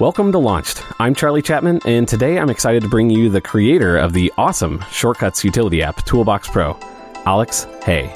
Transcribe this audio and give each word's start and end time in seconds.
Welcome 0.00 0.32
to 0.32 0.40
Launched. 0.40 0.82
I'm 0.98 1.14
Charlie 1.14 1.40
Chapman, 1.40 1.78
and 1.86 2.08
today 2.08 2.36
I'm 2.40 2.50
excited 2.50 2.82
to 2.82 2.88
bring 2.88 3.10
you 3.10 3.28
the 3.28 3.40
creator 3.40 3.96
of 3.96 4.12
the 4.12 4.32
awesome 4.36 4.80
Shortcuts 4.90 5.44
utility 5.44 5.84
app, 5.84 6.04
Toolbox 6.04 6.48
Pro, 6.48 6.76
Alex 7.26 7.68
Hay. 7.84 8.12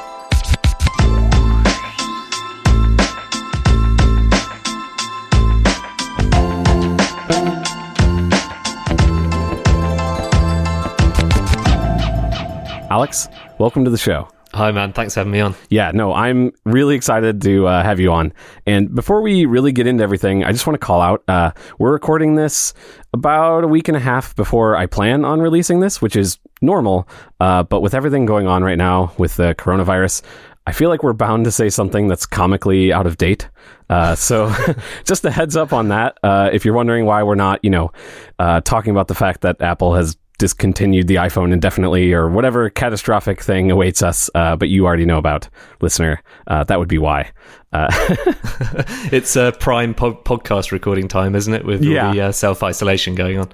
Alex, 12.90 13.28
welcome 13.58 13.84
to 13.84 13.90
the 13.92 13.96
show. 13.96 14.28
Hi, 14.58 14.72
man. 14.72 14.92
Thanks 14.92 15.14
for 15.14 15.20
having 15.20 15.30
me 15.30 15.38
on. 15.38 15.54
Yeah, 15.70 15.92
no, 15.94 16.12
I'm 16.12 16.50
really 16.64 16.96
excited 16.96 17.40
to 17.42 17.68
uh, 17.68 17.84
have 17.84 18.00
you 18.00 18.10
on. 18.10 18.32
And 18.66 18.92
before 18.92 19.22
we 19.22 19.46
really 19.46 19.70
get 19.70 19.86
into 19.86 20.02
everything, 20.02 20.42
I 20.42 20.50
just 20.50 20.66
want 20.66 20.74
to 20.74 20.84
call 20.84 21.00
out 21.00 21.22
uh, 21.28 21.52
we're 21.78 21.92
recording 21.92 22.34
this 22.34 22.74
about 23.12 23.62
a 23.62 23.68
week 23.68 23.86
and 23.86 23.96
a 23.96 24.00
half 24.00 24.34
before 24.34 24.74
I 24.74 24.86
plan 24.86 25.24
on 25.24 25.40
releasing 25.40 25.78
this, 25.78 26.02
which 26.02 26.16
is 26.16 26.40
normal. 26.60 27.08
Uh, 27.38 27.62
but 27.62 27.82
with 27.82 27.94
everything 27.94 28.26
going 28.26 28.48
on 28.48 28.64
right 28.64 28.76
now 28.76 29.12
with 29.16 29.36
the 29.36 29.54
coronavirus, 29.54 30.22
I 30.66 30.72
feel 30.72 30.88
like 30.88 31.04
we're 31.04 31.12
bound 31.12 31.44
to 31.44 31.52
say 31.52 31.68
something 31.68 32.08
that's 32.08 32.26
comically 32.26 32.92
out 32.92 33.06
of 33.06 33.16
date. 33.16 33.48
Uh, 33.88 34.16
so, 34.16 34.52
just 35.04 35.24
a 35.24 35.30
heads 35.30 35.54
up 35.54 35.72
on 35.72 35.90
that. 35.90 36.18
Uh, 36.24 36.50
if 36.52 36.64
you're 36.64 36.74
wondering 36.74 37.04
why 37.04 37.22
we're 37.22 37.36
not, 37.36 37.60
you 37.62 37.70
know, 37.70 37.92
uh, 38.40 38.60
talking 38.62 38.90
about 38.90 39.06
the 39.06 39.14
fact 39.14 39.42
that 39.42 39.62
Apple 39.62 39.94
has 39.94 40.16
discontinued 40.38 41.08
the 41.08 41.16
iPhone 41.16 41.52
indefinitely 41.52 42.12
or 42.12 42.28
whatever 42.28 42.70
catastrophic 42.70 43.42
thing 43.42 43.70
awaits 43.70 44.02
us, 44.02 44.30
uh, 44.34 44.56
but 44.56 44.68
you 44.68 44.86
already 44.86 45.04
know 45.04 45.18
about, 45.18 45.48
listener. 45.80 46.22
Uh, 46.46 46.64
that 46.64 46.78
would 46.78 46.88
be 46.88 46.98
why. 46.98 47.30
Uh, 47.72 47.88
it's 49.12 49.36
a 49.36 49.52
prime 49.58 49.94
po- 49.94 50.14
podcast 50.14 50.70
recording 50.70 51.08
time, 51.08 51.34
isn't 51.34 51.52
it? 51.52 51.64
With 51.64 51.82
yeah. 51.82 52.12
the 52.12 52.20
uh, 52.22 52.32
self 52.32 52.62
isolation 52.62 53.14
going 53.14 53.38
on. 53.38 53.50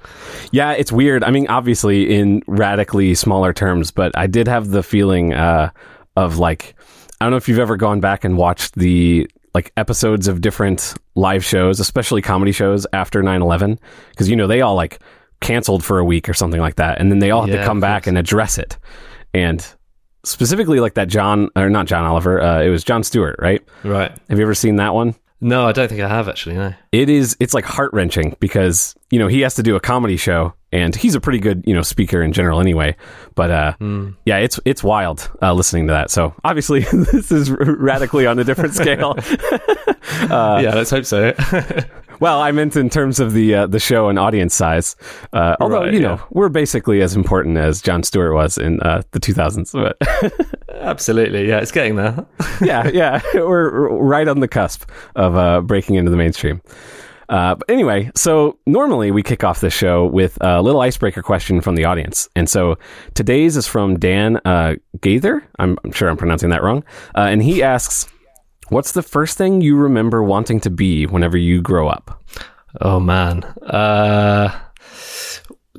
Yeah, 0.51 0.71
it's 0.73 0.91
weird. 0.91 1.23
I 1.23 1.31
mean, 1.31 1.47
obviously 1.47 2.15
in 2.15 2.43
radically 2.47 3.15
smaller 3.15 3.51
terms, 3.51 3.91
but 3.91 4.15
I 4.15 4.27
did 4.27 4.47
have 4.47 4.69
the 4.69 4.83
feeling 4.83 5.33
uh, 5.33 5.71
of 6.15 6.37
like, 6.37 6.75
I 7.19 7.25
don't 7.25 7.31
know 7.31 7.37
if 7.37 7.49
you've 7.49 7.59
ever 7.59 7.77
gone 7.77 7.99
back 7.99 8.23
and 8.23 8.37
watched 8.37 8.75
the 8.75 9.27
like 9.55 9.71
episodes 9.77 10.27
of 10.27 10.41
different 10.41 10.93
live 11.15 11.43
shows, 11.43 11.79
especially 11.79 12.21
comedy 12.21 12.51
shows 12.51 12.85
after 12.93 13.23
9 13.23 13.41
11, 13.41 13.79
because, 14.11 14.29
you 14.29 14.35
know, 14.35 14.47
they 14.47 14.61
all 14.61 14.75
like 14.75 14.99
canceled 15.45 15.83
for 15.83 15.99
a 15.99 16.03
week 16.03 16.27
or 16.27 16.33
something 16.33 16.59
like 16.59 16.75
that, 16.75 16.99
and 16.99 17.11
then 17.11 17.19
they 17.19 17.31
all 17.31 17.41
have 17.41 17.49
yeah, 17.49 17.61
to 17.61 17.65
come 17.65 17.79
back 17.79 18.07
and 18.07 18.17
address 18.17 18.57
it. 18.57 18.77
And 19.33 19.65
specifically, 20.23 20.79
like 20.79 20.95
that 20.95 21.07
John 21.07 21.49
or 21.55 21.69
not 21.69 21.85
John 21.85 22.03
Oliver, 22.03 22.41
uh, 22.41 22.61
it 22.61 22.69
was 22.69 22.83
Jon 22.83 23.03
Stewart, 23.03 23.35
right? 23.39 23.63
Right. 23.83 24.11
Have 24.29 24.39
you 24.39 24.43
ever 24.43 24.55
seen 24.55 24.77
that 24.77 24.93
one? 24.93 25.15
No, 25.41 25.67
I 25.67 25.73
don't 25.73 25.87
think 25.87 26.01
I 26.01 26.07
have 26.07 26.27
actually. 26.27 26.55
No. 26.55 26.73
It 26.91 27.09
is. 27.09 27.37
It's 27.39 27.53
like 27.53 27.65
heart 27.65 27.91
wrenching 27.93 28.35
because 28.39 28.95
you 29.11 29.19
know 29.19 29.27
he 29.27 29.41
has 29.41 29.53
to 29.55 29.63
do 29.63 29.75
a 29.75 29.79
comedy 29.79 30.17
show, 30.17 30.53
and 30.71 30.95
he's 30.95 31.13
a 31.13 31.21
pretty 31.21 31.39
good 31.39 31.63
you 31.67 31.75
know 31.75 31.83
speaker 31.83 32.23
in 32.23 32.33
general 32.33 32.59
anyway. 32.59 32.95
But 33.35 33.51
uh, 33.51 33.73
mm. 33.79 34.15
yeah, 34.25 34.37
it's 34.37 34.59
it's 34.65 34.83
wild 34.83 35.29
uh, 35.41 35.53
listening 35.53 35.87
to 35.87 35.93
that. 35.93 36.09
So 36.09 36.33
obviously 36.43 36.79
this 37.11 37.31
is 37.31 37.51
radically 37.51 38.25
on 38.25 38.39
a 38.39 38.43
different 38.43 38.73
scale. 38.73 39.15
uh, 39.17 40.59
yeah, 40.63 40.73
let's 40.73 40.89
hope 40.89 41.05
so. 41.05 41.33
Well, 42.19 42.39
I 42.41 42.51
meant 42.51 42.75
in 42.75 42.89
terms 42.89 43.19
of 43.19 43.33
the 43.33 43.55
uh, 43.55 43.67
the 43.67 43.79
show 43.79 44.09
and 44.09 44.17
audience 44.17 44.53
size. 44.53 44.95
Uh, 45.33 45.55
although 45.59 45.81
right, 45.81 45.93
you 45.93 45.99
know 45.99 46.21
we're 46.31 46.49
basically 46.49 47.01
as 47.01 47.15
important 47.15 47.57
as 47.57 47.81
Jon 47.81 48.03
Stewart 48.03 48.33
was 48.33 48.57
in 48.57 48.79
uh, 48.81 49.01
the 49.11 49.19
2000s. 49.19 49.71
But 49.73 49.97
Absolutely, 50.81 51.47
yeah, 51.47 51.59
it's 51.59 51.71
getting 51.71 51.95
there. 51.95 52.25
yeah, 52.61 52.87
yeah, 52.89 53.21
we're 53.33 53.89
right 53.97 54.27
on 54.27 54.39
the 54.39 54.47
cusp 54.47 54.89
of 55.15 55.35
uh, 55.35 55.61
breaking 55.61 55.95
into 55.95 56.11
the 56.11 56.17
mainstream. 56.17 56.61
Uh, 57.27 57.55
but 57.55 57.67
anyway, 57.69 58.11
so 58.15 58.59
normally 58.67 59.09
we 59.09 59.23
kick 59.23 59.43
off 59.43 59.59
the 59.59 59.69
show 59.69 60.05
with 60.05 60.37
a 60.41 60.61
little 60.61 60.81
icebreaker 60.81 61.23
question 61.23 61.59
from 61.59 61.75
the 61.75 61.83
audience. 61.83 62.29
And 62.35 62.47
so 62.47 62.77
today's 63.15 63.57
is 63.57 63.65
from 63.65 63.97
Dan 63.97 64.37
uh, 64.45 64.75
Gaither. 65.01 65.43
I'm, 65.57 65.75
I'm, 65.83 65.91
sure 65.91 66.07
I'm 66.07 66.17
pronouncing 66.17 66.51
that 66.51 66.61
wrong. 66.61 66.83
Uh, 67.15 67.21
and 67.21 67.41
he 67.41 67.63
asks, 67.63 68.07
What's 68.69 68.93
the 68.93 69.03
first 69.03 69.37
thing 69.37 69.61
you 69.61 69.75
remember 69.75 70.23
wanting 70.23 70.59
to 70.61 70.69
be 70.69 71.05
whenever 71.05 71.37
you 71.37 71.61
grow 71.61 71.87
up? 71.87 72.23
Oh 72.81 72.99
man, 72.99 73.43
uh, 73.63 74.59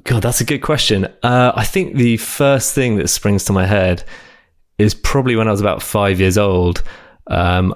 God, 0.04 0.22
that's 0.22 0.40
a 0.40 0.44
good 0.44 0.60
question. 0.60 1.06
Uh, 1.22 1.52
I 1.54 1.64
think 1.64 1.96
the 1.96 2.16
first 2.16 2.74
thing 2.74 2.96
that 2.96 3.08
springs 3.08 3.44
to 3.46 3.52
my 3.52 3.66
head 3.66 4.04
is 4.78 4.94
probably 4.94 5.34
when 5.36 5.48
I 5.48 5.50
was 5.50 5.60
about 5.60 5.82
five 5.82 6.20
years 6.20 6.38
old. 6.38 6.82
Um, 7.26 7.74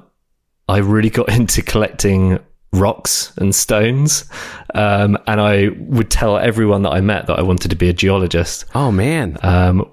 I 0.69 0.79
really 0.79 1.11
got 1.11 1.29
into 1.37 1.63
collecting 1.63 2.39
rocks 2.73 3.33
and 3.37 3.53
stones. 3.55 4.25
Um, 4.75 5.19
and 5.27 5.41
I 5.41 5.71
would 5.79 6.11
tell 6.11 6.39
everyone 6.39 6.83
that 6.83 6.91
I 6.91 7.01
met 7.01 7.27
that 7.27 7.39
I 7.39 7.43
wanted 7.43 7.71
to 7.71 7.77
be 7.77 7.89
a 7.89 7.93
geologist. 7.93 8.65
Oh 8.75 8.93
man. 8.93 9.37
Um, 9.43 9.91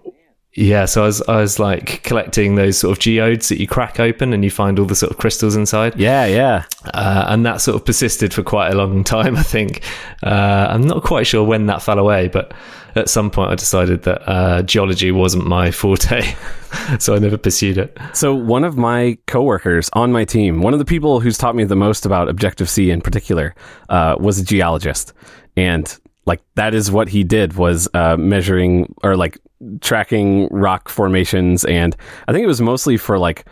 yeah, 0.57 0.85
so 0.85 1.03
I 1.03 1.05
was 1.05 1.21
I 1.27 1.35
was 1.35 1.59
like 1.59 2.01
collecting 2.01 2.55
those 2.55 2.79
sort 2.79 2.97
of 2.97 2.99
geodes 2.99 3.49
that 3.49 3.59
you 3.59 3.67
crack 3.67 3.99
open 3.99 4.33
and 4.33 4.43
you 4.43 4.49
find 4.49 4.79
all 4.79 4.87
the 4.87 4.95
sort 4.95 5.11
of 5.11 5.19
crystals 5.19 5.55
inside. 5.55 5.99
Yeah, 5.99 6.25
yeah, 6.25 6.63
uh, 6.95 7.25
and 7.27 7.45
that 7.45 7.61
sort 7.61 7.75
of 7.75 7.85
persisted 7.85 8.33
for 8.33 8.41
quite 8.41 8.73
a 8.73 8.75
long 8.75 9.03
time. 9.15 9.37
I 9.37 9.43
think 9.43 9.83
uh, 10.23 10.65
I'm 10.69 10.87
not 10.87 11.03
quite 11.03 11.27
sure 11.27 11.43
when 11.43 11.67
that 11.67 11.83
fell 11.83 11.99
away, 11.99 12.27
but 12.27 12.55
at 12.95 13.07
some 13.07 13.29
point 13.29 13.51
I 13.51 13.55
decided 13.55 14.01
that 14.03 14.27
uh, 14.27 14.63
geology 14.63 15.11
wasn't 15.11 15.45
my 15.45 15.69
forte, 15.81 16.23
so 16.99 17.13
I 17.13 17.19
never 17.19 17.37
pursued 17.37 17.77
it. 17.77 17.95
So 18.13 18.33
one 18.33 18.63
of 18.63 18.77
my 18.77 19.19
coworkers 19.27 19.91
on 19.93 20.11
my 20.11 20.25
team, 20.25 20.63
one 20.63 20.73
of 20.73 20.79
the 20.79 20.85
people 20.85 21.19
who's 21.19 21.37
taught 21.37 21.55
me 21.55 21.65
the 21.65 21.75
most 21.75 22.03
about 22.03 22.29
Objective 22.29 22.67
C 22.67 22.89
in 22.89 23.01
particular, 23.01 23.53
uh, 23.89 24.15
was 24.19 24.39
a 24.39 24.43
geologist, 24.43 25.13
and 25.55 25.95
like 26.25 26.41
that 26.55 26.73
is 26.73 26.89
what 26.89 27.09
he 27.09 27.23
did 27.23 27.53
was 27.53 27.87
uh, 27.93 28.17
measuring 28.17 28.91
or 29.03 29.15
like 29.15 29.37
tracking 29.81 30.47
rock 30.49 30.89
formations 30.89 31.65
and 31.65 31.95
i 32.27 32.31
think 32.31 32.43
it 32.43 32.47
was 32.47 32.61
mostly 32.61 32.97
for 32.97 33.17
like 33.17 33.45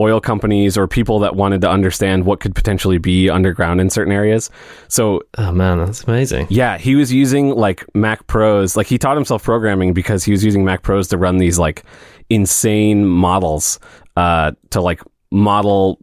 oil 0.00 0.20
companies 0.20 0.76
or 0.76 0.86
people 0.86 1.18
that 1.20 1.36
wanted 1.36 1.60
to 1.62 1.70
understand 1.70 2.24
what 2.24 2.40
could 2.40 2.54
potentially 2.54 2.98
be 2.98 3.30
underground 3.30 3.80
in 3.80 3.88
certain 3.88 4.12
areas. 4.12 4.50
So 4.88 5.22
oh 5.38 5.52
man 5.52 5.78
that's 5.78 6.04
amazing. 6.04 6.46
Yeah 6.50 6.78
he 6.78 6.94
was 6.94 7.12
using 7.12 7.50
like 7.50 7.84
mac 7.94 8.26
pros. 8.26 8.76
Like 8.76 8.86
he 8.86 8.98
taught 8.98 9.16
himself 9.16 9.42
programming 9.42 9.94
because 9.94 10.24
he 10.24 10.32
was 10.32 10.44
using 10.44 10.64
mac 10.64 10.82
pros 10.82 11.08
to 11.08 11.16
run 11.16 11.38
these 11.38 11.58
like 11.58 11.84
insane 12.28 13.06
models 13.06 13.78
uh, 14.16 14.52
to 14.70 14.80
like 14.80 15.00
model 15.30 15.98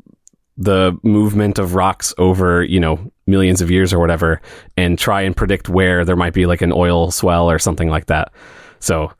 the 0.56 0.98
movement 1.04 1.58
of 1.58 1.74
rocks 1.74 2.14
over, 2.18 2.64
you 2.64 2.80
know, 2.80 3.12
millions 3.25 3.62
of 3.62 3.72
years 3.72 3.92
or 3.92 4.00
whatever, 4.00 4.40
and 4.78 5.00
try 5.00 5.22
and 5.22 5.36
predict 5.36 5.68
where 5.68 6.06
there 6.06 6.16
might 6.16 6.34
be 6.34 6.46
like 6.46 6.62
an 6.62 6.72
oil 6.72 7.10
swell 7.10 7.50
or 7.50 7.58
something 7.58 7.90
like 7.90 8.06
that. 8.06 8.31
So, 8.80 9.12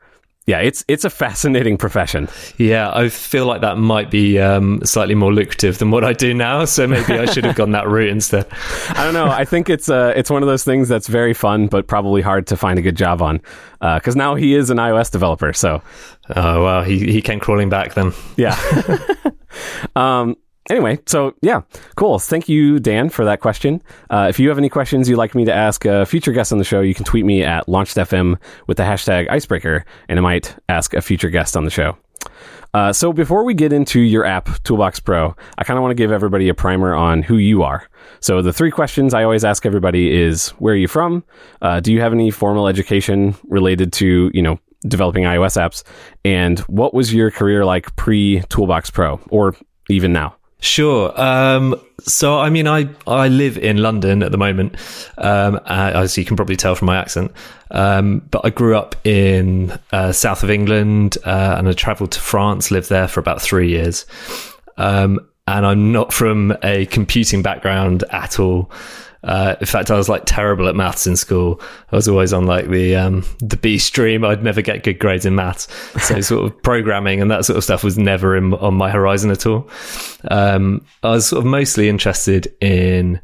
yeah, 0.46 0.58
it's 0.58 0.84
it's 0.88 1.04
a 1.04 1.10
fascinating 1.10 1.78
profession. 1.78 2.28
Yeah, 2.58 2.90
I 2.94 3.08
feel 3.08 3.46
like 3.46 3.62
that 3.62 3.78
might 3.78 4.10
be 4.10 4.38
um, 4.38 4.80
slightly 4.84 5.14
more 5.14 5.32
lucrative 5.32 5.78
than 5.78 5.90
what 5.90 6.04
I 6.04 6.12
do 6.12 6.34
now. 6.34 6.66
So 6.66 6.86
maybe 6.86 7.14
I 7.14 7.24
should 7.24 7.44
have 7.44 7.56
gone 7.56 7.70
that 7.70 7.88
route 7.88 8.10
instead. 8.10 8.46
I 8.90 9.04
don't 9.04 9.14
know. 9.14 9.26
I 9.26 9.46
think 9.46 9.70
it's 9.70 9.88
uh, 9.88 10.12
it's 10.14 10.28
one 10.28 10.42
of 10.42 10.46
those 10.46 10.62
things 10.62 10.86
that's 10.88 11.08
very 11.08 11.32
fun, 11.32 11.68
but 11.68 11.86
probably 11.86 12.20
hard 12.20 12.46
to 12.48 12.56
find 12.58 12.78
a 12.78 12.82
good 12.82 12.96
job 12.96 13.22
on. 13.22 13.40
Because 13.80 14.16
uh, 14.16 14.18
now 14.18 14.34
he 14.34 14.54
is 14.54 14.68
an 14.68 14.76
iOS 14.76 15.10
developer. 15.10 15.54
So, 15.54 15.82
oh 16.36 16.62
wow, 16.62 16.82
he 16.82 17.10
he 17.10 17.22
came 17.22 17.40
crawling 17.40 17.70
back 17.70 17.94
then. 17.94 18.12
Yeah. 18.36 18.58
um, 19.96 20.36
anyway, 20.70 20.98
so 21.06 21.34
yeah, 21.42 21.62
cool. 21.96 22.18
Thank 22.18 22.48
you, 22.48 22.78
Dan, 22.78 23.08
for 23.08 23.24
that 23.24 23.40
question. 23.40 23.82
Uh, 24.10 24.26
if 24.28 24.38
you 24.38 24.48
have 24.48 24.58
any 24.58 24.68
questions 24.68 25.08
you'd 25.08 25.16
like 25.16 25.34
me 25.34 25.44
to 25.44 25.54
ask 25.54 25.84
a 25.84 26.06
future 26.06 26.32
guest 26.32 26.52
on 26.52 26.58
the 26.58 26.64
show, 26.64 26.80
you 26.80 26.94
can 26.94 27.04
tweet 27.04 27.24
me 27.24 27.42
at 27.42 27.66
LaunchedFM 27.66 28.38
with 28.66 28.76
the 28.76 28.82
hashtag 28.82 29.28
icebreaker, 29.30 29.84
and 30.08 30.18
I 30.18 30.22
might 30.22 30.56
ask 30.68 30.94
a 30.94 31.02
future 31.02 31.30
guest 31.30 31.56
on 31.56 31.64
the 31.64 31.70
show. 31.70 31.96
Uh, 32.74 32.92
so 32.92 33.12
before 33.12 33.44
we 33.44 33.54
get 33.54 33.72
into 33.72 34.00
your 34.00 34.24
app, 34.24 34.48
Toolbox 34.64 34.98
Pro, 34.98 35.36
I 35.56 35.62
kind 35.62 35.78
of 35.78 35.82
want 35.82 35.92
to 35.92 35.94
give 35.94 36.10
everybody 36.10 36.48
a 36.48 36.54
primer 36.54 36.92
on 36.92 37.22
who 37.22 37.36
you 37.36 37.62
are. 37.62 37.88
So 38.18 38.42
the 38.42 38.52
three 38.52 38.72
questions 38.72 39.14
I 39.14 39.22
always 39.22 39.44
ask 39.44 39.64
everybody 39.64 40.12
is, 40.12 40.48
where 40.58 40.74
are 40.74 40.76
you 40.76 40.88
from? 40.88 41.22
Uh, 41.62 41.78
do 41.78 41.92
you 41.92 42.00
have 42.00 42.12
any 42.12 42.32
formal 42.32 42.66
education 42.66 43.36
related 43.44 43.92
to, 43.94 44.30
you 44.34 44.42
know, 44.42 44.58
developing 44.88 45.22
iOS 45.22 45.56
apps? 45.56 45.84
And 46.24 46.58
what 46.60 46.94
was 46.94 47.14
your 47.14 47.30
career 47.30 47.64
like 47.64 47.94
pre 47.94 48.42
Toolbox 48.48 48.90
Pro 48.90 49.20
or 49.28 49.54
even 49.88 50.12
now? 50.12 50.34
Sure. 50.64 51.12
Um, 51.20 51.78
so, 52.00 52.38
I 52.38 52.48
mean, 52.48 52.66
I, 52.66 52.88
I 53.06 53.28
live 53.28 53.58
in 53.58 53.76
London 53.76 54.22
at 54.22 54.32
the 54.32 54.38
moment, 54.38 54.76
um, 55.18 55.60
as 55.66 56.16
you 56.16 56.24
can 56.24 56.36
probably 56.36 56.56
tell 56.56 56.74
from 56.74 56.86
my 56.86 56.96
accent. 56.96 57.32
Um, 57.70 58.20
but 58.30 58.46
I 58.46 58.50
grew 58.50 58.74
up 58.74 58.96
in 59.06 59.78
uh, 59.92 60.12
south 60.12 60.42
of 60.42 60.48
England, 60.48 61.18
uh, 61.26 61.56
and 61.58 61.68
I 61.68 61.72
travelled 61.74 62.12
to 62.12 62.20
France, 62.20 62.70
lived 62.70 62.88
there 62.88 63.08
for 63.08 63.20
about 63.20 63.42
three 63.42 63.68
years. 63.68 64.06
Um, 64.78 65.20
and 65.46 65.66
I'm 65.66 65.92
not 65.92 66.14
from 66.14 66.56
a 66.62 66.86
computing 66.86 67.42
background 67.42 68.02
at 68.10 68.40
all. 68.40 68.70
Uh, 69.24 69.56
in 69.58 69.66
fact, 69.66 69.90
I 69.90 69.96
was 69.96 70.08
like 70.08 70.22
terrible 70.26 70.68
at 70.68 70.76
maths 70.76 71.06
in 71.06 71.16
school. 71.16 71.60
I 71.90 71.96
was 71.96 72.08
always 72.08 72.32
on 72.32 72.46
like 72.46 72.68
the 72.68 72.94
um, 72.94 73.24
the 73.40 73.56
B 73.56 73.78
stream. 73.78 74.24
I'd 74.24 74.44
never 74.44 74.60
get 74.60 74.84
good 74.84 74.98
grades 74.98 75.24
in 75.24 75.34
maths. 75.34 75.66
So 76.06 76.20
sort 76.20 76.44
of 76.44 76.62
programming 76.62 77.20
and 77.20 77.30
that 77.30 77.44
sort 77.44 77.56
of 77.56 77.64
stuff 77.64 77.82
was 77.82 77.96
never 77.96 78.36
in, 78.36 78.52
on 78.54 78.74
my 78.74 78.90
horizon 78.90 79.30
at 79.30 79.46
all. 79.46 79.68
Um, 80.30 80.84
I 81.02 81.10
was 81.10 81.26
sort 81.26 81.40
of 81.40 81.46
mostly 81.46 81.88
interested 81.88 82.54
in 82.60 83.20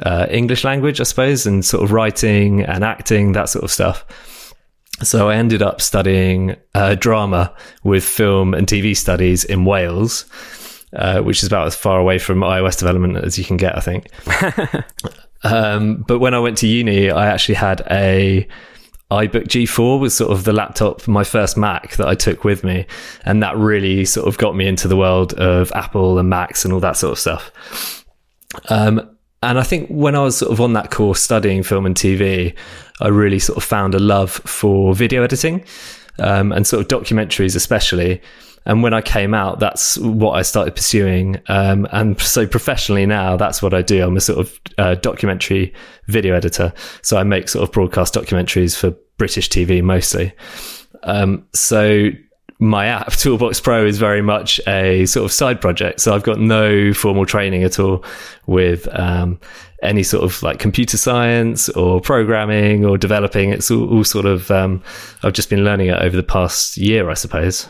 uh, 0.00 0.26
English 0.30 0.64
language, 0.64 1.00
I 1.00 1.04
suppose, 1.04 1.46
and 1.46 1.64
sort 1.64 1.82
of 1.82 1.92
writing 1.92 2.62
and 2.62 2.84
acting, 2.84 3.32
that 3.32 3.48
sort 3.48 3.64
of 3.64 3.70
stuff. 3.70 4.54
So 5.02 5.30
I 5.30 5.36
ended 5.36 5.62
up 5.62 5.80
studying 5.80 6.56
uh, 6.74 6.94
drama 6.94 7.54
with 7.84 8.04
film 8.04 8.54
and 8.54 8.66
TV 8.66 8.96
studies 8.96 9.44
in 9.44 9.64
Wales, 9.64 10.26
uh, 10.94 11.20
which 11.22 11.42
is 11.42 11.46
about 11.46 11.66
as 11.66 11.74
far 11.74 11.98
away 11.98 12.18
from 12.18 12.40
iOS 12.40 12.78
development 12.78 13.16
as 13.16 13.38
you 13.38 13.44
can 13.44 13.56
get, 13.56 13.76
I 13.76 13.80
think. 13.80 14.10
um, 15.42 16.04
but 16.06 16.18
when 16.18 16.34
I 16.34 16.38
went 16.38 16.58
to 16.58 16.66
uni, 16.66 17.10
I 17.10 17.26
actually 17.26 17.56
had 17.56 17.82
a 17.90 18.46
iBook 19.10 19.48
G4 19.48 19.98
was 19.98 20.14
sort 20.14 20.30
of 20.30 20.44
the 20.44 20.52
laptop, 20.52 21.08
my 21.08 21.24
first 21.24 21.56
Mac 21.56 21.96
that 21.96 22.06
I 22.06 22.14
took 22.14 22.44
with 22.44 22.62
me. 22.62 22.86
And 23.24 23.42
that 23.42 23.56
really 23.56 24.04
sort 24.04 24.28
of 24.28 24.38
got 24.38 24.54
me 24.54 24.66
into 24.66 24.86
the 24.86 24.96
world 24.96 25.34
of 25.34 25.72
Apple 25.72 26.18
and 26.18 26.28
Macs 26.28 26.64
and 26.64 26.72
all 26.72 26.80
that 26.80 26.96
sort 26.96 27.12
of 27.12 27.18
stuff. 27.18 28.04
Um, 28.68 29.16
and 29.42 29.58
I 29.58 29.62
think 29.62 29.88
when 29.88 30.14
I 30.14 30.20
was 30.22 30.36
sort 30.36 30.52
of 30.52 30.60
on 30.60 30.74
that 30.74 30.90
course 30.90 31.20
studying 31.20 31.62
film 31.62 31.86
and 31.86 31.96
TV, 31.96 32.54
I 33.00 33.08
really 33.08 33.38
sort 33.38 33.56
of 33.56 33.64
found 33.64 33.94
a 33.94 33.98
love 33.98 34.30
for 34.30 34.94
video 34.94 35.24
editing 35.24 35.64
um, 36.18 36.52
and 36.52 36.66
sort 36.66 36.80
of 36.80 36.88
documentaries, 36.88 37.56
especially. 37.56 38.20
And 38.66 38.82
when 38.82 38.94
I 38.94 39.00
came 39.00 39.34
out, 39.34 39.58
that's 39.58 39.98
what 39.98 40.32
I 40.32 40.42
started 40.42 40.74
pursuing. 40.74 41.40
Um, 41.48 41.88
and 41.92 42.20
so 42.20 42.46
professionally 42.46 43.06
now, 43.06 43.36
that's 43.36 43.62
what 43.62 43.74
I 43.74 43.82
do. 43.82 44.04
I'm 44.04 44.16
a 44.16 44.20
sort 44.20 44.38
of 44.38 44.60
uh, 44.78 44.94
documentary 44.96 45.72
video 46.06 46.34
editor. 46.34 46.72
So 47.02 47.16
I 47.16 47.22
make 47.22 47.48
sort 47.48 47.66
of 47.66 47.72
broadcast 47.72 48.14
documentaries 48.14 48.76
for 48.76 48.94
British 49.16 49.48
TV 49.48 49.82
mostly. 49.82 50.32
Um, 51.02 51.46
so 51.54 52.10
my 52.60 52.86
app 52.86 53.12
toolbox 53.16 53.58
pro 53.60 53.86
is 53.86 53.98
very 53.98 54.22
much 54.22 54.60
a 54.68 55.06
sort 55.06 55.24
of 55.24 55.32
side 55.32 55.60
project 55.60 55.98
so 55.98 56.14
i've 56.14 56.22
got 56.22 56.38
no 56.38 56.92
formal 56.92 57.24
training 57.24 57.64
at 57.64 57.78
all 57.78 58.04
with 58.46 58.86
um, 58.98 59.40
any 59.82 60.02
sort 60.02 60.22
of 60.22 60.42
like 60.42 60.58
computer 60.58 60.98
science 60.98 61.70
or 61.70 62.00
programming 62.02 62.84
or 62.84 62.98
developing 62.98 63.50
it's 63.50 63.70
all, 63.70 63.88
all 63.88 64.04
sort 64.04 64.26
of 64.26 64.50
um, 64.50 64.82
i've 65.22 65.32
just 65.32 65.48
been 65.48 65.64
learning 65.64 65.88
it 65.88 65.98
over 66.02 66.16
the 66.16 66.22
past 66.22 66.76
year 66.76 67.08
i 67.08 67.14
suppose 67.14 67.66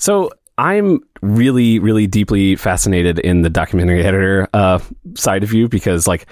So 0.00 0.30
I'm 0.56 1.00
really, 1.20 1.78
really 1.78 2.06
deeply 2.06 2.56
fascinated 2.56 3.18
in 3.18 3.42
the 3.42 3.50
documentary 3.50 4.02
editor 4.02 4.48
uh, 4.54 4.80
side 5.14 5.44
of 5.44 5.52
you 5.52 5.68
because, 5.68 6.08
like, 6.08 6.26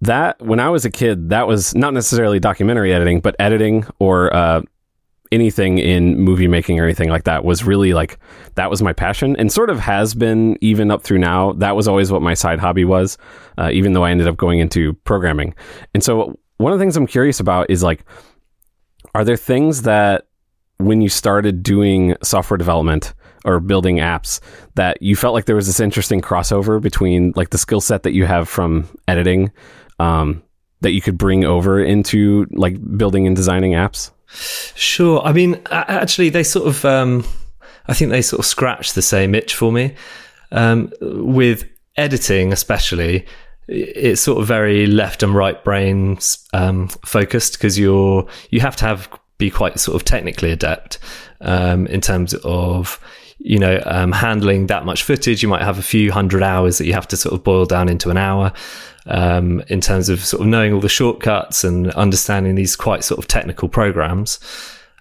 that 0.00 0.40
when 0.40 0.60
I 0.60 0.70
was 0.70 0.84
a 0.84 0.90
kid, 0.90 1.28
that 1.28 1.46
was 1.46 1.74
not 1.74 1.92
necessarily 1.92 2.40
documentary 2.40 2.92
editing, 2.92 3.20
but 3.20 3.36
editing 3.38 3.86
or 3.98 4.34
uh, 4.34 4.62
anything 5.30 5.76
in 5.78 6.18
movie 6.18 6.48
making 6.48 6.80
or 6.80 6.84
anything 6.84 7.10
like 7.10 7.24
that 7.24 7.44
was 7.44 7.64
really 7.64 7.92
like 7.92 8.18
that 8.54 8.70
was 8.70 8.82
my 8.82 8.92
passion 8.92 9.36
and 9.36 9.50
sort 9.52 9.70
of 9.70 9.78
has 9.78 10.14
been 10.14 10.56
even 10.62 10.90
up 10.90 11.02
through 11.02 11.18
now. 11.18 11.52
That 11.52 11.76
was 11.76 11.88
always 11.88 12.10
what 12.10 12.22
my 12.22 12.34
side 12.34 12.58
hobby 12.58 12.84
was, 12.84 13.18
uh, 13.58 13.70
even 13.72 13.92
though 13.92 14.04
I 14.04 14.10
ended 14.10 14.26
up 14.26 14.38
going 14.38 14.58
into 14.58 14.94
programming. 15.04 15.54
And 15.92 16.02
so, 16.02 16.38
one 16.56 16.72
of 16.72 16.78
the 16.78 16.82
things 16.82 16.96
I'm 16.96 17.06
curious 17.06 17.40
about 17.40 17.68
is 17.68 17.82
like, 17.82 18.06
are 19.14 19.24
there 19.24 19.36
things 19.36 19.82
that 19.82 20.26
when 20.78 21.00
you 21.00 21.08
started 21.08 21.62
doing 21.62 22.16
software 22.22 22.58
development 22.58 23.14
or 23.44 23.60
building 23.60 23.96
apps 23.96 24.40
that 24.74 25.00
you 25.00 25.16
felt 25.16 25.34
like 25.34 25.46
there 25.46 25.56
was 25.56 25.66
this 25.66 25.80
interesting 25.80 26.20
crossover 26.20 26.80
between 26.80 27.32
like 27.36 27.50
the 27.50 27.58
skill 27.58 27.80
set 27.80 28.02
that 28.02 28.12
you 28.12 28.26
have 28.26 28.48
from 28.48 28.88
editing 29.08 29.50
um, 29.98 30.42
that 30.80 30.90
you 30.90 31.00
could 31.00 31.16
bring 31.16 31.44
over 31.44 31.82
into 31.82 32.46
like 32.50 32.76
building 32.96 33.26
and 33.26 33.36
designing 33.36 33.72
apps? 33.72 34.10
Sure. 34.74 35.22
I 35.22 35.32
mean, 35.32 35.60
actually, 35.70 36.28
they 36.30 36.42
sort 36.42 36.66
of, 36.66 36.84
um, 36.84 37.24
I 37.86 37.94
think 37.94 38.10
they 38.10 38.22
sort 38.22 38.40
of 38.40 38.46
scratch 38.46 38.92
the 38.92 39.02
same 39.02 39.34
itch 39.34 39.54
for 39.54 39.72
me. 39.72 39.94
Um, 40.52 40.92
with 41.00 41.64
editing, 41.96 42.52
especially, 42.52 43.26
it's 43.68 44.20
sort 44.20 44.40
of 44.40 44.46
very 44.46 44.86
left 44.86 45.22
and 45.22 45.34
right 45.34 45.62
brain 45.64 46.18
um, 46.52 46.88
focused 47.04 47.54
because 47.54 47.78
you're 47.78 48.26
you 48.50 48.60
have 48.60 48.76
to 48.76 48.84
have 48.84 49.08
be 49.38 49.50
quite 49.50 49.78
sort 49.78 49.96
of 49.96 50.04
technically 50.04 50.50
adept 50.50 50.98
um, 51.40 51.86
in 51.88 52.00
terms 52.00 52.34
of 52.44 53.00
you 53.38 53.58
know 53.58 53.82
um, 53.86 54.12
handling 54.12 54.66
that 54.68 54.84
much 54.84 55.02
footage. 55.02 55.42
You 55.42 55.48
might 55.48 55.62
have 55.62 55.78
a 55.78 55.82
few 55.82 56.12
hundred 56.12 56.42
hours 56.42 56.78
that 56.78 56.86
you 56.86 56.92
have 56.92 57.08
to 57.08 57.16
sort 57.16 57.34
of 57.34 57.44
boil 57.44 57.66
down 57.66 57.88
into 57.88 58.10
an 58.10 58.16
hour. 58.16 58.52
Um, 59.08 59.62
in 59.68 59.80
terms 59.80 60.08
of 60.08 60.18
sort 60.24 60.40
of 60.40 60.48
knowing 60.48 60.72
all 60.72 60.80
the 60.80 60.88
shortcuts 60.88 61.62
and 61.62 61.92
understanding 61.92 62.56
these 62.56 62.74
quite 62.74 63.04
sort 63.04 63.18
of 63.18 63.28
technical 63.28 63.68
programs. 63.68 64.40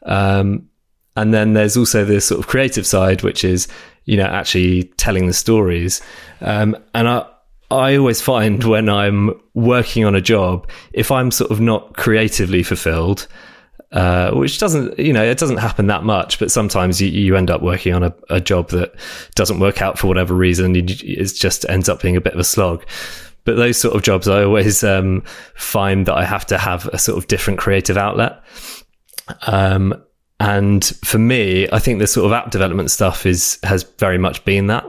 Um, 0.06 0.70
and 1.16 1.34
then 1.34 1.54
there's 1.54 1.78
also 1.78 2.04
this 2.06 2.26
sort 2.26 2.40
of 2.40 2.48
creative 2.48 2.86
side, 2.86 3.24
which 3.24 3.44
is, 3.44 3.68
you 4.04 4.18
know, 4.18 4.26
actually 4.26 4.84
telling 4.98 5.28
the 5.28 5.34
stories. 5.34 6.02
Um, 6.42 6.76
and 6.94 7.08
I, 7.08 7.26
I 7.72 7.96
always 7.96 8.22
find 8.22 8.64
when 8.64 8.90
I'm 8.90 9.32
working 9.54 10.06
on 10.06 10.14
a 10.14 10.22
job, 10.22 10.70
if 10.94 11.12
I'm 11.12 11.32
sort 11.32 11.52
of 11.52 11.60
not 11.60 11.96
creatively 11.96 12.64
fulfilled, 12.64 13.28
uh, 13.96 14.32
which 14.32 14.60
doesn't, 14.60 15.00
you 15.00 15.14
know, 15.14 15.24
it 15.24 15.38
doesn't 15.38 15.58
happen 15.58 15.88
that 15.88 16.04
much, 16.04 16.38
but 16.38 16.52
sometimes 16.52 17.02
you, 17.02 17.08
you 17.08 17.38
end 17.38 17.50
up 17.50 17.62
working 17.62 17.94
on 17.94 18.04
a, 18.04 18.14
a 18.30 18.42
job 18.42 18.70
that 18.70 18.94
doesn't 19.36 19.60
work 19.60 19.82
out 19.82 19.98
for 19.98 20.08
whatever 20.08 20.36
reason. 20.36 20.76
It 20.76 20.84
just 20.84 21.68
ends 21.70 21.88
up 21.88 22.02
being 22.02 22.18
a 22.18 22.22
bit 22.22 22.34
of 22.34 22.40
a 22.40 22.44
slog. 22.44 22.86
But 23.46 23.56
those 23.56 23.78
sort 23.78 23.96
of 23.96 24.02
jobs, 24.02 24.28
I 24.28 24.44
always 24.44 24.84
um, 24.84 25.24
find 25.56 26.06
that 26.08 26.16
I 26.16 26.26
have 26.26 26.46
to 26.48 26.58
have 26.58 26.88
a 26.88 26.98
sort 26.98 27.18
of 27.18 27.28
different 27.28 27.58
creative 27.58 27.96
outlet. 27.96 28.44
Um, 29.48 30.04
and 30.42 30.84
for 31.06 31.18
me, 31.18 31.70
I 31.72 31.80
think 31.80 32.00
the 32.00 32.08
sort 32.08 32.26
of 32.26 32.34
app 32.34 32.52
development 32.52 32.92
stuff 32.92 33.26
is 33.26 33.58
has 33.64 33.84
very 33.98 34.18
much 34.18 34.44
been 34.44 34.68
that. 34.68 34.84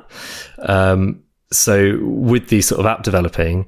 Um, 0.58 1.22
so 1.52 2.00
with 2.02 2.48
the 2.48 2.60
sort 2.60 2.80
of 2.80 2.86
app 2.86 3.04
developing, 3.04 3.66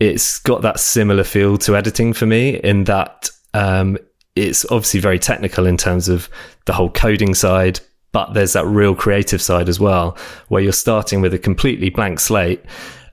it's 0.00 0.38
got 0.38 0.60
that 0.60 0.78
similar 0.78 1.24
feel 1.24 1.56
to 1.58 1.76
editing 1.76 2.12
for 2.12 2.26
me 2.26 2.56
in 2.56 2.84
that 2.84 3.30
um, 3.54 3.96
it's 4.36 4.64
obviously 4.66 5.00
very 5.00 5.18
technical 5.18 5.66
in 5.66 5.76
terms 5.76 6.08
of 6.08 6.28
the 6.66 6.72
whole 6.72 6.90
coding 6.90 7.34
side, 7.34 7.80
but 8.12 8.34
there's 8.34 8.52
that 8.52 8.66
real 8.66 8.94
creative 8.94 9.42
side 9.42 9.68
as 9.68 9.80
well, 9.80 10.16
where 10.48 10.62
you're 10.62 10.72
starting 10.72 11.20
with 11.20 11.34
a 11.34 11.38
completely 11.38 11.90
blank 11.90 12.20
slate. 12.20 12.64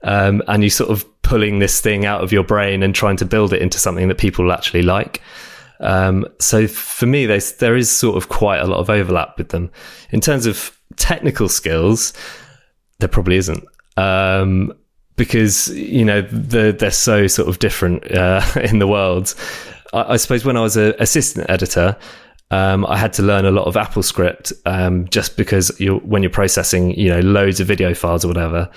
Um, 0.02 0.42
and 0.48 0.62
you're 0.62 0.68
sort 0.68 0.90
of 0.90 1.06
pulling 1.22 1.58
this 1.58 1.80
thing 1.80 2.04
out 2.04 2.22
of 2.22 2.30
your 2.30 2.44
brain 2.44 2.82
and 2.82 2.94
trying 2.94 3.16
to 3.16 3.24
build 3.24 3.54
it 3.54 3.62
into 3.62 3.78
something 3.78 4.08
that 4.08 4.18
people 4.18 4.52
actually 4.52 4.82
like. 4.82 5.22
Um, 5.80 6.26
so 6.38 6.66
for 6.66 7.06
me, 7.06 7.26
there 7.26 7.76
is 7.76 7.90
sort 7.90 8.16
of 8.16 8.28
quite 8.28 8.60
a 8.60 8.66
lot 8.66 8.78
of 8.78 8.90
overlap 8.90 9.38
with 9.38 9.48
them. 9.48 9.70
In 10.10 10.20
terms 10.20 10.46
of 10.46 10.78
technical 10.96 11.48
skills, 11.48 12.12
there 12.98 13.08
probably 13.08 13.36
isn't. 13.36 13.64
Um, 13.96 14.72
because, 15.16 15.68
you 15.68 16.04
know, 16.04 16.22
they're, 16.22 16.72
they're 16.72 16.90
so 16.90 17.26
sort 17.26 17.48
of 17.48 17.58
different 17.58 18.10
uh, 18.10 18.42
in 18.62 18.78
the 18.78 18.86
world. 18.86 19.34
I, 19.94 20.14
I 20.14 20.16
suppose 20.16 20.44
when 20.44 20.56
I 20.56 20.60
was 20.60 20.76
an 20.76 20.94
assistant 20.98 21.48
editor, 21.48 21.96
um, 22.50 22.84
I 22.86 22.96
had 22.96 23.12
to 23.14 23.22
learn 23.22 23.46
a 23.46 23.50
lot 23.50 23.66
of 23.66 23.74
AppleScript 23.74 24.52
um, 24.66 25.08
just 25.08 25.36
because 25.36 25.78
you're, 25.80 25.98
when 26.00 26.22
you're 26.22 26.30
processing, 26.30 26.90
you 26.92 27.08
know, 27.08 27.20
loads 27.20 27.60
of 27.60 27.66
video 27.66 27.94
files 27.94 28.24
or 28.24 28.28
whatever, 28.28 28.70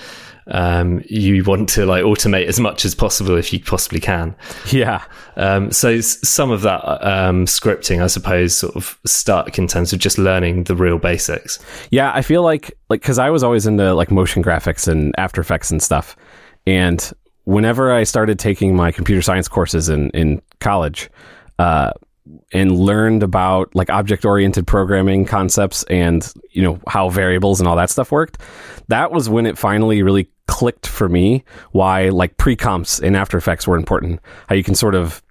um, 0.47 1.03
you 1.07 1.43
want 1.43 1.67
to 1.69 1.85
like 1.85 2.03
automate 2.03 2.45
as 2.45 2.59
much 2.59 2.85
as 2.85 2.95
possible 2.95 3.35
if 3.35 3.51
you 3.51 3.59
possibly 3.59 3.99
can. 3.99 4.35
Yeah. 4.71 5.03
Um, 5.35 5.71
so 5.71 5.99
some 5.99 6.51
of 6.51 6.61
that 6.61 6.81
um, 7.05 7.45
scripting, 7.45 8.01
I 8.01 8.07
suppose, 8.07 8.55
sort 8.55 8.75
of 8.75 8.97
stuck 9.05 9.57
in 9.57 9.67
terms 9.67 9.93
of 9.93 9.99
just 9.99 10.17
learning 10.17 10.63
the 10.63 10.75
real 10.75 10.97
basics. 10.97 11.59
Yeah, 11.91 12.11
I 12.13 12.21
feel 12.21 12.43
like 12.43 12.77
like 12.89 13.01
because 13.01 13.19
I 13.19 13.29
was 13.29 13.43
always 13.43 13.67
into 13.67 13.93
like 13.93 14.09
motion 14.09 14.41
graphics 14.41 14.87
and 14.87 15.13
After 15.17 15.41
Effects 15.41 15.69
and 15.69 15.83
stuff, 15.83 16.15
and 16.65 17.11
whenever 17.47 17.93
I 17.93 18.03
started 18.03 18.39
taking 18.39 18.75
my 18.75 18.91
computer 18.91 19.21
science 19.21 19.47
courses 19.47 19.87
in 19.87 20.09
in 20.09 20.41
college, 20.59 21.09
uh, 21.59 21.91
and 22.51 22.77
learned 22.77 23.23
about 23.23 23.73
like 23.73 23.89
object 23.89 24.25
oriented 24.25 24.67
programming 24.67 25.23
concepts 25.23 25.83
and 25.83 26.33
you 26.51 26.61
know 26.61 26.79
how 26.87 27.09
variables 27.09 27.61
and 27.61 27.67
all 27.67 27.77
that 27.77 27.89
stuff 27.89 28.11
worked, 28.11 28.39
that 28.89 29.11
was 29.11 29.29
when 29.29 29.45
it 29.45 29.57
finally 29.57 30.03
really 30.03 30.29
clicked 30.47 30.87
for 30.87 31.07
me 31.07 31.43
why 31.71 32.09
like 32.09 32.35
pre 32.35 32.55
comps 32.55 32.99
in 32.99 33.15
After 33.15 33.37
Effects 33.37 33.65
were 33.65 33.77
important. 33.77 34.19
How 34.49 34.55
you 34.55 34.63
can 34.63 34.75
sort 34.75 34.93
of 34.93 35.23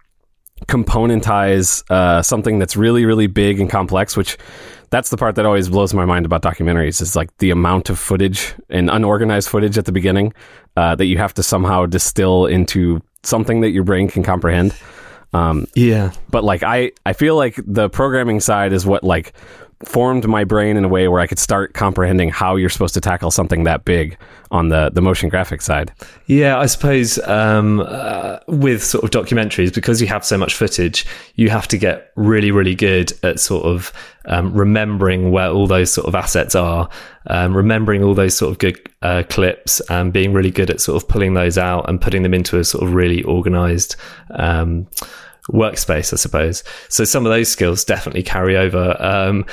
componentize 0.68 1.84
uh, 1.90 2.22
something 2.22 2.58
that's 2.58 2.78
really 2.78 3.04
really 3.04 3.26
big 3.26 3.60
and 3.60 3.68
complex 3.68 4.16
which 4.16 4.38
that's 4.90 5.10
the 5.10 5.16
part 5.16 5.34
that 5.34 5.46
always 5.46 5.68
blows 5.68 5.92
my 5.94 6.04
mind 6.04 6.26
about 6.26 6.42
documentaries 6.42 7.00
is 7.02 7.16
like 7.16 7.36
the 7.38 7.50
amount 7.50 7.90
of 7.90 7.98
footage 7.98 8.54
and 8.70 8.88
unorganized 8.90 9.48
footage 9.48 9.76
at 9.78 9.84
the 9.84 9.92
beginning 9.92 10.32
uh, 10.76 10.94
that 10.94 11.06
you 11.06 11.18
have 11.18 11.34
to 11.34 11.42
somehow 11.42 11.86
distill 11.86 12.46
into 12.46 13.00
something 13.22 13.60
that 13.62 13.70
your 13.70 13.84
brain 13.84 14.08
can 14.08 14.22
comprehend 14.22 14.74
um, 15.32 15.66
Yeah. 15.74 16.12
but 16.30 16.44
like 16.44 16.62
I, 16.62 16.92
I 17.04 17.12
feel 17.12 17.36
like 17.36 17.58
the 17.66 17.88
programming 17.88 18.40
side 18.40 18.72
is 18.72 18.86
what 18.86 19.02
like 19.02 19.32
formed 19.84 20.26
my 20.26 20.42
brain 20.42 20.76
in 20.76 20.84
a 20.84 20.88
way 20.88 21.06
where 21.06 21.20
I 21.20 21.26
could 21.26 21.38
start 21.38 21.74
comprehending 21.74 22.30
how 22.30 22.56
you're 22.56 22.70
supposed 22.70 22.94
to 22.94 23.00
tackle 23.00 23.30
something 23.30 23.64
that 23.64 23.84
big 23.84 24.16
on 24.50 24.68
the 24.70 24.90
the 24.90 25.02
motion 25.02 25.28
graphic 25.28 25.60
side. 25.60 25.92
Yeah, 26.26 26.58
I 26.58 26.66
suppose 26.66 27.18
um, 27.20 27.80
uh, 27.80 28.38
with 28.48 28.82
sort 28.82 29.04
of 29.04 29.10
documentaries 29.10 29.74
because 29.74 30.00
you 30.00 30.06
have 30.06 30.24
so 30.24 30.38
much 30.38 30.54
footage, 30.54 31.04
you 31.34 31.50
have 31.50 31.68
to 31.68 31.78
get 31.78 32.10
really 32.16 32.50
really 32.50 32.74
good 32.74 33.12
at 33.22 33.38
sort 33.38 33.64
of 33.64 33.92
um, 34.24 34.54
remembering 34.54 35.30
where 35.30 35.50
all 35.50 35.66
those 35.66 35.92
sort 35.92 36.06
of 36.06 36.14
assets 36.14 36.54
are, 36.54 36.88
um, 37.26 37.54
remembering 37.54 38.02
all 38.02 38.14
those 38.14 38.36
sort 38.36 38.50
of 38.50 38.58
good 38.58 38.80
uh, 39.02 39.24
clips, 39.28 39.80
and 39.90 40.12
being 40.12 40.32
really 40.32 40.50
good 40.50 40.70
at 40.70 40.80
sort 40.80 41.02
of 41.02 41.08
pulling 41.08 41.34
those 41.34 41.58
out 41.58 41.88
and 41.88 42.00
putting 42.00 42.22
them 42.22 42.32
into 42.32 42.58
a 42.58 42.64
sort 42.64 42.82
of 42.82 42.94
really 42.94 43.22
organized 43.24 43.94
um, 44.30 44.86
workspace, 45.48 46.12
I 46.12 46.16
suppose. 46.16 46.64
So 46.88 47.04
some 47.04 47.24
of 47.24 47.30
those 47.30 47.48
skills 47.48 47.84
definitely 47.84 48.22
carry 48.22 48.56
over. 48.56 48.96
Um, 49.00 49.44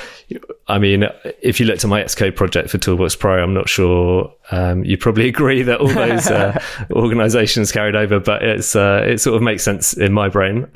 I 0.68 0.78
mean, 0.78 1.04
if 1.40 1.60
you 1.60 1.66
looked 1.66 1.84
at 1.84 1.90
my 1.90 2.02
Xcode 2.02 2.36
project 2.36 2.70
for 2.70 2.78
Toolbox 2.78 3.16
Pro, 3.16 3.42
I'm 3.42 3.54
not 3.54 3.68
sure 3.68 4.32
um, 4.50 4.84
you 4.84 4.98
probably 4.98 5.28
agree 5.34 5.62
that 5.62 5.80
all 5.80 5.88
those 5.88 6.30
uh, 6.30 6.60
organizations 6.90 7.72
carried 7.72 7.96
over, 7.96 8.20
but 8.20 8.42
it's 8.42 8.74
uh, 8.74 9.04
it 9.06 9.18
sort 9.18 9.36
of 9.36 9.42
makes 9.42 9.62
sense 9.62 9.94
in 9.94 10.12
my 10.12 10.28
brain. 10.28 10.66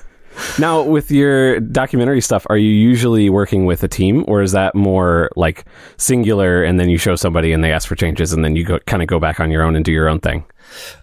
now, 0.58 0.82
with 0.82 1.10
your 1.10 1.60
documentary 1.60 2.20
stuff, 2.20 2.46
are 2.50 2.58
you 2.58 2.70
usually 2.70 3.30
working 3.30 3.64
with 3.64 3.82
a 3.82 3.88
team, 3.88 4.24
or 4.28 4.42
is 4.42 4.52
that 4.52 4.74
more 4.74 5.30
like 5.36 5.64
singular, 5.96 6.62
and 6.62 6.78
then 6.78 6.88
you 6.88 6.98
show 6.98 7.16
somebody 7.16 7.52
and 7.52 7.64
they 7.64 7.72
ask 7.72 7.88
for 7.88 7.96
changes, 7.96 8.32
and 8.32 8.44
then 8.44 8.56
you 8.56 8.64
go, 8.64 8.78
kind 8.80 9.02
of 9.02 9.08
go 9.08 9.18
back 9.18 9.40
on 9.40 9.50
your 9.50 9.62
own 9.62 9.76
and 9.76 9.84
do 9.84 9.92
your 9.92 10.08
own 10.08 10.20
thing? 10.20 10.44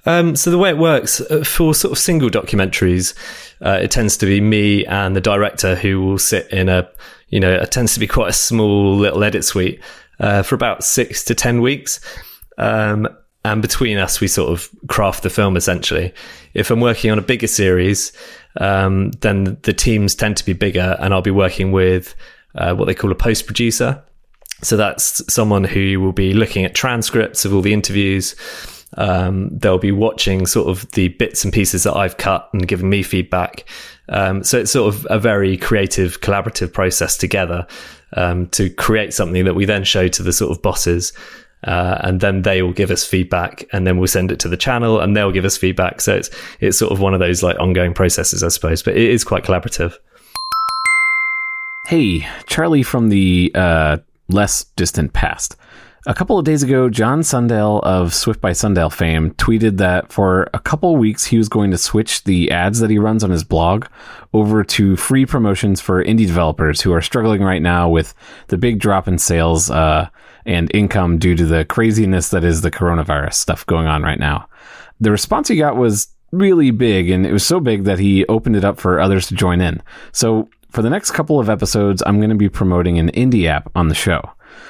Um, 0.06 0.36
so 0.36 0.52
the 0.52 0.58
way 0.58 0.70
it 0.70 0.78
works 0.78 1.22
uh, 1.22 1.44
for 1.44 1.74
sort 1.74 1.92
of 1.92 1.98
single 1.98 2.30
documentaries, 2.30 3.14
uh, 3.62 3.80
it 3.82 3.92
tends 3.92 4.18
to 4.18 4.26
be 4.26 4.42
me 4.42 4.86
and 4.86 5.16
the 5.16 5.22
director 5.22 5.76
who 5.76 6.02
will 6.02 6.20
sit 6.20 6.48
in 6.52 6.70
a, 6.70 6.90
you 7.30 7.40
know, 7.40 7.54
it 7.54 7.72
tends 7.72 7.94
to 7.94 8.00
be 8.00 8.08
quite 8.08 8.30
a 8.30 8.34
small 8.34 8.96
little 8.96 9.24
edit 9.24 9.44
suite 9.44 9.80
uh, 10.20 10.44
for 10.44 10.56
about 10.56 10.84
six 10.84 11.24
to 11.26 11.36
ten 11.36 11.62
weeks. 11.62 12.00
Um, 12.58 13.08
and 13.44 13.62
between 13.62 13.98
us, 13.98 14.20
we 14.20 14.28
sort 14.28 14.52
of 14.52 14.70
craft 14.88 15.24
the 15.24 15.30
film 15.30 15.56
essentially. 15.56 16.14
If 16.54 16.72
I'm 16.72 16.80
working 16.80 17.12
on 17.12 17.20
a 17.20 17.22
bigger 17.22 17.48
series, 17.48 18.12
um, 18.60 19.12
then 19.22 19.58
the 19.62 19.74
teams 19.74 20.16
tend 20.16 20.38
to 20.38 20.46
be 20.46 20.54
bigger, 20.54 20.98
and 21.00 21.14
I'll 21.14 21.22
be 21.22 21.32
working 21.32 21.72
with 21.72 22.16
uh, 22.56 22.74
what 22.74 22.86
they 22.86 22.96
call 22.96 23.12
a 23.12 23.16
post 23.16 23.46
producer. 23.46 24.02
So 24.64 24.78
that's 24.78 25.22
someone 25.32 25.66
who 25.66 26.00
will 26.00 26.14
be 26.14 26.34
looking 26.34 26.66
at 26.66 26.74
transcripts 26.74 27.46
of 27.46 27.54
all 27.54 27.62
the 27.62 27.74
interviews 27.74 28.36
um, 28.96 29.50
they'll 29.52 29.78
be 29.78 29.92
watching 29.92 30.46
sort 30.46 30.68
of 30.68 30.90
the 30.92 31.10
bits 31.10 31.44
and 31.44 31.54
pieces 31.54 31.84
that 31.84 31.96
I've 31.96 32.18
cut 32.18 32.50
and 32.54 32.68
giving 32.68 32.90
me 32.90 33.04
feedback. 33.04 33.66
Um, 34.10 34.44
so 34.44 34.60
it's 34.60 34.72
sort 34.72 34.94
of 34.94 35.08
a 35.10 35.20
very 35.20 35.58
creative, 35.58 36.22
collaborative 36.22 36.72
process 36.72 37.18
together 37.18 37.68
um, 38.14 38.48
to 38.50 38.70
create 38.70 39.14
something 39.14 39.46
that 39.46 39.56
we 39.56 39.66
then 39.66 39.84
show 39.84 40.08
to 40.08 40.24
the 40.24 40.34
sort 40.34 40.52
of 40.52 40.62
bosses. 40.62 41.14
Uh, 41.64 41.98
and 42.02 42.22
then 42.22 42.44
they 42.44 42.62
will 42.62 42.74
give 42.74 42.92
us 42.92 43.04
feedback, 43.04 43.66
and 43.74 43.88
then 43.88 43.98
we'll 43.98 44.08
send 44.08 44.32
it 44.32 44.40
to 44.40 44.48
the 44.48 44.58
channel, 44.58 45.00
and 45.00 45.18
they'll 45.18 45.32
give 45.32 45.46
us 45.46 45.58
feedback. 45.58 46.00
So 46.00 46.16
it's 46.16 46.30
it's 46.60 46.78
sort 46.78 46.92
of 46.92 47.00
one 47.00 47.16
of 47.16 47.20
those 47.20 47.42
like 47.42 47.58
ongoing 47.60 47.92
processes, 47.92 48.44
I 48.44 48.50
suppose. 48.50 48.84
But 48.84 48.96
it 48.96 49.10
is 49.10 49.24
quite 49.24 49.44
collaborative. 49.44 49.98
Hey, 51.88 52.28
Charlie 52.46 52.84
from 52.84 53.10
the 53.10 53.52
uh, 53.56 53.98
less 54.28 54.66
distant 54.76 55.14
past. 55.14 55.56
A 56.08 56.14
couple 56.14 56.38
of 56.38 56.46
days 56.46 56.62
ago, 56.62 56.88
John 56.88 57.24
Sundell 57.24 57.80
of 57.80 58.14
Swift 58.14 58.40
by 58.40 58.52
Sundell 58.52 58.92
fame 58.92 59.32
tweeted 59.32 59.78
that 59.78 60.12
for 60.12 60.48
a 60.54 60.60
couple 60.60 60.96
weeks 60.98 61.26
he 61.26 61.38
was 61.40 61.50
going 61.50 61.72
to 61.72 61.80
switch 61.80 62.24
the 62.26 62.52
ads 62.52 62.80
that 62.80 62.92
he 62.92 63.00
runs 63.00 63.24
on 63.24 63.32
his 63.32 63.44
blog 63.44 63.88
over 64.32 64.64
to 64.64 64.96
free 64.98 65.26
promotions 65.26 65.82
for 65.82 66.06
indie 66.06 66.28
developers 66.28 66.82
who 66.82 66.94
are 66.94 67.02
struggling 67.02 67.42
right 67.42 67.62
now 67.62 67.90
with 67.90 68.14
the 68.50 68.58
big 68.58 68.78
drop 68.78 69.08
in 69.08 69.18
sales 69.18 69.72
uh, 69.72 70.08
and 70.46 70.70
income 70.76 71.18
due 71.18 71.34
to 71.36 71.46
the 71.46 71.66
craziness 71.66 72.30
that 72.30 72.44
is 72.44 72.62
the 72.62 72.70
coronavirus 72.70 73.34
stuff 73.34 73.66
going 73.66 73.88
on 73.88 74.04
right 74.04 74.20
now. 74.20 74.48
The 75.00 75.10
response 75.10 75.48
he 75.48 75.56
got 75.56 75.76
was 75.76 76.10
really 76.32 76.70
big, 76.70 77.10
and 77.10 77.26
it 77.26 77.34
was 77.34 77.44
so 77.44 77.60
big 77.60 77.84
that 77.86 77.98
he 77.98 78.28
opened 78.28 78.56
it 78.56 78.64
up 78.64 78.80
for 78.80 79.00
others 79.00 79.26
to 79.28 79.34
join 79.34 79.60
in. 79.60 79.82
So 80.12 80.50
for 80.70 80.84
the 80.84 80.90
next 80.92 81.12
couple 81.12 81.40
of 81.40 81.50
episodes, 81.50 82.04
I'm 82.06 82.20
going 82.20 82.30
to 82.30 82.36
be 82.36 82.50
promoting 82.50 83.00
an 83.00 83.10
indie 83.14 83.48
app 83.48 83.72
on 83.76 83.88
the 83.88 83.96
show. 83.96 84.22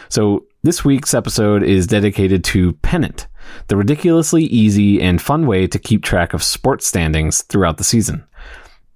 So 0.07 0.45
this 0.65 0.83
week's 0.83 1.13
episode 1.13 1.61
is 1.61 1.85
dedicated 1.85 2.43
to 2.43 2.73
Pennant, 2.81 3.27
the 3.67 3.77
ridiculously 3.77 4.45
easy 4.45 4.99
and 4.99 5.21
fun 5.21 5.45
way 5.45 5.67
to 5.67 5.77
keep 5.77 6.03
track 6.03 6.33
of 6.33 6.41
sports 6.41 6.87
standings 6.87 7.43
throughout 7.43 7.77
the 7.77 7.83
season. 7.83 8.25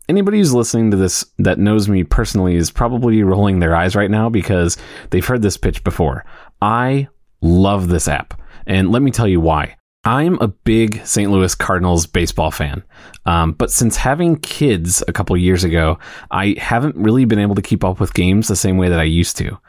Anybody 0.08 0.40
who's 0.40 0.52
listening 0.52 0.90
to 0.90 0.98
this 0.98 1.24
that 1.38 1.60
knows 1.60 1.88
me 1.88 2.04
personally 2.04 2.56
is 2.56 2.72
probably 2.72 3.22
rolling 3.22 3.60
their 3.60 3.76
eyes 3.76 3.96
right 3.96 4.10
now 4.10 4.30
because 4.30 4.78
they've 5.12 5.26
heard 5.26 5.44
this 5.44 5.58
pitch 5.58 5.84
before. 5.84 6.26
I 6.60 7.08
love 7.42 7.88
this 7.88 8.08
app, 8.08 8.42
and 8.66 8.92
let 8.92 9.04
me 9.04 9.12
tell 9.12 9.28
you 9.28 9.40
why. 9.40 9.76
I'm 10.04 10.40
a 10.40 10.48
big 10.48 11.06
St. 11.06 11.30
Louis 11.30 11.54
Cardinals 11.54 12.08
baseball 12.08 12.50
fan, 12.50 12.84
um, 13.28 13.52
but 13.52 13.70
since 13.70 13.96
having 13.96 14.38
kids 14.38 15.04
a 15.08 15.14
couple 15.14 15.38
years 15.38 15.64
ago, 15.64 16.00
I 16.32 16.56
haven't 16.58 16.96
really 16.96 17.26
been 17.26 17.38
able 17.38 17.56
to 17.56 17.62
keep 17.62 17.84
up 17.84 18.00
with 18.00 18.16
games 18.16 18.48
the 18.48 18.56
same 18.56 18.78
way 18.78 18.90
that 18.90 19.00
I 19.00 19.04
used 19.04 19.38
to. 19.38 19.60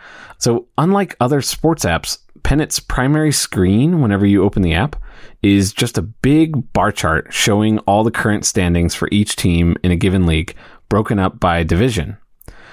So, 0.41 0.67
unlike 0.79 1.17
other 1.21 1.43
sports 1.43 1.85
apps, 1.85 2.19
Pennant's 2.43 2.81
primary 2.81 3.31
screen, 3.31 4.01
whenever 4.01 4.25
you 4.25 4.43
open 4.43 4.63
the 4.63 4.73
app, 4.73 4.97
is 5.43 5.73
just 5.73 5.99
a 5.99 6.03
big 6.03 6.73
bar 6.73 6.91
chart 6.91 7.29
showing 7.31 7.79
all 7.81 8.03
the 8.03 8.11
current 8.11 8.47
standings 8.47 8.95
for 8.95 9.09
each 9.13 9.37
team 9.37 9.77
in 9.83 9.91
a 9.91 9.97
given 9.97 10.25
league, 10.25 10.57
broken 10.89 11.19
up 11.19 11.39
by 11.39 11.63
division. 11.63 12.17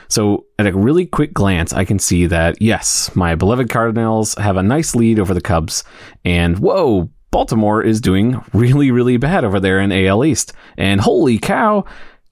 So, 0.08 0.46
at 0.58 0.66
a 0.66 0.72
really 0.72 1.06
quick 1.06 1.34
glance, 1.34 1.74
I 1.74 1.84
can 1.84 2.00
see 2.00 2.26
that 2.28 2.62
yes, 2.62 3.14
my 3.16 3.36
beloved 3.36 3.70
Cardinals 3.70 4.34
have 4.36 4.56
a 4.56 4.64
nice 4.64 4.96
lead 4.96 5.20
over 5.20 5.34
the 5.34 5.42
Cubs, 5.42 5.84
and 6.24 6.60
whoa, 6.60 7.10
Baltimore 7.32 7.84
is 7.84 8.00
doing 8.00 8.42
really, 8.54 8.92
really 8.92 9.18
bad 9.18 9.44
over 9.44 9.60
there 9.60 9.82
in 9.82 9.92
AL 9.92 10.24
East. 10.24 10.54
And 10.78 11.02
holy 11.02 11.38
cow, 11.38 11.84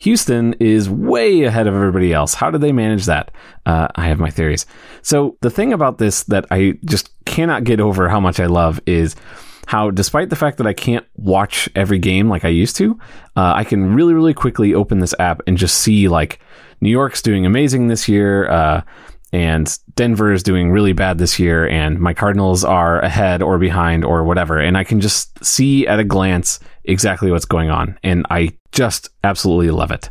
Houston 0.06 0.54
is 0.60 0.88
way 0.88 1.44
ahead 1.46 1.66
of 1.66 1.74
everybody 1.74 2.14
else. 2.14 2.36
How 2.36 2.52
did 2.52 2.62
they 2.62 2.72
manage 2.72 3.06
that? 3.06 3.32
Uh, 3.66 3.88
I 3.96 4.08
have 4.08 4.20
my 4.20 4.30
theories. 4.30 4.68
So, 5.02 5.36
the 5.42 5.50
thing 5.50 5.74
about 5.74 5.98
this 5.98 6.24
that 6.26 6.46
I 6.52 6.76
just 6.86 7.10
cannot 7.26 7.64
get 7.64 7.80
over 7.80 8.08
how 8.08 8.20
much 8.20 8.40
I 8.40 8.46
love 8.46 8.80
is 8.86 9.16
how, 9.66 9.90
despite 9.90 10.30
the 10.30 10.36
fact 10.36 10.60
that 10.60 10.68
I 10.68 10.74
can't 10.74 11.08
watch 11.16 11.68
every 11.74 11.98
game 11.98 12.30
like 12.30 12.46
I 12.46 12.50
used 12.50 12.76
to, 12.76 13.00
uh, 13.36 13.54
I 13.56 13.64
can 13.64 13.96
really, 13.96 14.14
really 14.14 14.36
quickly 14.36 14.76
open 14.76 15.00
this 15.00 15.16
app 15.18 15.42
and 15.48 15.58
just 15.58 15.80
see 15.80 16.08
like 16.08 16.40
New 16.82 16.92
York's 16.92 17.24
doing 17.24 17.48
amazing 17.48 17.88
this 17.88 18.08
year. 18.08 18.48
Uh, 18.48 18.82
and 19.36 19.78
Denver 19.96 20.32
is 20.32 20.44
doing 20.44 20.72
really 20.72 20.94
bad 20.94 21.18
this 21.18 21.38
year, 21.38 21.68
and 21.68 22.00
my 22.00 22.14
Cardinals 22.14 22.64
are 22.64 23.02
ahead 23.02 23.42
or 23.42 23.58
behind 23.58 24.06
or 24.06 24.24
whatever. 24.24 24.58
And 24.58 24.78
I 24.78 24.86
can 24.86 25.02
just 25.02 25.44
see 25.44 25.86
at 25.86 26.00
a 26.00 26.06
glance 26.06 26.62
exactly 26.86 27.30
what's 27.32 27.44
going 27.44 27.70
on. 27.70 28.00
And 28.02 28.26
I 28.30 28.54
just 28.72 29.10
absolutely 29.26 29.72
love 29.72 29.92
it. 29.92 30.10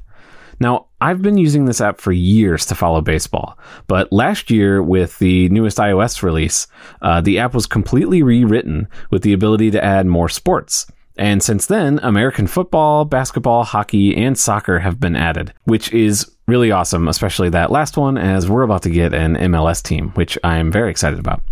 Now, 0.60 0.88
I've 1.00 1.22
been 1.22 1.38
using 1.38 1.64
this 1.64 1.80
app 1.80 2.02
for 2.02 2.12
years 2.12 2.66
to 2.66 2.74
follow 2.74 3.00
baseball, 3.00 3.58
but 3.86 4.12
last 4.12 4.50
year 4.50 4.82
with 4.82 5.18
the 5.20 5.48
newest 5.48 5.78
iOS 5.78 6.22
release, 6.22 6.66
uh, 7.00 7.22
the 7.22 7.38
app 7.38 7.54
was 7.54 7.66
completely 7.66 8.22
rewritten 8.22 8.88
with 9.10 9.22
the 9.22 9.32
ability 9.32 9.70
to 9.70 9.82
add 9.82 10.06
more 10.06 10.28
sports. 10.28 10.86
And 11.16 11.42
since 11.42 11.66
then, 11.66 12.00
American 12.02 12.46
football, 12.46 13.04
basketball, 13.04 13.62
hockey, 13.62 14.16
and 14.16 14.36
soccer 14.36 14.80
have 14.80 14.98
been 14.98 15.14
added, 15.14 15.52
which 15.64 15.92
is 15.92 16.30
really 16.48 16.72
awesome, 16.72 17.06
especially 17.06 17.48
that 17.50 17.70
last 17.70 17.96
one, 17.96 18.18
as 18.18 18.50
we're 18.50 18.62
about 18.62 18.82
to 18.82 18.90
get 18.90 19.14
an 19.14 19.36
MLS 19.36 19.82
team, 19.82 20.10
which 20.10 20.36
I'm 20.42 20.72
very 20.72 20.90
excited 20.90 21.20
about. 21.20 21.42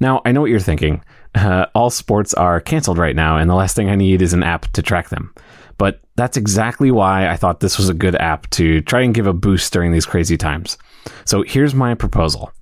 Now, 0.00 0.20
I 0.24 0.32
know 0.32 0.40
what 0.40 0.50
you're 0.50 0.60
thinking. 0.60 1.02
Uh, 1.34 1.66
all 1.74 1.90
sports 1.90 2.34
are 2.34 2.60
canceled 2.60 2.98
right 2.98 3.14
now, 3.14 3.36
and 3.36 3.48
the 3.48 3.54
last 3.54 3.76
thing 3.76 3.88
I 3.88 3.94
need 3.94 4.20
is 4.20 4.32
an 4.32 4.42
app 4.42 4.66
to 4.72 4.82
track 4.82 5.10
them. 5.10 5.32
But 5.78 6.00
that's 6.16 6.36
exactly 6.36 6.90
why 6.90 7.28
I 7.28 7.36
thought 7.36 7.60
this 7.60 7.78
was 7.78 7.88
a 7.88 7.94
good 7.94 8.16
app 8.16 8.50
to 8.50 8.80
try 8.82 9.02
and 9.02 9.14
give 9.14 9.26
a 9.26 9.32
boost 9.32 9.72
during 9.72 9.92
these 9.92 10.06
crazy 10.06 10.36
times. 10.36 10.76
So 11.24 11.42
here's 11.42 11.74
my 11.74 11.94
proposal 11.94 12.52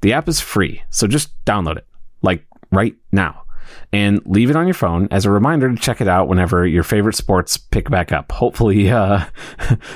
the 0.00 0.14
app 0.14 0.28
is 0.28 0.40
free, 0.40 0.82
so 0.88 1.06
just 1.06 1.32
download 1.44 1.76
it, 1.76 1.86
like 2.22 2.46
right 2.72 2.94
now 3.12 3.42
and 3.92 4.20
leave 4.24 4.50
it 4.50 4.56
on 4.56 4.66
your 4.66 4.74
phone 4.74 5.08
as 5.10 5.24
a 5.24 5.30
reminder 5.30 5.68
to 5.68 5.80
check 5.80 6.00
it 6.00 6.08
out 6.08 6.28
whenever 6.28 6.66
your 6.66 6.82
favorite 6.82 7.16
sports 7.16 7.56
pick 7.56 7.90
back 7.90 8.12
up, 8.12 8.30
hopefully 8.32 8.90
uh, 8.90 9.24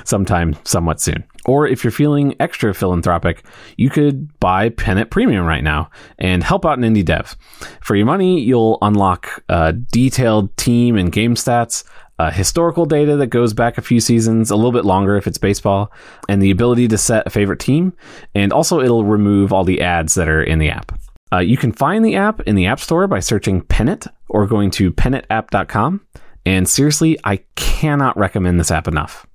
sometime 0.05 0.57
somewhat 0.65 1.01
soon. 1.01 1.25
Or 1.47 1.67
if 1.67 1.85
you're 1.85 1.91
feeling 1.91 2.35
extra 2.41 2.73
philanthropic, 2.73 3.45
you 3.77 3.91
could 3.91 4.39
buy 4.41 4.71
Pennant 4.71 5.11
Premium 5.11 5.45
right 5.45 5.63
now 5.63 5.91
and 6.19 6.43
help 6.43 6.65
out 6.65 6.79
an 6.79 6.85
indie 6.85 7.05
dev. 7.05 7.37
For 7.83 7.95
your 7.95 8.07
money, 8.07 8.41
you'll 8.41 8.79
unlock 8.81 9.45
detailed 9.91 10.57
team 10.57 10.97
and 10.97 11.13
game 11.13 11.35
stats, 11.35 11.85
uh, 12.19 12.31
historical 12.31 12.87
data 12.87 13.17
that 13.17 13.27
goes 13.27 13.53
back 13.53 13.77
a 13.77 13.83
few 13.83 14.01
seasons, 14.01 14.51
a 14.51 14.57
little 14.57 14.73
bit 14.73 14.85
longer 14.85 15.17
if 15.17 15.27
it's 15.27 15.39
baseball, 15.39 15.93
and 16.29 16.41
the 16.41 16.51
ability 16.51 16.89
to 16.89 16.99
set 16.99 17.27
a 17.27 17.31
favorite 17.31 17.61
team. 17.61 17.93
And 18.35 18.53
also, 18.53 18.81
it'll 18.81 19.05
remove 19.05 19.53
all 19.53 19.65
the 19.65 19.83
ads 19.83 20.15
that 20.15 20.29
are 20.29 20.43
in 20.43 20.59
the 20.59 20.71
app. 20.71 20.93
Uh, 21.35 21.41
you 21.41 21.57
can 21.57 21.73
find 21.73 22.05
the 22.05 22.15
app 22.15 22.41
in 22.43 22.55
the 22.55 22.67
App 22.67 22.79
Store 22.79 23.09
by 23.09 23.19
searching 23.19 23.63
Pennant 23.63 24.07
or 24.29 24.47
going 24.47 24.71
to 24.73 24.93
pennantapp.com. 24.93 26.01
And 26.47 26.69
seriously, 26.69 27.19
I 27.25 27.39
cannot 27.57 28.17
recommend 28.17 28.61
this 28.61 28.71
app 28.71 28.87
enough. 28.87 29.27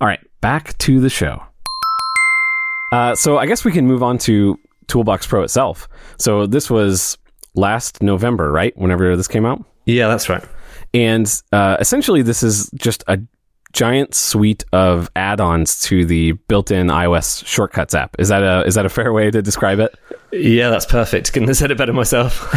All 0.00 0.06
right, 0.06 0.20
back 0.40 0.78
to 0.78 1.00
the 1.00 1.10
show. 1.10 1.42
Uh, 2.92 3.14
so 3.14 3.36
I 3.36 3.46
guess 3.46 3.64
we 3.64 3.72
can 3.72 3.86
move 3.86 4.02
on 4.02 4.16
to 4.18 4.58
Toolbox 4.86 5.26
Pro 5.26 5.42
itself. 5.42 5.86
So 6.16 6.46
this 6.46 6.70
was 6.70 7.18
last 7.54 8.02
November, 8.02 8.50
right? 8.50 8.76
Whenever 8.78 9.14
this 9.14 9.28
came 9.28 9.44
out. 9.44 9.62
Yeah, 9.84 10.08
that's 10.08 10.30
right. 10.30 10.44
And 10.94 11.30
uh, 11.52 11.76
essentially, 11.78 12.22
this 12.22 12.42
is 12.42 12.70
just 12.76 13.04
a 13.06 13.18
giant 13.74 14.14
suite 14.14 14.64
of 14.72 15.10
add-ons 15.16 15.80
to 15.82 16.06
the 16.06 16.32
built-in 16.48 16.86
iOS 16.86 17.44
Shortcuts 17.44 17.94
app. 17.94 18.16
Is 18.18 18.28
that 18.28 18.42
a 18.42 18.66
is 18.66 18.76
that 18.76 18.86
a 18.86 18.88
fair 18.88 19.12
way 19.12 19.30
to 19.30 19.42
describe 19.42 19.80
it? 19.80 19.94
Yeah, 20.32 20.70
that's 20.70 20.86
perfect. 20.86 21.32
Couldn't 21.32 21.48
have 21.48 21.56
said 21.56 21.70
it 21.70 21.76
better 21.78 21.92
myself. 21.92 22.50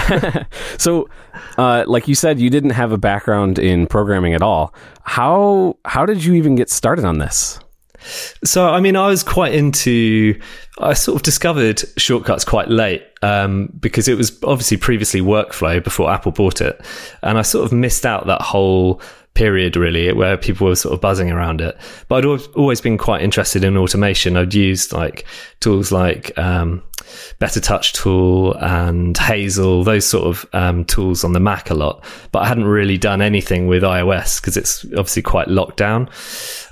so, 0.77 1.09
uh, 1.57 1.83
like 1.87 2.07
you 2.07 2.15
said, 2.15 2.39
you 2.39 2.49
didn't 2.49 2.69
have 2.71 2.91
a 2.91 2.97
background 2.97 3.59
in 3.59 3.87
programming 3.87 4.33
at 4.33 4.41
all. 4.41 4.73
How 5.03 5.77
how 5.83 6.05
did 6.05 6.23
you 6.23 6.35
even 6.35 6.55
get 6.55 6.69
started 6.69 7.03
on 7.03 7.17
this? 7.17 7.59
So, 8.43 8.69
I 8.69 8.79
mean, 8.79 8.95
I 8.95 9.07
was 9.07 9.23
quite 9.23 9.53
into. 9.53 10.39
I 10.79 10.93
sort 10.93 11.15
of 11.15 11.23
discovered 11.23 11.83
shortcuts 11.97 12.45
quite 12.45 12.69
late 12.69 13.03
um, 13.23 13.73
because 13.79 14.07
it 14.07 14.15
was 14.15 14.37
obviously 14.43 14.77
previously 14.77 15.21
workflow 15.21 15.83
before 15.83 16.11
Apple 16.11 16.31
bought 16.31 16.61
it, 16.61 16.79
and 17.23 17.37
I 17.37 17.41
sort 17.41 17.65
of 17.65 17.71
missed 17.73 18.05
out 18.05 18.27
that 18.27 18.41
whole 18.41 19.01
period 19.37 19.75
really 19.75 20.11
where 20.11 20.35
people 20.35 20.65
were 20.65 20.75
sort 20.75 20.95
of 20.95 20.99
buzzing 20.99 21.31
around 21.31 21.61
it. 21.61 21.77
But 22.07 22.25
I'd 22.25 22.41
always 22.55 22.81
been 22.81 22.97
quite 22.97 23.21
interested 23.21 23.63
in 23.63 23.77
automation. 23.77 24.35
I'd 24.35 24.55
used 24.55 24.91
like 24.93 25.25
tools 25.59 25.91
like 25.91 26.35
um, 26.39 26.81
Better 27.37 27.59
Touch 27.59 27.93
Tool 27.93 28.55
and 28.55 29.15
Hazel, 29.15 29.83
those 29.83 30.07
sort 30.07 30.25
of 30.25 30.45
um, 30.53 30.85
tools 30.85 31.23
on 31.23 31.33
the 31.33 31.39
Mac 31.39 31.69
a 31.69 31.75
lot. 31.75 32.03
But 32.31 32.39
I 32.39 32.47
hadn't 32.47 32.65
really 32.65 32.97
done 32.97 33.21
anything 33.21 33.67
with 33.67 33.83
iOS 33.83 34.41
because 34.41 34.57
it's 34.57 34.83
obviously 34.85 35.21
quite 35.21 35.49
locked 35.49 35.77
down. 35.77 36.09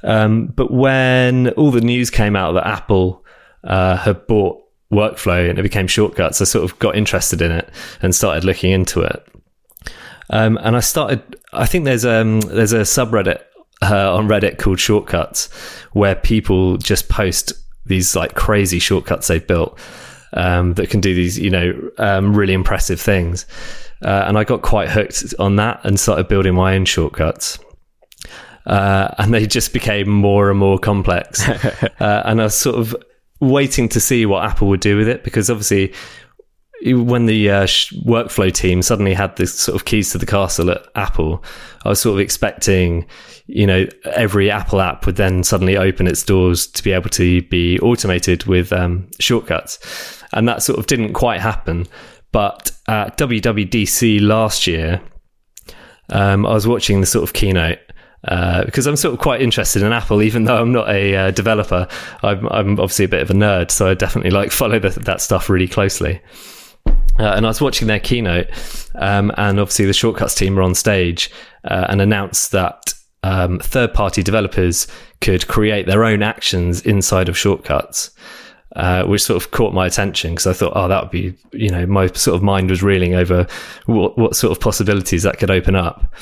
Um, 0.04 0.48
but 0.48 0.72
when 0.72 1.50
all 1.50 1.70
the 1.70 1.82
news 1.82 2.10
came 2.10 2.36
out 2.36 2.54
that 2.54 2.66
Apple 2.66 3.24
uh, 3.64 3.98
had 3.98 4.26
bought 4.26 4.60
workflow 4.92 5.48
and 5.48 5.60
it 5.60 5.64
became 5.64 5.86
shortcuts, 5.86 6.42
I 6.42 6.46
sort 6.46 6.64
of 6.70 6.80
got 6.80 6.96
interested 6.96 7.44
in 7.44 7.52
it 7.52 7.70
and 8.02 8.16
started 8.16 8.44
looking 8.44 8.72
into 8.72 9.02
it. 9.02 9.24
Um, 10.30 10.58
and 10.62 10.76
I 10.76 10.80
started. 10.80 11.38
I 11.54 11.66
think 11.66 11.86
there's 11.86 12.06
um 12.06 12.42
there's 12.42 12.74
a 12.74 12.82
subreddit 12.82 13.42
uh, 13.82 14.16
on 14.16 14.28
Reddit 14.28 14.58
called 14.58 14.80
Shortcuts 14.80 15.52
where 15.94 16.16
people 16.16 16.78
just 16.78 17.10
post 17.10 17.54
these 17.86 18.16
like 18.16 18.34
crazy 18.34 18.80
shortcuts 18.80 19.28
they've 19.28 19.46
built 19.46 19.78
um, 20.34 20.74
that 20.74 20.90
can 20.90 21.02
do 21.02 21.14
these 21.14 21.38
you 21.38 21.50
know 21.50 21.92
um, 21.98 22.36
really 22.36 22.54
impressive 22.54 23.00
things. 23.00 23.46
Uh, 24.04 24.26
and 24.28 24.38
I 24.38 24.44
got 24.44 24.62
quite 24.62 24.90
hooked 24.90 25.34
on 25.40 25.56
that 25.56 25.82
and 25.84 26.00
started 26.00 26.28
building 26.28 26.54
my 26.56 26.76
own 26.76 26.86
shortcuts. 26.86 27.60
Uh, 28.66 29.14
and 29.20 29.34
they 29.34 29.46
just 29.46 29.74
became 29.74 30.10
more 30.10 30.50
and 30.50 30.60
more 30.60 30.78
complex. 30.80 31.48
uh, 31.50 32.24
and 32.26 32.42
I 32.42 32.46
was 32.46 32.56
sort 32.56 32.78
of 32.78 32.96
waiting 33.40 33.88
to 33.90 34.00
see 34.00 34.26
what 34.26 34.44
Apple 34.44 34.68
would 34.70 34.80
do 34.80 34.98
with 34.98 35.08
it 35.08 35.24
because 35.24 35.50
obviously 35.50 35.94
when 36.94 37.26
the 37.26 37.50
uh, 37.50 37.64
workflow 37.64 38.54
team 38.54 38.82
suddenly 38.82 39.14
had 39.14 39.36
this 39.38 39.54
sort 39.54 39.76
of 39.76 39.86
keys 39.86 40.12
to 40.12 40.18
the 40.18 40.26
castle 40.26 40.70
at 40.70 40.86
Apple, 40.96 41.44
I 41.84 41.90
was 41.90 42.00
sort 42.00 42.14
of 42.14 42.20
expecting, 42.20 43.08
you 43.48 43.66
know, 43.66 43.88
every 44.06 44.52
Apple 44.52 44.82
app 44.82 45.06
would 45.06 45.16
then 45.16 45.44
suddenly 45.44 45.78
open 45.78 46.08
its 46.08 46.24
doors 46.24 46.68
to 46.68 46.84
be 46.84 46.92
able 46.92 47.10
to 47.12 47.42
be 47.44 47.80
automated 47.80 48.46
with 48.46 48.72
um, 48.72 49.10
shortcuts. 49.20 50.24
And 50.34 50.48
that 50.48 50.62
sort 50.62 50.78
of 50.78 50.86
didn't 50.86 51.14
quite 51.14 51.42
happen. 51.42 51.88
But 52.32 52.72
at 52.88 53.18
WWDC 53.18 54.22
last 54.22 54.68
year, 54.68 55.02
um, 56.10 56.46
I 56.46 56.54
was 56.54 56.68
watching 56.68 57.02
the 57.02 57.08
sort 57.08 57.24
of 57.24 57.34
keynote 57.34 57.80
uh, 58.28 58.66
because 58.66 58.88
I'm 58.88 58.96
sort 58.96 59.14
of 59.14 59.20
quite 59.20 59.42
interested 59.42 59.82
in 59.82 59.92
Apple, 59.92 60.22
even 60.22 60.46
though 60.46 60.60
I'm 60.60 60.72
not 60.72 60.90
a 60.90 61.16
uh, 61.16 61.32
developer. 61.32 61.88
I'm, 62.24 62.48
I'm, 62.48 62.72
obviously 62.72 63.06
a 63.06 63.10
bit 63.10 63.22
of 63.22 63.30
a 63.30 63.34
nerd, 63.34 63.70
so 63.70 63.90
I 63.90 63.94
definitely 63.94 64.32
like 64.32 64.52
follow 64.52 64.80
the, 64.80 64.90
that 64.90 65.22
stuff 65.22 65.50
really 65.50 65.68
closely. 65.68 66.22
Uh, 67.18 67.34
and 67.36 67.46
I 67.46 67.50
was 67.50 67.62
watching 67.62 67.88
their 67.88 68.00
keynote, 68.00 68.48
um, 68.96 69.32
and 69.38 69.60
obviously 69.60 69.86
the 69.86 69.94
Shortcuts 69.94 70.36
team 70.36 70.56
were 70.56 70.62
on 70.62 70.76
stage 70.76 71.32
uh, 71.64 71.86
and 71.90 72.02
announced 72.02 72.52
that 72.52 72.94
um, 73.24 73.60
third 73.60 73.94
party 73.94 74.22
developers 74.22 74.88
could 75.22 75.48
create 75.48 75.88
their 75.88 76.04
own 76.04 76.22
actions 76.22 76.82
inside 76.82 77.30
of 77.30 77.38
Shortcuts. 77.38 78.12
Uh, 78.76 79.06
which 79.06 79.24
sort 79.24 79.42
of 79.42 79.52
caught 79.52 79.74
my 79.74 79.86
attention 79.86 80.32
because 80.32 80.48
I 80.48 80.52
thought, 80.52 80.74
oh, 80.76 80.90
that 80.90 81.02
would 81.02 81.12
be, 81.12 81.34
you 81.54 81.70
know, 81.70 81.86
my 81.86 82.08
sort 82.08 82.36
of 82.36 82.44
mind 82.44 82.70
was 82.70 82.84
reeling 82.84 83.16
over 83.16 83.48
what, 83.86 84.18
what 84.18 84.36
sort 84.36 84.52
of 84.52 84.60
possibilities 84.60 85.24
that 85.24 85.40
could 85.40 85.50
open 85.50 85.76
up. 85.76 86.14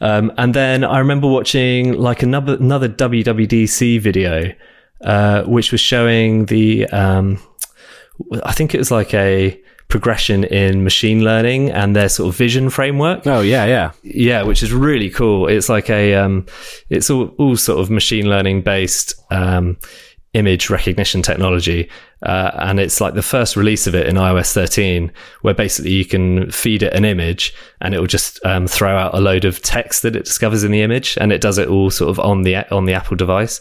Um, 0.00 0.32
and 0.38 0.54
then 0.54 0.82
I 0.82 0.98
remember 0.98 1.28
watching 1.28 1.92
like 1.92 2.22
another 2.22 2.54
another 2.54 2.88
WWDC 2.88 4.00
video, 4.00 4.52
uh, 5.02 5.42
which 5.42 5.72
was 5.72 5.80
showing 5.82 6.46
the 6.46 6.86
um, 6.86 7.38
I 8.42 8.52
think 8.52 8.74
it 8.74 8.78
was 8.78 8.90
like 8.90 9.14
a 9.14 9.60
progression 9.88 10.44
in 10.44 10.82
machine 10.82 11.22
learning 11.22 11.70
and 11.70 11.94
their 11.94 12.08
sort 12.08 12.28
of 12.28 12.36
vision 12.36 12.70
framework. 12.70 13.26
Oh 13.26 13.40
yeah, 13.40 13.64
yeah, 13.64 13.92
yeah, 14.02 14.42
which 14.42 14.62
is 14.62 14.72
really 14.72 15.10
cool. 15.10 15.46
It's 15.48 15.68
like 15.68 15.88
a, 15.90 16.14
um, 16.14 16.46
it's 16.90 17.10
all, 17.10 17.28
all 17.38 17.56
sort 17.56 17.80
of 17.80 17.90
machine 17.90 18.28
learning 18.28 18.62
based 18.62 19.14
um, 19.30 19.78
image 20.34 20.70
recognition 20.70 21.22
technology, 21.22 21.88
uh, 22.22 22.50
and 22.54 22.80
it's 22.80 23.00
like 23.00 23.14
the 23.14 23.22
first 23.22 23.56
release 23.56 23.86
of 23.86 23.94
it 23.94 24.08
in 24.08 24.16
iOS 24.16 24.52
13, 24.52 25.12
where 25.42 25.54
basically 25.54 25.92
you 25.92 26.04
can 26.04 26.50
feed 26.50 26.82
it 26.82 26.92
an 26.92 27.04
image 27.04 27.54
and 27.80 27.94
it 27.94 28.00
will 28.00 28.06
just 28.06 28.44
um, 28.44 28.66
throw 28.66 28.96
out 28.96 29.14
a 29.14 29.20
load 29.20 29.44
of 29.44 29.62
text 29.62 30.02
that 30.02 30.16
it 30.16 30.24
discovers 30.24 30.64
in 30.64 30.72
the 30.72 30.82
image, 30.82 31.16
and 31.20 31.32
it 31.32 31.40
does 31.40 31.58
it 31.58 31.68
all 31.68 31.90
sort 31.90 32.10
of 32.10 32.18
on 32.18 32.42
the 32.42 32.56
on 32.74 32.86
the 32.86 32.94
Apple 32.94 33.16
device. 33.16 33.60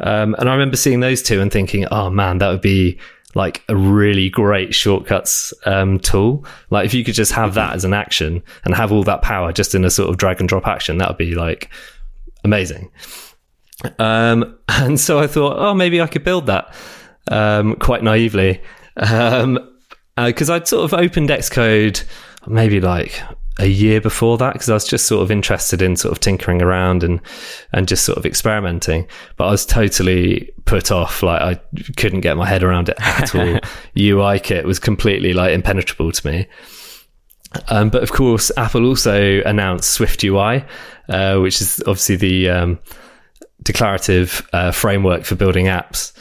Um, 0.00 0.34
and 0.38 0.48
I 0.48 0.52
remember 0.52 0.76
seeing 0.76 1.00
those 1.00 1.22
two 1.22 1.40
and 1.40 1.52
thinking, 1.52 1.86
oh 1.90 2.10
man, 2.10 2.38
that 2.38 2.48
would 2.48 2.62
be 2.62 2.98
like 3.34 3.62
a 3.68 3.76
really 3.76 4.28
great 4.28 4.74
shortcuts 4.74 5.54
um, 5.66 5.98
tool. 5.98 6.44
Like 6.70 6.86
if 6.86 6.94
you 6.94 7.04
could 7.04 7.14
just 7.14 7.32
have 7.32 7.54
that 7.54 7.74
as 7.74 7.84
an 7.84 7.94
action 7.94 8.42
and 8.64 8.74
have 8.74 8.92
all 8.92 9.02
that 9.04 9.22
power 9.22 9.52
just 9.52 9.74
in 9.74 9.84
a 9.84 9.90
sort 9.90 10.10
of 10.10 10.18
drag 10.18 10.40
and 10.40 10.48
drop 10.48 10.66
action, 10.66 10.98
that 10.98 11.08
would 11.08 11.18
be 11.18 11.34
like 11.34 11.70
amazing. 12.44 12.90
Um, 13.98 14.58
and 14.68 15.00
so 15.00 15.18
I 15.18 15.26
thought, 15.26 15.56
oh, 15.58 15.74
maybe 15.74 16.00
I 16.00 16.06
could 16.06 16.24
build 16.24 16.46
that 16.46 16.74
um, 17.28 17.76
quite 17.76 18.02
naively. 18.02 18.60
Because 18.94 19.42
um, 19.42 19.58
uh, 20.16 20.24
I'd 20.26 20.68
sort 20.68 20.84
of 20.84 20.94
opened 20.94 21.30
Xcode 21.30 22.04
maybe 22.46 22.80
like 22.80 23.22
a 23.58 23.66
year 23.66 24.00
before 24.00 24.38
that 24.38 24.54
because 24.54 24.70
I 24.70 24.74
was 24.74 24.86
just 24.86 25.06
sort 25.06 25.22
of 25.22 25.30
interested 25.30 25.82
in 25.82 25.96
sort 25.96 26.12
of 26.12 26.20
tinkering 26.20 26.62
around 26.62 27.02
and 27.02 27.20
and 27.72 27.86
just 27.86 28.04
sort 28.04 28.18
of 28.18 28.24
experimenting. 28.24 29.06
But 29.36 29.46
I 29.48 29.50
was 29.50 29.66
totally 29.66 30.50
put 30.64 30.90
off. 30.90 31.22
Like 31.22 31.42
I 31.42 31.60
couldn't 31.96 32.20
get 32.20 32.36
my 32.36 32.46
head 32.46 32.62
around 32.62 32.88
it 32.88 32.96
at 33.00 33.34
all. 33.34 33.58
UI 33.98 34.40
kit 34.40 34.64
was 34.64 34.78
completely 34.78 35.32
like 35.32 35.52
impenetrable 35.52 36.12
to 36.12 36.26
me. 36.26 36.46
Um, 37.68 37.90
but 37.90 38.02
of 38.02 38.12
course, 38.12 38.50
Apple 38.56 38.86
also 38.86 39.42
announced 39.42 39.90
Swift 39.90 40.24
UI, 40.24 40.64
uh, 41.10 41.38
which 41.38 41.60
is 41.60 41.82
obviously 41.86 42.16
the 42.16 42.48
um, 42.48 42.78
declarative 43.62 44.48
uh, 44.54 44.70
framework 44.70 45.24
for 45.24 45.34
building 45.34 45.66
apps. 45.66 46.12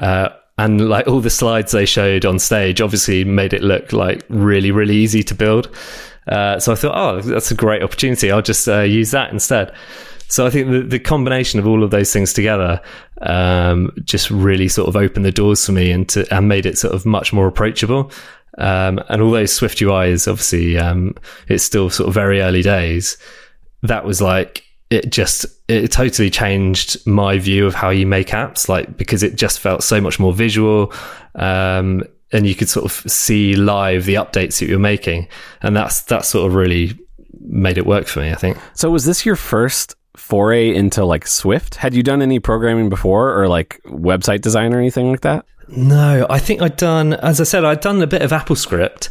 Uh, 0.00 0.30
and 0.58 0.88
like 0.88 1.06
all 1.06 1.20
the 1.20 1.30
slides 1.30 1.72
they 1.72 1.86
showed 1.86 2.26
on 2.26 2.38
stage 2.38 2.82
obviously 2.82 3.24
made 3.24 3.54
it 3.54 3.62
look 3.62 3.94
like 3.94 4.24
really 4.28 4.70
really 4.70 4.94
easy 4.94 5.22
to 5.22 5.34
build 5.34 5.74
uh, 6.28 6.58
so 6.58 6.72
i 6.72 6.74
thought 6.74 6.94
oh 6.94 7.20
that's 7.20 7.50
a 7.50 7.54
great 7.54 7.82
opportunity. 7.82 8.30
I'll 8.30 8.42
just 8.42 8.68
uh, 8.68 8.80
use 8.80 9.10
that 9.10 9.32
instead. 9.32 9.72
So 10.28 10.46
i 10.46 10.50
think 10.50 10.70
the, 10.70 10.82
the 10.82 10.98
combination 10.98 11.58
of 11.58 11.66
all 11.66 11.82
of 11.82 11.90
those 11.90 12.12
things 12.12 12.32
together 12.32 12.80
um, 13.22 13.90
just 14.04 14.30
really 14.30 14.68
sort 14.68 14.88
of 14.88 14.96
opened 14.96 15.24
the 15.24 15.32
doors 15.32 15.64
for 15.66 15.72
me 15.72 15.90
and, 15.90 16.08
to, 16.10 16.26
and 16.34 16.48
made 16.48 16.64
it 16.66 16.78
sort 16.78 16.94
of 16.94 17.04
much 17.04 17.32
more 17.32 17.46
approachable. 17.46 18.10
Um, 18.58 19.00
and 19.08 19.22
although 19.22 19.46
swift 19.46 19.80
ui 19.80 20.08
is 20.08 20.26
obviously 20.26 20.78
um, 20.78 21.14
it's 21.48 21.64
still 21.64 21.90
sort 21.90 22.08
of 22.08 22.14
very 22.14 22.40
early 22.40 22.62
days 22.62 23.16
that 23.82 24.04
was 24.04 24.20
like 24.20 24.64
it 24.90 25.10
just 25.10 25.46
it 25.68 25.90
totally 25.92 26.30
changed 26.30 27.06
my 27.06 27.38
view 27.38 27.66
of 27.66 27.74
how 27.74 27.90
you 27.90 28.06
make 28.06 28.28
apps 28.28 28.68
like 28.68 28.96
because 28.96 29.22
it 29.22 29.36
just 29.36 29.60
felt 29.60 29.82
so 29.82 30.00
much 30.00 30.18
more 30.18 30.32
visual. 30.32 30.92
Um, 31.36 32.02
and 32.32 32.46
you 32.46 32.54
could 32.54 32.68
sort 32.68 32.84
of 32.84 33.10
see 33.10 33.56
live 33.56 34.04
the 34.04 34.14
updates 34.14 34.60
that 34.60 34.66
you're 34.66 34.78
making. 34.78 35.28
And 35.62 35.76
that's 35.76 36.02
that 36.02 36.24
sort 36.24 36.46
of 36.46 36.54
really 36.54 36.98
made 37.40 37.78
it 37.78 37.86
work 37.86 38.06
for 38.06 38.20
me 38.20 38.30
i 38.30 38.34
think. 38.34 38.58
So 38.74 38.90
was 38.90 39.04
this 39.04 39.24
your 39.24 39.36
first 39.36 39.96
foray 40.16 40.74
into 40.74 41.04
like 41.04 41.26
swift? 41.26 41.76
Had 41.76 41.94
you 41.94 42.02
done 42.02 42.22
any 42.22 42.38
programming 42.38 42.88
before 42.88 43.40
or 43.40 43.48
like 43.48 43.80
website 43.86 44.42
design 44.42 44.74
or 44.74 44.78
anything 44.78 45.10
like 45.10 45.22
that? 45.22 45.46
No 45.68 46.26
i 46.28 46.40
think 46.40 46.60
i'd 46.62 46.76
done 46.76 47.12
as 47.12 47.40
i 47.40 47.44
said 47.44 47.64
i'd 47.64 47.80
done 47.80 48.02
a 48.02 48.06
bit 48.06 48.22
of 48.22 48.32
AppleScript 48.32 49.08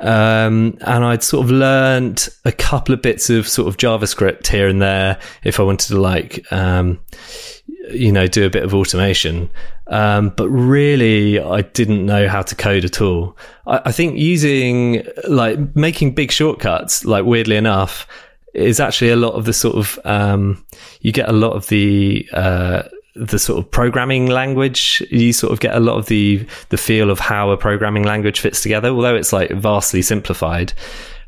um, 0.00 0.78
and 0.80 1.04
I'd 1.04 1.22
sort 1.22 1.44
of 1.44 1.50
learned 1.50 2.28
a 2.44 2.52
couple 2.52 2.94
of 2.94 3.02
bits 3.02 3.28
of 3.28 3.46
sort 3.46 3.68
of 3.68 3.76
JavaScript 3.76 4.46
here 4.46 4.66
and 4.66 4.80
there 4.80 5.18
if 5.44 5.60
I 5.60 5.62
wanted 5.62 5.88
to 5.88 6.00
like, 6.00 6.50
um, 6.52 6.98
you 7.90 8.10
know, 8.10 8.26
do 8.26 8.46
a 8.46 8.50
bit 8.50 8.64
of 8.64 8.74
automation. 8.74 9.50
Um, 9.90 10.28
but 10.36 10.48
really, 10.48 11.40
I 11.40 11.62
didn't 11.62 12.06
know 12.06 12.28
how 12.28 12.42
to 12.42 12.54
code 12.54 12.84
at 12.84 13.00
all. 13.00 13.36
I, 13.66 13.80
I, 13.86 13.92
think 13.92 14.16
using 14.16 15.04
like 15.28 15.74
making 15.74 16.14
big 16.14 16.30
shortcuts, 16.30 17.04
like 17.04 17.24
weirdly 17.24 17.56
enough, 17.56 18.06
is 18.54 18.78
actually 18.78 19.10
a 19.10 19.16
lot 19.16 19.34
of 19.34 19.46
the 19.46 19.52
sort 19.52 19.74
of 19.74 19.98
um, 20.04 20.64
you 21.00 21.10
get 21.10 21.28
a 21.28 21.32
lot 21.32 21.54
of 21.54 21.66
the 21.68 22.28
uh, 22.32 22.84
the 23.16 23.38
sort 23.38 23.58
of 23.58 23.68
programming 23.68 24.26
language. 24.26 25.02
You 25.10 25.32
sort 25.32 25.52
of 25.52 25.58
get 25.58 25.74
a 25.74 25.80
lot 25.80 25.96
of 25.96 26.06
the 26.06 26.46
the 26.68 26.78
feel 26.78 27.10
of 27.10 27.18
how 27.18 27.50
a 27.50 27.56
programming 27.56 28.04
language 28.04 28.38
fits 28.38 28.62
together, 28.62 28.90
although 28.90 29.16
it's 29.16 29.32
like 29.32 29.50
vastly 29.50 30.02
simplified. 30.02 30.72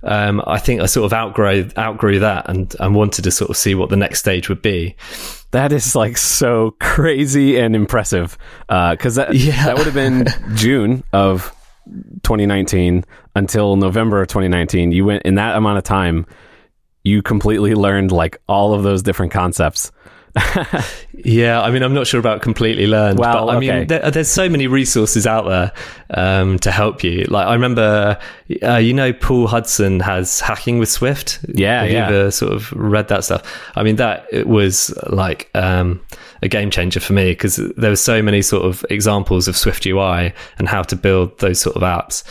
Um, 0.04 0.42
I 0.46 0.58
think 0.58 0.80
I 0.80 0.86
sort 0.86 1.04
of 1.06 1.12
outgrow 1.12 1.68
outgrew 1.78 2.18
that 2.20 2.48
and 2.48 2.74
and 2.80 2.94
wanted 2.94 3.22
to 3.22 3.30
sort 3.30 3.50
of 3.50 3.56
see 3.56 3.74
what 3.74 3.88
the 3.90 3.96
next 3.96 4.18
stage 4.18 4.48
would 4.48 4.62
be. 4.62 4.96
That 5.52 5.70
is 5.72 5.94
like 5.94 6.16
so 6.16 6.74
crazy 6.80 7.58
and 7.58 7.76
impressive 7.76 8.36
because 8.68 9.14
that 9.16 9.34
Yeah. 9.34 9.66
that 9.66 9.76
would 9.76 9.86
have 9.86 9.94
been 9.94 10.26
June 10.56 11.04
of 11.12 11.54
2019 12.22 13.04
until 13.36 13.76
November 13.76 14.22
of 14.22 14.28
2019. 14.28 14.92
You 14.92 15.04
went 15.04 15.22
in 15.24 15.34
that 15.36 15.56
amount 15.56 15.78
of 15.78 15.84
time. 15.84 16.26
You 17.04 17.22
completely 17.22 17.74
learned 17.74 18.12
like 18.12 18.40
all 18.48 18.74
of 18.74 18.82
those 18.84 19.02
different 19.02 19.32
concepts. 19.32 19.90
Yeah, 21.24 21.60
I 21.62 21.70
mean, 21.70 21.82
I'm 21.84 21.94
not 21.94 22.06
sure 22.06 22.18
about 22.18 22.42
completely 22.42 22.86
learned, 22.86 23.18
Well, 23.18 23.46
but 23.46 23.52
I 23.52 23.56
okay. 23.56 23.78
mean, 23.78 23.86
there, 23.86 24.10
there's 24.10 24.30
so 24.30 24.48
many 24.48 24.66
resources 24.66 25.24
out 25.26 25.46
there 25.46 25.72
um, 26.10 26.58
to 26.60 26.70
help 26.72 27.04
you. 27.04 27.24
Like, 27.28 27.46
I 27.46 27.54
remember, 27.54 28.18
uh, 28.62 28.76
you 28.76 28.92
know, 28.92 29.12
Paul 29.12 29.46
Hudson 29.46 30.00
has 30.00 30.40
hacking 30.40 30.78
with 30.78 30.88
Swift. 30.88 31.38
Yeah, 31.46 31.82
Have 31.82 31.90
you 31.90 31.96
yeah. 31.96 32.08
ever 32.08 32.30
sort 32.32 32.52
of 32.52 32.72
read 32.72 33.06
that 33.08 33.24
stuff? 33.24 33.42
I 33.76 33.84
mean, 33.84 33.96
that 33.96 34.26
it 34.32 34.48
was 34.48 34.92
like 35.10 35.48
um, 35.54 36.00
a 36.42 36.48
game 36.48 36.70
changer 36.70 36.98
for 36.98 37.12
me 37.12 37.30
because 37.32 37.56
there 37.76 37.90
were 37.90 37.96
so 37.96 38.20
many 38.20 38.42
sort 38.42 38.64
of 38.64 38.84
examples 38.90 39.46
of 39.46 39.56
Swift 39.56 39.86
UI 39.86 40.32
and 40.58 40.68
how 40.68 40.82
to 40.82 40.96
build 40.96 41.38
those 41.38 41.60
sort 41.60 41.76
of 41.76 41.82
apps. 41.82 42.24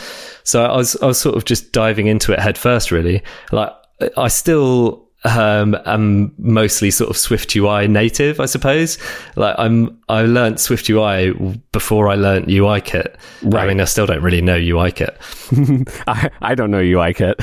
So 0.44 0.64
I 0.64 0.76
was, 0.76 0.96
I 0.96 1.06
was 1.06 1.18
sort 1.18 1.36
of 1.36 1.46
just 1.46 1.72
diving 1.72 2.08
into 2.08 2.32
it 2.32 2.40
head 2.40 2.58
first, 2.58 2.90
really. 2.90 3.22
Like, 3.52 3.72
I 4.18 4.28
still 4.28 5.08
um, 5.24 5.76
am 5.86 6.34
mostly 6.38 6.90
sort 6.90 7.10
of 7.10 7.16
Swift 7.16 7.54
UI 7.54 7.86
native, 7.86 8.40
I 8.40 8.46
suppose. 8.46 8.98
Like 9.36 9.54
I'm, 9.58 9.98
I 10.08 10.22
learnt 10.22 10.58
Swift 10.60 10.88
UI 10.88 11.32
before 11.72 12.08
I 12.08 12.14
learnt 12.14 12.48
UIKit. 12.48 13.14
I 13.54 13.66
mean, 13.66 13.80
I 13.80 13.84
still 13.84 14.06
don't 14.06 14.22
really 14.22 14.42
know 14.42 14.58
UIKit. 14.58 16.02
I, 16.08 16.30
I 16.40 16.54
don't 16.54 16.70
know 16.70 16.80
UI 16.80 17.14
kit. 17.14 17.36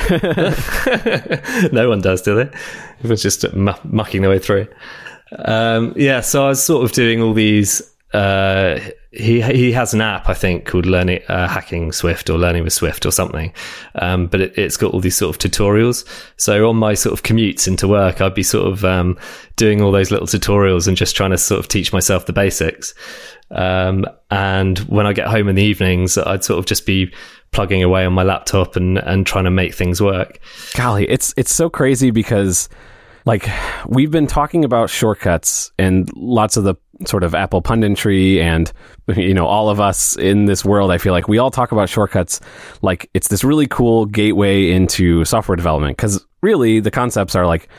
no 1.74 1.90
one 1.90 2.02
does, 2.02 2.22
do 2.22 2.36
they? 2.36 2.50
It 3.04 3.10
was 3.10 3.22
just 3.22 3.52
mu- 3.54 3.74
mucking 3.84 4.22
their 4.22 4.30
way 4.30 4.40
through. 4.40 4.68
Um, 5.38 5.94
yeah, 5.96 6.22
so 6.22 6.46
I 6.46 6.50
was 6.50 6.64
sort 6.64 6.84
of 6.84 6.92
doing 6.92 7.22
all 7.22 7.34
these. 7.34 7.82
Uh, 8.14 8.80
he 9.12 9.42
he 9.42 9.72
has 9.72 9.94
an 9.94 10.02
app 10.02 10.30
I 10.30 10.34
think 10.34 10.66
called 10.66 10.86
Learning 10.86 11.22
uh, 11.28 11.48
Hacking 11.48 11.92
Swift 11.92 12.30
or 12.30 12.38
Learning 12.38 12.64
with 12.64 12.74
Swift 12.74 13.06
or 13.06 13.12
something, 13.12 13.54
um, 13.96 14.28
but 14.28 14.42
it, 14.42 14.58
it's 14.58 14.78
got 14.78 14.94
all 14.94 15.00
these 15.00 15.18
sort 15.18 15.36
of 15.36 15.52
tutorials. 15.52 16.06
So 16.38 16.70
on 16.70 16.76
my 16.76 16.94
sort 16.94 17.14
of 17.14 17.24
commutes 17.24 17.68
into 17.68 17.88
work, 17.88 18.22
I'd 18.22 18.36
be 18.36 18.44
sort 18.44 18.72
of 18.72 18.86
um, 18.86 19.18
doing 19.56 19.82
all 19.82 19.92
those 19.92 20.12
little 20.12 20.28
tutorials 20.28 20.88
and 20.88 20.96
just 20.96 21.16
trying 21.16 21.32
to 21.32 21.38
sort 21.38 21.60
of 21.60 21.68
teach 21.68 21.92
myself 21.92 22.28
the 22.28 22.34
basics. 22.34 22.94
Um, 23.52 24.06
and 24.30 24.78
when 24.80 25.08
I 25.08 25.14
get 25.14 25.28
home 25.28 25.48
in 25.48 25.56
the 25.56 25.64
evenings, 25.64 26.18
I'd 26.18 26.44
sort 26.44 26.60
of 26.60 26.68
just 26.68 26.86
be 26.86 27.12
plugging 27.52 27.82
away 27.82 28.06
on 28.06 28.14
my 28.14 28.22
laptop 28.22 28.76
and 28.76 29.00
and 29.00 29.26
trying 29.26 29.46
to 29.46 29.52
make 29.52 29.74
things 29.74 30.02
work. 30.02 30.40
Golly, 30.76 31.10
it's 31.10 31.34
it's 31.36 31.54
so 31.54 31.68
crazy 31.70 32.12
because 32.12 32.70
like 33.26 33.50
we've 33.88 34.12
been 34.12 34.28
talking 34.28 34.64
about 34.64 34.90
shortcuts 34.90 35.72
and 35.78 36.10
lots 36.16 36.58
of 36.58 36.64
the 36.64 36.76
sort 37.06 37.24
of 37.24 37.34
Apple 37.34 37.62
punditry 37.62 38.42
and 38.42 38.72
you 39.16 39.34
know 39.34 39.46
all 39.46 39.70
of 39.70 39.80
us 39.80 40.18
in 40.18 40.46
this 40.46 40.66
world 40.66 40.92
I 40.92 40.98
feel 40.98 41.14
like 41.14 41.28
we 41.28 41.38
all 41.38 41.52
talk 41.52 41.72
about 41.72 41.90
shortcuts. 41.90 42.40
Like 42.82 43.10
it's 43.14 43.28
this 43.28 43.44
really 43.44 43.68
cool 43.68 44.06
gateway 44.06 44.72
into 44.72 45.26
software 45.26 45.56
development. 45.56 45.98
Cuz 45.98 46.26
really 46.42 46.80
the 46.80 46.92
concepts 46.92 47.36
are 47.36 47.46
like 47.46 47.70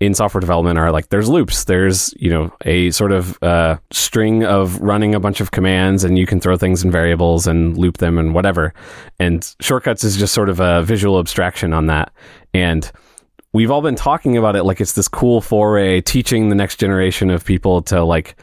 in 0.00 0.14
software 0.14 0.40
development 0.40 0.78
are 0.78 0.90
like 0.90 1.08
there's 1.08 1.28
loops. 1.28 1.64
There's 1.64 2.12
you 2.16 2.30
know 2.30 2.52
a 2.64 2.90
sort 2.90 3.12
of 3.12 3.40
uh, 3.42 3.78
string 3.90 4.44
of 4.44 4.80
running 4.80 5.14
a 5.14 5.20
bunch 5.20 5.40
of 5.40 5.50
commands 5.50 6.04
and 6.04 6.18
you 6.18 6.26
can 6.26 6.40
throw 6.40 6.56
things 6.56 6.84
in 6.84 6.90
variables 6.90 7.46
and 7.46 7.76
loop 7.76 7.98
them 7.98 8.18
and 8.18 8.34
whatever. 8.34 8.74
And 9.18 9.54
shortcuts 9.60 10.04
is 10.04 10.16
just 10.16 10.34
sort 10.34 10.48
of 10.48 10.60
a 10.60 10.82
visual 10.82 11.18
abstraction 11.18 11.72
on 11.72 11.86
that. 11.86 12.12
And 12.52 12.90
we've 13.52 13.70
all 13.70 13.82
been 13.82 13.94
talking 13.94 14.36
about 14.36 14.56
it 14.56 14.64
like 14.64 14.80
it's 14.80 14.92
this 14.92 15.08
cool 15.08 15.40
foray 15.40 16.00
teaching 16.00 16.48
the 16.48 16.54
next 16.54 16.76
generation 16.76 17.30
of 17.30 17.44
people 17.44 17.82
to 17.82 18.04
like 18.04 18.36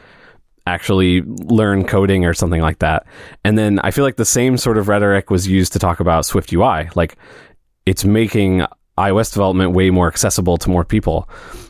actually 0.66 1.22
learn 1.22 1.84
coding 1.84 2.24
or 2.24 2.34
something 2.34 2.60
like 2.60 2.78
that 2.78 3.04
and 3.44 3.58
then 3.58 3.78
i 3.80 3.90
feel 3.90 4.04
like 4.04 4.16
the 4.16 4.24
same 4.24 4.56
sort 4.56 4.78
of 4.78 4.88
rhetoric 4.88 5.30
was 5.30 5.48
used 5.48 5.72
to 5.72 5.78
talk 5.78 5.98
about 6.00 6.24
swift 6.24 6.52
ui 6.52 6.88
like 6.94 7.16
it's 7.84 8.04
making 8.04 8.64
iOS 8.98 9.32
development 9.32 9.72
way 9.72 9.90
more 9.90 10.08
accessible 10.08 10.56
to 10.58 10.70
more 10.70 10.84
people. 10.84 11.28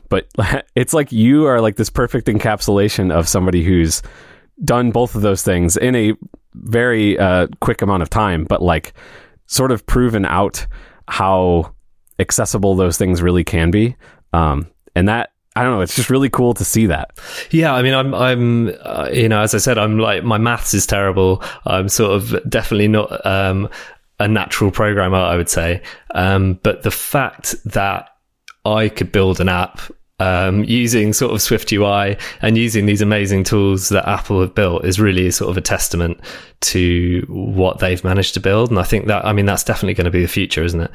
But 0.08 0.26
it's 0.74 0.94
like 0.94 1.12
you 1.12 1.46
are 1.46 1.60
like 1.60 1.76
this 1.76 1.90
perfect 1.90 2.26
encapsulation 2.26 3.12
of 3.12 3.28
somebody 3.28 3.64
who's 3.64 4.02
done 4.64 4.90
both 4.90 5.14
of 5.14 5.22
those 5.22 5.42
things 5.42 5.76
in 5.76 5.94
a 5.94 6.14
very 6.54 7.18
uh, 7.18 7.48
quick 7.60 7.82
amount 7.82 8.02
of 8.02 8.10
time, 8.10 8.44
but 8.44 8.62
like 8.62 8.92
sort 9.46 9.72
of 9.72 9.86
proven 9.86 10.24
out 10.24 10.66
how 11.08 11.74
accessible 12.18 12.74
those 12.74 12.98
things 12.98 13.22
really 13.22 13.44
can 13.44 13.70
be. 13.70 13.96
Um, 14.32 14.68
and 14.94 15.08
that 15.08 15.31
I 15.54 15.62
don't 15.62 15.72
know, 15.72 15.80
it's 15.82 15.96
just 15.96 16.08
really 16.08 16.30
cool 16.30 16.54
to 16.54 16.64
see 16.64 16.86
that. 16.86 17.18
Yeah, 17.50 17.74
I 17.74 17.82
mean, 17.82 17.92
I'm, 17.92 18.14
I'm, 18.14 18.74
uh, 18.82 19.10
you 19.12 19.28
know, 19.28 19.42
as 19.42 19.54
I 19.54 19.58
said, 19.58 19.76
I'm 19.76 19.98
like 19.98 20.24
my 20.24 20.38
maths 20.38 20.72
is 20.72 20.86
terrible. 20.86 21.42
I'm 21.66 21.88
sort 21.88 22.12
of 22.12 22.50
definitely 22.50 22.88
not 22.88 23.26
um, 23.26 23.68
a 24.18 24.28
natural 24.28 24.70
programmer, 24.70 25.18
I 25.18 25.36
would 25.36 25.50
say. 25.50 25.82
Um, 26.14 26.58
but 26.62 26.82
the 26.82 26.90
fact 26.90 27.54
that 27.66 28.08
I 28.64 28.88
could 28.88 29.12
build 29.12 29.40
an 29.40 29.48
app 29.48 29.80
um, 30.22 30.62
using 30.64 31.12
sort 31.12 31.32
of 31.32 31.42
Swift 31.42 31.72
UI 31.72 32.16
and 32.42 32.56
using 32.56 32.86
these 32.86 33.02
amazing 33.02 33.42
tools 33.42 33.88
that 33.88 34.08
Apple 34.08 34.40
have 34.40 34.54
built 34.54 34.84
is 34.84 35.00
really 35.00 35.30
sort 35.32 35.50
of 35.50 35.56
a 35.56 35.60
testament 35.60 36.20
to 36.60 37.24
what 37.28 37.80
they've 37.80 38.02
managed 38.04 38.34
to 38.34 38.40
build. 38.40 38.70
And 38.70 38.78
I 38.78 38.84
think 38.84 39.06
that, 39.06 39.24
I 39.24 39.32
mean, 39.32 39.46
that's 39.46 39.64
definitely 39.64 39.94
going 39.94 40.04
to 40.04 40.12
be 40.12 40.22
the 40.22 40.28
future, 40.28 40.62
isn't 40.62 40.80
it? 40.80 40.90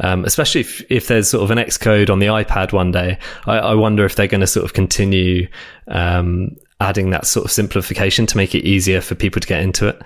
Um, 0.00 0.24
especially 0.24 0.62
if, 0.62 0.84
if 0.90 1.06
there's 1.06 1.30
sort 1.30 1.44
of 1.44 1.52
an 1.52 1.58
Xcode 1.58 2.10
on 2.10 2.18
the 2.18 2.26
iPad 2.26 2.72
one 2.72 2.90
day, 2.90 3.18
I, 3.46 3.58
I 3.58 3.74
wonder 3.74 4.04
if 4.04 4.16
they're 4.16 4.26
going 4.26 4.40
to 4.40 4.48
sort 4.48 4.64
of 4.64 4.74
continue 4.74 5.46
um, 5.86 6.56
adding 6.80 7.10
that 7.10 7.24
sort 7.24 7.44
of 7.44 7.52
simplification 7.52 8.26
to 8.26 8.36
make 8.36 8.52
it 8.52 8.64
easier 8.64 9.00
for 9.00 9.14
people 9.14 9.40
to 9.40 9.46
get 9.46 9.62
into 9.62 9.86
it. 9.86 10.02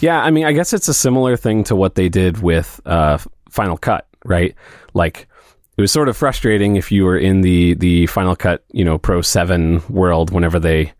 Yeah, 0.00 0.22
I 0.22 0.30
mean, 0.30 0.46
I 0.46 0.52
guess 0.52 0.72
it's 0.72 0.88
a 0.88 0.94
similar 0.94 1.36
thing 1.36 1.62
to 1.64 1.76
what 1.76 1.94
they 1.94 2.08
did 2.08 2.40
with 2.40 2.80
uh, 2.86 3.18
Final 3.50 3.76
Cut, 3.76 4.06
right? 4.24 4.54
Like 4.94 5.28
it 5.76 5.80
was 5.80 5.92
sort 5.92 6.08
of 6.08 6.16
frustrating 6.16 6.76
if 6.76 6.92
you 6.92 7.04
were 7.04 7.18
in 7.18 7.40
the 7.40 7.74
the 7.74 8.06
Final 8.06 8.36
Cut, 8.36 8.64
you 8.72 8.84
know, 8.84 8.98
Pro 8.98 9.22
Seven 9.22 9.82
world 9.88 10.30
whenever 10.30 10.58
they 10.58 10.92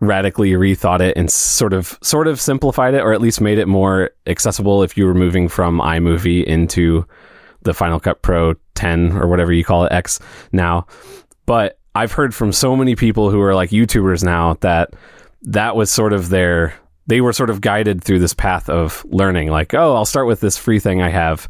radically 0.00 0.50
rethought 0.50 1.00
it 1.00 1.16
and 1.16 1.30
sort 1.30 1.72
of 1.72 1.98
sort 2.02 2.28
of 2.28 2.40
simplified 2.40 2.94
it, 2.94 3.00
or 3.00 3.12
at 3.12 3.20
least 3.20 3.40
made 3.40 3.58
it 3.58 3.66
more 3.66 4.10
accessible 4.26 4.82
if 4.82 4.96
you 4.96 5.06
were 5.06 5.14
moving 5.14 5.48
from 5.48 5.78
iMovie 5.78 6.44
into 6.44 7.06
the 7.62 7.74
Final 7.74 7.98
Cut 7.98 8.22
Pro 8.22 8.54
10 8.74 9.12
or 9.12 9.26
whatever 9.26 9.52
you 9.52 9.64
call 9.64 9.84
it 9.84 9.92
X 9.92 10.20
now. 10.52 10.86
But 11.46 11.78
I've 11.94 12.12
heard 12.12 12.34
from 12.34 12.52
so 12.52 12.76
many 12.76 12.94
people 12.94 13.30
who 13.30 13.40
are 13.40 13.54
like 13.54 13.70
YouTubers 13.70 14.22
now 14.22 14.54
that 14.60 14.94
that 15.42 15.74
was 15.74 15.90
sort 15.90 16.12
of 16.12 16.28
their 16.28 16.74
they 17.06 17.20
were 17.20 17.32
sort 17.32 17.50
of 17.50 17.60
guided 17.60 18.02
through 18.02 18.18
this 18.18 18.34
path 18.34 18.68
of 18.68 19.04
learning 19.08 19.48
like 19.48 19.74
oh 19.74 19.94
i'll 19.94 20.04
start 20.04 20.26
with 20.26 20.40
this 20.40 20.58
free 20.58 20.80
thing 20.80 21.00
i 21.00 21.08
have 21.08 21.48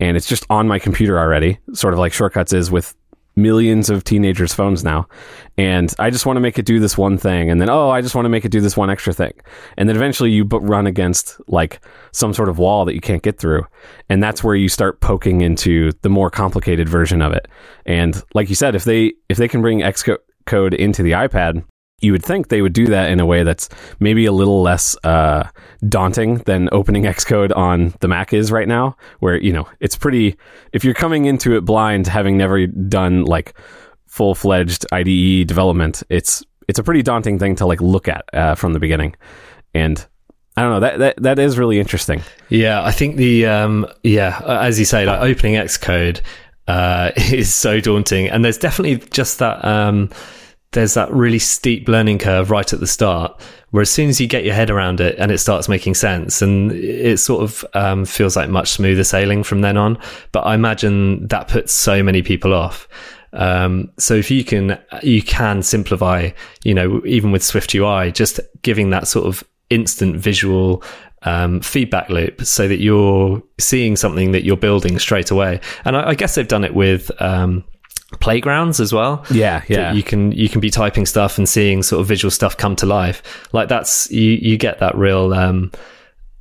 and 0.00 0.16
it's 0.16 0.26
just 0.26 0.44
on 0.50 0.68
my 0.68 0.78
computer 0.78 1.18
already 1.18 1.58
sort 1.72 1.94
of 1.94 2.00
like 2.00 2.12
shortcuts 2.12 2.52
is 2.52 2.70
with 2.70 2.94
millions 3.38 3.88
of 3.88 4.02
teenagers 4.02 4.52
phones 4.52 4.82
now. 4.82 5.08
And 5.56 5.94
i 5.98 6.10
just 6.10 6.26
want 6.26 6.36
to 6.36 6.40
make 6.40 6.58
it 6.58 6.66
do 6.66 6.80
this 6.80 6.98
one 6.98 7.16
thing 7.16 7.50
and 7.50 7.60
then 7.60 7.70
oh 7.70 7.88
i 7.88 8.00
just 8.00 8.14
want 8.14 8.24
to 8.24 8.28
make 8.28 8.44
it 8.44 8.50
do 8.50 8.60
this 8.60 8.76
one 8.76 8.90
extra 8.90 9.12
thing. 9.12 9.32
And 9.76 9.88
then 9.88 9.96
eventually 9.96 10.30
you 10.30 10.44
run 10.44 10.86
against 10.86 11.40
like 11.46 11.80
some 12.12 12.34
sort 12.34 12.48
of 12.48 12.58
wall 12.58 12.84
that 12.84 12.94
you 12.94 13.00
can't 13.00 13.22
get 13.22 13.38
through. 13.38 13.64
And 14.08 14.22
that's 14.22 14.42
where 14.42 14.56
you 14.56 14.68
start 14.68 15.00
poking 15.00 15.40
into 15.40 15.92
the 16.02 16.08
more 16.08 16.30
complicated 16.30 16.88
version 16.88 17.22
of 17.22 17.32
it. 17.32 17.48
And 17.86 18.22
like 18.34 18.48
you 18.48 18.54
said 18.54 18.74
if 18.74 18.84
they 18.84 19.14
if 19.28 19.36
they 19.38 19.48
can 19.48 19.62
bring 19.62 19.80
xcode 19.80 20.74
into 20.74 21.02
the 21.02 21.12
ipad 21.12 21.64
you 22.00 22.12
would 22.12 22.24
think 22.24 22.48
they 22.48 22.62
would 22.62 22.72
do 22.72 22.86
that 22.86 23.10
in 23.10 23.18
a 23.18 23.26
way 23.26 23.42
that's 23.42 23.68
maybe 23.98 24.24
a 24.26 24.32
little 24.32 24.62
less 24.62 24.96
uh, 25.04 25.48
daunting 25.88 26.38
than 26.38 26.68
opening 26.72 27.02
Xcode 27.14 27.56
on 27.56 27.94
the 28.00 28.08
Mac 28.08 28.32
is 28.32 28.52
right 28.52 28.68
now, 28.68 28.96
where 29.20 29.36
you 29.36 29.52
know 29.52 29.68
it's 29.80 29.96
pretty. 29.96 30.36
If 30.72 30.84
you're 30.84 30.94
coming 30.94 31.24
into 31.24 31.56
it 31.56 31.62
blind, 31.62 32.06
having 32.06 32.36
never 32.36 32.66
done 32.66 33.24
like 33.24 33.54
full 34.06 34.34
fledged 34.34 34.86
IDE 34.92 35.46
development, 35.46 36.02
it's 36.08 36.44
it's 36.68 36.78
a 36.78 36.82
pretty 36.82 37.02
daunting 37.02 37.38
thing 37.38 37.56
to 37.56 37.66
like 37.66 37.80
look 37.80 38.08
at 38.08 38.24
uh, 38.32 38.54
from 38.54 38.72
the 38.72 38.80
beginning, 38.80 39.16
and 39.74 40.06
I 40.56 40.62
don't 40.62 40.70
know 40.70 40.80
that 40.80 40.98
that 40.98 41.22
that 41.22 41.38
is 41.38 41.58
really 41.58 41.80
interesting. 41.80 42.22
Yeah, 42.48 42.84
I 42.84 42.92
think 42.92 43.16
the 43.16 43.46
um, 43.46 43.86
yeah, 44.04 44.40
as 44.46 44.78
you 44.78 44.84
say, 44.84 45.04
like 45.04 45.20
opening 45.20 45.54
Xcode 45.54 46.20
uh, 46.68 47.10
is 47.16 47.52
so 47.52 47.80
daunting, 47.80 48.28
and 48.28 48.44
there's 48.44 48.58
definitely 48.58 48.98
just 49.10 49.40
that 49.40 49.64
um, 49.64 50.10
there's 50.72 50.94
that 50.94 51.12
really 51.12 51.38
steep 51.38 51.88
learning 51.88 52.18
curve 52.18 52.50
right 52.50 52.72
at 52.72 52.80
the 52.80 52.86
start, 52.86 53.40
where 53.70 53.80
as 53.80 53.90
soon 53.90 54.08
as 54.08 54.20
you 54.20 54.26
get 54.26 54.44
your 54.44 54.54
head 54.54 54.70
around 54.70 55.00
it 55.00 55.18
and 55.18 55.30
it 55.30 55.38
starts 55.38 55.68
making 55.68 55.94
sense, 55.94 56.42
and 56.42 56.72
it 56.72 57.18
sort 57.18 57.42
of 57.42 57.64
um, 57.74 58.04
feels 58.04 58.36
like 58.36 58.48
much 58.50 58.70
smoother 58.70 59.04
sailing 59.04 59.42
from 59.42 59.62
then 59.62 59.76
on. 59.76 59.98
But 60.32 60.40
I 60.40 60.54
imagine 60.54 61.26
that 61.28 61.48
puts 61.48 61.72
so 61.72 62.02
many 62.02 62.22
people 62.22 62.52
off. 62.52 62.88
Um, 63.32 63.90
so 63.98 64.14
if 64.14 64.30
you 64.30 64.44
can, 64.44 64.78
you 65.02 65.22
can 65.22 65.62
simplify, 65.62 66.30
you 66.64 66.74
know, 66.74 67.02
even 67.04 67.30
with 67.30 67.42
Swift 67.42 67.74
UI, 67.74 68.12
just 68.12 68.40
giving 68.62 68.90
that 68.90 69.08
sort 69.08 69.26
of 69.26 69.44
instant 69.70 70.16
visual 70.16 70.82
um, 71.22 71.60
feedback 71.60 72.08
loop 72.08 72.44
so 72.44 72.68
that 72.68 72.80
you're 72.80 73.42
seeing 73.58 73.96
something 73.96 74.32
that 74.32 74.44
you're 74.44 74.56
building 74.56 74.98
straight 74.98 75.30
away. 75.30 75.60
And 75.84 75.96
I, 75.96 76.10
I 76.10 76.14
guess 76.14 76.34
they've 76.34 76.48
done 76.48 76.64
it 76.64 76.74
with, 76.74 77.10
um, 77.20 77.64
playgrounds 78.20 78.80
as 78.80 78.92
well. 78.92 79.24
Yeah, 79.30 79.62
yeah. 79.68 79.92
You 79.92 80.02
can 80.02 80.32
you 80.32 80.48
can 80.48 80.60
be 80.60 80.70
typing 80.70 81.06
stuff 81.06 81.38
and 81.38 81.48
seeing 81.48 81.82
sort 81.82 82.00
of 82.00 82.06
visual 82.06 82.30
stuff 82.30 82.56
come 82.56 82.76
to 82.76 82.86
life. 82.86 83.22
Like 83.52 83.68
that's 83.68 84.10
you 84.10 84.32
you 84.32 84.56
get 84.56 84.78
that 84.80 84.96
real 84.96 85.34
um, 85.34 85.70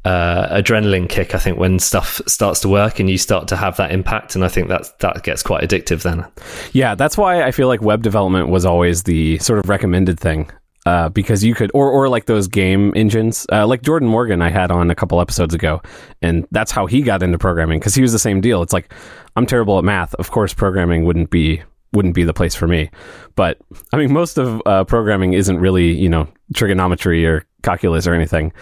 uh, 0.05 0.47
adrenaline 0.55 1.09
kick. 1.09 1.35
I 1.35 1.39
think 1.39 1.57
when 1.57 1.79
stuff 1.79 2.21
starts 2.27 2.61
to 2.61 2.69
work 2.69 2.99
and 2.99 3.09
you 3.09 3.17
start 3.17 3.47
to 3.49 3.57
have 3.57 3.75
that 3.77 3.91
impact, 3.91 4.35
and 4.35 4.43
I 4.45 4.47
think 4.47 4.69
that 4.69 4.97
that 4.99 5.23
gets 5.23 5.43
quite 5.43 5.67
addictive 5.67 6.03
then. 6.03 6.25
Yeah, 6.71 6.95
that's 6.95 7.17
why 7.17 7.43
I 7.43 7.51
feel 7.51 7.67
like 7.67 7.81
web 7.81 8.01
development 8.01 8.49
was 8.49 8.65
always 8.65 9.03
the 9.03 9.37
sort 9.39 9.59
of 9.59 9.69
recommended 9.69 10.19
thing. 10.19 10.49
Uh, 10.87 11.09
because 11.09 11.43
you 11.43 11.53
could, 11.53 11.69
or 11.73 11.91
or 11.91 12.07
like 12.07 12.27
those 12.27 12.47
game 12.47 12.93
engines, 12.95 13.45
uh, 13.51 13.67
like 13.67 13.81
Jordan 13.81 14.07
Morgan, 14.07 14.41
I 14.41 14.49
had 14.49 14.71
on 14.71 14.89
a 14.89 14.95
couple 14.95 15.19
episodes 15.19 15.53
ago, 15.53 15.81
and 16.21 16.47
that's 16.51 16.71
how 16.71 16.85
he 16.85 17.01
got 17.01 17.21
into 17.21 17.37
programming 17.37 17.77
because 17.77 17.93
he 17.93 18.01
was 18.01 18.13
the 18.13 18.19
same 18.19 18.39
deal. 18.39 18.61
It's 18.61 18.71
like 18.71 18.93
I'm 19.35 19.45
terrible 19.45 19.77
at 19.77 19.83
math. 19.83 20.15
Of 20.15 20.31
course, 20.31 20.53
programming 20.53 21.03
wouldn't 21.03 21.29
be 21.29 21.61
wouldn't 21.91 22.15
be 22.15 22.23
the 22.23 22.33
place 22.33 22.55
for 22.55 22.69
me. 22.69 22.89
But 23.35 23.57
I 23.91 23.97
mean, 23.97 24.13
most 24.13 24.37
of 24.37 24.61
uh, 24.65 24.85
programming 24.85 25.33
isn't 25.33 25.59
really 25.59 25.91
you 25.91 26.07
know 26.07 26.25
trigonometry 26.55 27.25
or 27.25 27.43
calculus 27.63 28.07
or 28.07 28.13
anything. 28.13 28.53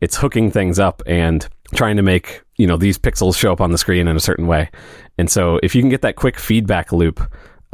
It's 0.00 0.16
hooking 0.16 0.50
things 0.50 0.78
up 0.78 1.02
and 1.06 1.46
trying 1.74 1.96
to 1.96 2.02
make 2.02 2.44
you 2.56 2.66
know 2.66 2.78
these 2.78 2.96
pixels 2.96 3.36
show 3.36 3.52
up 3.52 3.60
on 3.60 3.72
the 3.72 3.78
screen 3.78 4.08
in 4.08 4.16
a 4.16 4.20
certain 4.20 4.46
way. 4.46 4.70
And 5.18 5.30
so 5.30 5.60
if 5.62 5.74
you 5.74 5.82
can 5.82 5.90
get 5.90 6.00
that 6.00 6.16
quick 6.16 6.38
feedback 6.38 6.92
loop, 6.92 7.20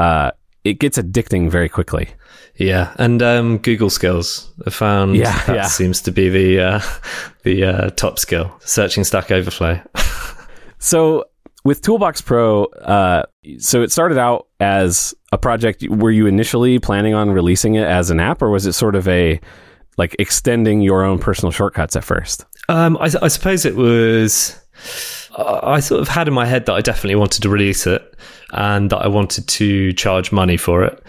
uh, 0.00 0.32
it 0.64 0.74
gets 0.78 0.98
addicting 0.98 1.50
very 1.50 1.68
quickly. 1.68 2.10
Yeah, 2.56 2.92
and 2.98 3.22
um, 3.22 3.58
Google 3.58 3.88
skills. 3.90 4.52
I 4.66 4.70
found 4.70 5.16
Yeah, 5.16 5.42
that 5.46 5.56
yeah. 5.56 5.66
seems 5.66 6.02
to 6.02 6.12
be 6.12 6.28
the 6.28 6.60
uh, 6.60 6.80
the 7.44 7.64
uh, 7.64 7.90
top 7.90 8.18
skill. 8.18 8.54
Searching 8.60 9.04
Stack 9.04 9.30
Overflow. 9.30 9.80
So 10.82 11.26
with 11.62 11.82
Toolbox 11.82 12.22
Pro, 12.22 12.64
uh, 12.64 13.24
so 13.58 13.82
it 13.82 13.92
started 13.92 14.16
out 14.16 14.46
as 14.60 15.14
a 15.30 15.36
project. 15.36 15.86
Were 15.88 16.10
you 16.10 16.26
initially 16.26 16.78
planning 16.78 17.12
on 17.12 17.30
releasing 17.30 17.74
it 17.74 17.86
as 17.86 18.08
an 18.10 18.18
app, 18.18 18.40
or 18.40 18.48
was 18.48 18.64
it 18.66 18.72
sort 18.72 18.94
of 18.94 19.06
a 19.06 19.38
like 19.98 20.16
extending 20.18 20.80
your 20.80 21.04
own 21.04 21.18
personal 21.18 21.52
shortcuts 21.52 21.96
at 21.96 22.04
first? 22.04 22.46
Um, 22.70 22.96
I, 22.96 23.10
I 23.20 23.28
suppose 23.28 23.66
it 23.66 23.76
was. 23.76 24.58
I 25.36 25.74
I 25.74 25.80
sort 25.80 26.00
of 26.00 26.08
had 26.08 26.28
in 26.28 26.32
my 26.34 26.46
head 26.46 26.64
that 26.64 26.72
I 26.72 26.80
definitely 26.80 27.16
wanted 27.16 27.42
to 27.42 27.50
release 27.50 27.86
it 27.86 28.16
and 28.52 28.90
that 28.90 28.98
I 28.98 29.08
wanted 29.08 29.46
to 29.48 29.92
charge 29.92 30.32
money 30.32 30.56
for 30.56 30.84
it. 30.84 31.02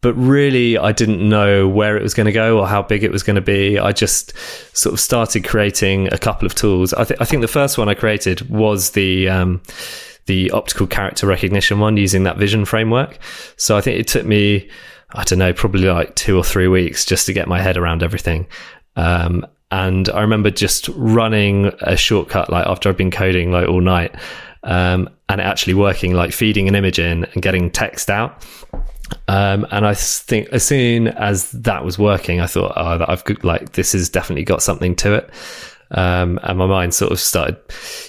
But 0.00 0.14
really, 0.14 0.78
I 0.78 0.92
didn't 0.92 1.28
know 1.28 1.66
where 1.66 1.96
it 1.96 2.02
was 2.02 2.14
going 2.14 2.26
to 2.26 2.32
go 2.32 2.60
or 2.60 2.68
how 2.68 2.82
big 2.82 3.02
it 3.02 3.10
was 3.10 3.24
going 3.24 3.34
to 3.34 3.42
be. 3.42 3.80
I 3.80 3.90
just 3.90 4.32
sort 4.76 4.92
of 4.92 5.00
started 5.00 5.44
creating 5.44 6.12
a 6.12 6.18
couple 6.18 6.46
of 6.46 6.54
tools. 6.54 6.94
I, 6.94 7.02
th- 7.02 7.20
I 7.20 7.24
think 7.24 7.42
the 7.42 7.48
first 7.48 7.78
one 7.78 7.88
I 7.88 7.94
created 7.94 8.48
was 8.48 8.90
the 8.90 9.28
um, 9.28 9.60
the 10.26 10.52
optical 10.52 10.86
character 10.86 11.26
recognition 11.26 11.80
one 11.80 11.96
using 11.96 12.22
that 12.24 12.36
vision 12.36 12.64
framework. 12.64 13.18
So 13.56 13.76
I 13.76 13.80
think 13.80 13.98
it 13.98 14.06
took 14.06 14.24
me, 14.24 14.70
I 15.14 15.24
don't 15.24 15.40
know, 15.40 15.52
probably 15.52 15.88
like 15.88 16.14
two 16.14 16.36
or 16.36 16.44
three 16.44 16.68
weeks 16.68 17.04
just 17.04 17.26
to 17.26 17.32
get 17.32 17.48
my 17.48 17.60
head 17.60 17.76
around 17.76 18.04
everything. 18.04 18.46
Um, 18.94 19.44
and 19.70 20.08
I 20.10 20.20
remember 20.20 20.50
just 20.50 20.88
running 20.90 21.72
a 21.80 21.96
shortcut 21.96 22.50
like 22.50 22.66
after 22.66 22.88
I'd 22.88 22.96
been 22.96 23.10
coding 23.10 23.50
like 23.50 23.68
all 23.68 23.80
night, 23.80 24.14
um, 24.62 25.08
and 25.28 25.40
actually 25.40 25.74
working, 25.74 26.14
like 26.14 26.32
feeding 26.32 26.68
an 26.68 26.74
image 26.74 26.98
in 26.98 27.24
and 27.24 27.42
getting 27.42 27.70
text 27.70 28.10
out. 28.10 28.44
Um, 29.26 29.66
and 29.70 29.86
I 29.86 29.94
think 29.94 30.48
as 30.50 30.64
soon 30.64 31.08
as 31.08 31.50
that 31.52 31.84
was 31.84 31.98
working, 31.98 32.40
I 32.40 32.46
thought, 32.46 32.72
oh, 32.76 32.98
that 32.98 33.08
I've 33.08 33.22
like 33.42 33.72
this 33.72 33.92
has 33.92 34.08
definitely 34.08 34.44
got 34.44 34.62
something 34.62 34.94
to 34.96 35.14
it. 35.14 35.30
Um, 35.90 36.38
and 36.42 36.58
my 36.58 36.66
mind 36.66 36.94
sort 36.94 37.12
of 37.12 37.20
started, 37.20 37.56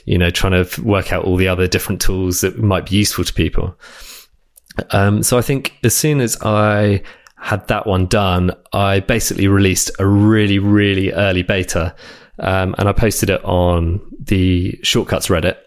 you 0.05 0.17
know, 0.17 0.29
trying 0.29 0.63
to 0.63 0.81
work 0.81 1.13
out 1.13 1.23
all 1.23 1.37
the 1.37 1.47
other 1.47 1.67
different 1.67 2.01
tools 2.01 2.41
that 2.41 2.57
might 2.57 2.85
be 2.87 2.97
useful 2.97 3.23
to 3.23 3.33
people. 3.33 3.77
Um, 4.91 5.23
so 5.23 5.37
I 5.37 5.41
think 5.41 5.77
as 5.83 5.95
soon 5.95 6.19
as 6.19 6.37
I 6.41 7.01
had 7.37 7.67
that 7.67 7.87
one 7.87 8.05
done, 8.07 8.51
I 8.73 8.99
basically 8.99 9.47
released 9.47 9.91
a 9.99 10.05
really, 10.05 10.59
really 10.59 11.13
early 11.13 11.43
beta. 11.43 11.95
Um, 12.39 12.75
and 12.77 12.87
I 12.87 12.93
posted 12.93 13.29
it 13.29 13.43
on 13.43 13.99
the 14.19 14.79
shortcuts 14.83 15.27
Reddit 15.27 15.57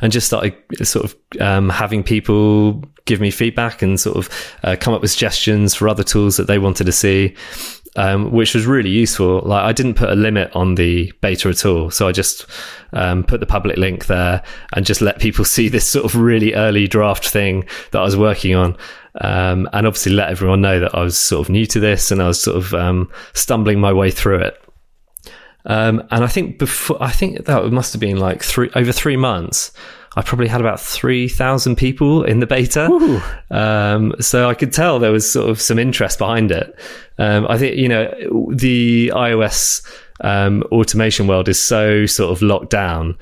and 0.00 0.12
just 0.12 0.26
started 0.26 0.54
sort 0.82 1.04
of 1.04 1.40
um, 1.40 1.68
having 1.68 2.02
people 2.02 2.82
give 3.04 3.20
me 3.20 3.30
feedback 3.30 3.82
and 3.82 3.98
sort 3.98 4.16
of 4.16 4.28
uh, 4.62 4.76
come 4.78 4.94
up 4.94 5.00
with 5.00 5.10
suggestions 5.10 5.74
for 5.74 5.88
other 5.88 6.04
tools 6.04 6.36
that 6.36 6.46
they 6.46 6.58
wanted 6.58 6.84
to 6.84 6.92
see. 6.92 7.34
Um, 7.96 8.30
which 8.30 8.54
was 8.54 8.64
really 8.64 8.90
useful. 8.90 9.40
Like 9.40 9.64
I 9.64 9.72
didn't 9.72 9.94
put 9.94 10.10
a 10.10 10.14
limit 10.14 10.54
on 10.54 10.76
the 10.76 11.10
beta 11.20 11.48
at 11.48 11.66
all, 11.66 11.90
so 11.90 12.06
I 12.06 12.12
just 12.12 12.46
um, 12.92 13.24
put 13.24 13.40
the 13.40 13.46
public 13.46 13.76
link 13.76 14.06
there 14.06 14.44
and 14.74 14.86
just 14.86 15.00
let 15.00 15.18
people 15.18 15.44
see 15.56 15.68
this 15.68 15.88
sort 15.88 16.04
of 16.04 16.14
really 16.14 16.54
early 16.54 16.86
draft 16.86 17.26
thing 17.26 17.64
that 17.90 17.98
I 17.98 18.04
was 18.04 18.16
working 18.16 18.54
on, 18.54 18.76
um, 19.22 19.68
and 19.72 19.86
obviously 19.86 20.12
let 20.12 20.28
everyone 20.28 20.60
know 20.60 20.78
that 20.78 20.94
I 20.94 21.02
was 21.02 21.18
sort 21.18 21.46
of 21.46 21.50
new 21.50 21.66
to 21.66 21.80
this 21.80 22.12
and 22.12 22.22
I 22.22 22.28
was 22.28 22.40
sort 22.40 22.58
of 22.58 22.74
um, 22.74 23.10
stumbling 23.32 23.80
my 23.80 23.92
way 23.92 24.12
through 24.12 24.42
it. 24.42 24.62
Um, 25.66 26.02
and 26.10 26.24
I 26.24 26.28
think 26.28 26.58
before, 26.58 27.02
I 27.02 27.10
think 27.10 27.44
that 27.44 27.72
must 27.72 27.92
have 27.92 28.00
been 28.00 28.18
like 28.18 28.42
three 28.42 28.70
over 28.74 28.92
three 28.92 29.16
months. 29.16 29.72
I 30.16 30.22
probably 30.22 30.48
had 30.48 30.60
about 30.60 30.80
three 30.80 31.28
thousand 31.28 31.76
people 31.76 32.24
in 32.24 32.40
the 32.40 32.46
beta, 32.46 32.86
um, 33.50 34.14
so 34.20 34.48
I 34.48 34.54
could 34.54 34.72
tell 34.72 34.98
there 34.98 35.12
was 35.12 35.30
sort 35.30 35.50
of 35.50 35.60
some 35.60 35.78
interest 35.78 36.18
behind 36.18 36.50
it. 36.50 36.74
Um, 37.18 37.46
I 37.48 37.58
think 37.58 37.76
you 37.76 37.88
know 37.88 38.08
the 38.50 39.12
iOS 39.14 39.86
um, 40.20 40.62
automation 40.72 41.26
world 41.26 41.48
is 41.48 41.60
so 41.60 42.06
sort 42.06 42.32
of 42.32 42.42
locked 42.42 42.70
down 42.70 43.16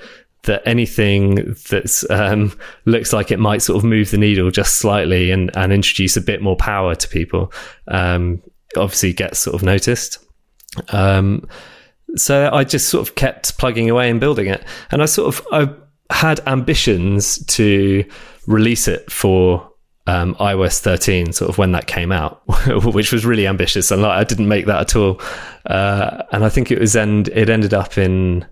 that 0.47 0.63
anything 0.65 1.35
that 1.35 2.07
um, 2.11 2.57
looks 2.85 3.13
like 3.13 3.31
it 3.31 3.39
might 3.39 3.63
sort 3.63 3.77
of 3.77 3.85
move 3.85 4.11
the 4.11 4.19
needle 4.19 4.51
just 4.51 4.77
slightly 4.77 5.31
and, 5.31 5.55
and 5.57 5.73
introduce 5.73 6.17
a 6.17 6.21
bit 6.21 6.41
more 6.41 6.57
power 6.57 6.95
to 6.95 7.09
people, 7.09 7.53
um, 7.89 8.41
obviously 8.77 9.13
gets 9.13 9.41
sort 9.41 9.55
of 9.55 9.63
noticed. 9.63 10.19
Um, 10.91 11.47
so 12.15 12.51
I 12.53 12.65
just 12.65 12.89
sort 12.89 13.09
of 13.09 13.15
kept 13.15 13.59
plugging 13.59 13.91
away 13.91 14.11
and 14.11 14.21
building 14.21 14.47
it, 14.47 14.65
and 14.91 15.03
I 15.03 15.07
sort 15.07 15.35
of 15.35 15.47
I 15.53 16.15
had 16.15 16.41
ambitions 16.47 17.45
to 17.47 18.05
release 18.47 18.87
it 18.87 19.11
for 19.11 19.71
um, 20.07 20.37
iOS 20.37 20.79
13, 20.79 21.33
sort 21.33 21.49
of 21.49 21.59
when 21.59 21.73
that 21.73 21.89
came 21.89 22.13
out, 22.13 22.43
which 22.85 23.13
was 23.13 23.27
really 23.27 23.47
ambitious, 23.47 23.91
and 23.91 24.03
like, 24.03 24.13
I 24.13 24.25
didn't 24.25 24.49
make 24.49 24.67
that 24.67 24.81
at 24.81 24.97
all. 24.97 25.21
Uh, 25.67 26.23
and 26.33 26.45
I 26.45 26.49
think 26.49 26.71
it 26.71 26.79
was 26.79 26.95
end 26.95 27.29
it 27.29 27.51
ended 27.51 27.75
up 27.75 27.99
in 27.99 28.47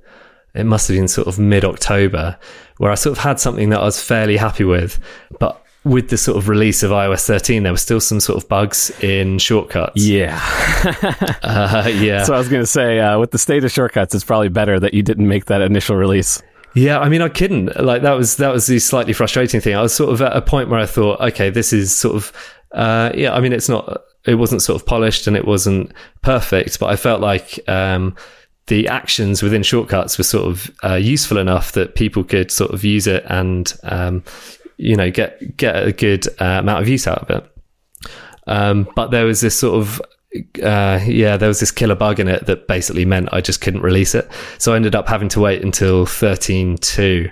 it 0.55 0.65
must 0.65 0.89
have 0.89 0.97
been 0.97 1.09
sort 1.09 1.27
of 1.27 1.39
mid 1.39 1.65
October, 1.65 2.39
where 2.79 2.91
I 2.91 2.95
sort 2.95 3.17
of 3.17 3.23
had 3.23 3.41
something 3.41 3.71
that 3.71 3.81
I 3.81 3.85
was 3.85 4.01
fairly 4.01 4.37
happy 4.37 4.65
with, 4.65 4.99
but 5.39 5.64
with 5.85 6.09
the 6.09 6.17
sort 6.17 6.39
of 6.39 6.49
release 6.49 6.83
of 6.83 6.91
iOS 6.91 7.27
13, 7.27 7.63
there 7.63 7.73
were 7.73 7.79
still 7.79 8.01
some 8.01 8.19
sort 8.19 8.43
of 8.43 8.49
bugs 8.49 8.91
in 9.03 9.39
shortcuts. 9.39 10.05
Yeah. 10.05 10.41
Uh, 11.43 11.89
yeah. 11.95 12.25
so 12.25 12.35
I 12.35 12.39
was 12.39 12.49
going 12.49 12.63
to 12.63 12.67
say, 12.67 13.01
uh, 13.01 13.19
with 13.19 13.31
the 13.31 13.39
state 13.39 13.65
of 13.65 13.71
shortcuts, 13.71 14.15
it's 14.15 14.25
probably 14.25 14.49
better 14.49 14.79
that 14.81 14.93
you 14.93 15.03
didn't 15.03 15.29
make 15.29 15.47
that 15.47 15.61
initial 15.61 15.97
release. 15.97 16.43
Yeah, 16.75 16.99
I 16.99 17.09
mean, 17.09 17.23
I 17.23 17.29
couldn't. 17.29 17.81
Like 17.81 18.03
that 18.03 18.13
was 18.15 18.37
that 18.37 18.53
was 18.53 18.67
the 18.67 18.79
slightly 18.79 19.13
frustrating 19.13 19.61
thing. 19.61 19.77
I 19.77 19.83
was 19.83 19.95
sort 19.95 20.13
of 20.13 20.21
at 20.21 20.37
a 20.37 20.43
point 20.43 20.69
where 20.69 20.81
I 20.81 20.87
thought, 20.87 21.21
okay, 21.21 21.49
this 21.51 21.73
is 21.73 21.95
sort 21.95 22.17
of, 22.17 22.33
uh, 22.73 23.13
yeah. 23.15 23.35
I 23.35 23.41
mean, 23.41 23.53
it's 23.53 23.69
not, 23.69 24.03
it 24.27 24.35
wasn't 24.35 24.63
sort 24.63 24.81
of 24.81 24.87
polished 24.87 25.27
and 25.27 25.37
it 25.37 25.47
wasn't 25.47 25.93
perfect, 26.23 26.81
but 26.81 26.87
I 26.91 26.97
felt 26.97 27.21
like 27.21 27.61
um, 27.69 28.17
the 28.67 28.89
actions 28.89 29.43
within 29.43 29.63
shortcuts 29.63 30.19
were 30.19 30.25
sort 30.25 30.47
of 30.47 30.71
uh, 30.83 30.95
useful 30.95 31.39
enough 31.39 31.73
that 31.73 31.95
people 31.95 32.25
could 32.25 32.51
sort 32.51 32.73
of 32.73 32.85
use 32.85 33.07
it 33.07 33.25
and, 33.29 33.73
um, 33.85 34.25
you 34.77 34.97
know, 34.97 35.11
get 35.11 35.57
get 35.57 35.77
a 35.77 35.93
good 35.93 36.27
uh, 36.41 36.59
amount 36.61 36.83
of 36.83 36.89
use 36.89 37.07
out 37.07 37.19
of 37.19 37.31
it. 37.31 37.51
Um, 38.47 38.89
but 38.95 39.11
there 39.11 39.25
was 39.25 39.41
this 39.41 39.59
sort 39.59 39.81
of 39.81 40.03
uh, 40.63 41.01
yeah, 41.07 41.37
there 41.37 41.49
was 41.49 41.61
this 41.61 41.71
killer 41.71 41.95
bug 41.95 42.19
in 42.19 42.29
it 42.29 42.47
that 42.47 42.67
basically 42.67 43.05
meant 43.05 43.29
I 43.33 43.41
just 43.41 43.61
couldn't 43.61 43.83
release 43.83 44.15
it. 44.15 44.29
So 44.59 44.73
I 44.73 44.77
ended 44.77 44.95
up 44.95 45.07
having 45.09 45.29
to 45.31 45.41
wait 45.41 45.63
until 45.63 46.07
13.2 46.07 47.31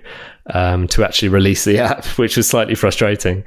um, 0.54 0.86
to 0.88 1.04
actually 1.04 1.28
release 1.28 1.64
the 1.64 1.78
app, 1.80 2.04
which 2.18 2.36
was 2.36 2.48
slightly 2.48 2.74
frustrating. 2.74 3.44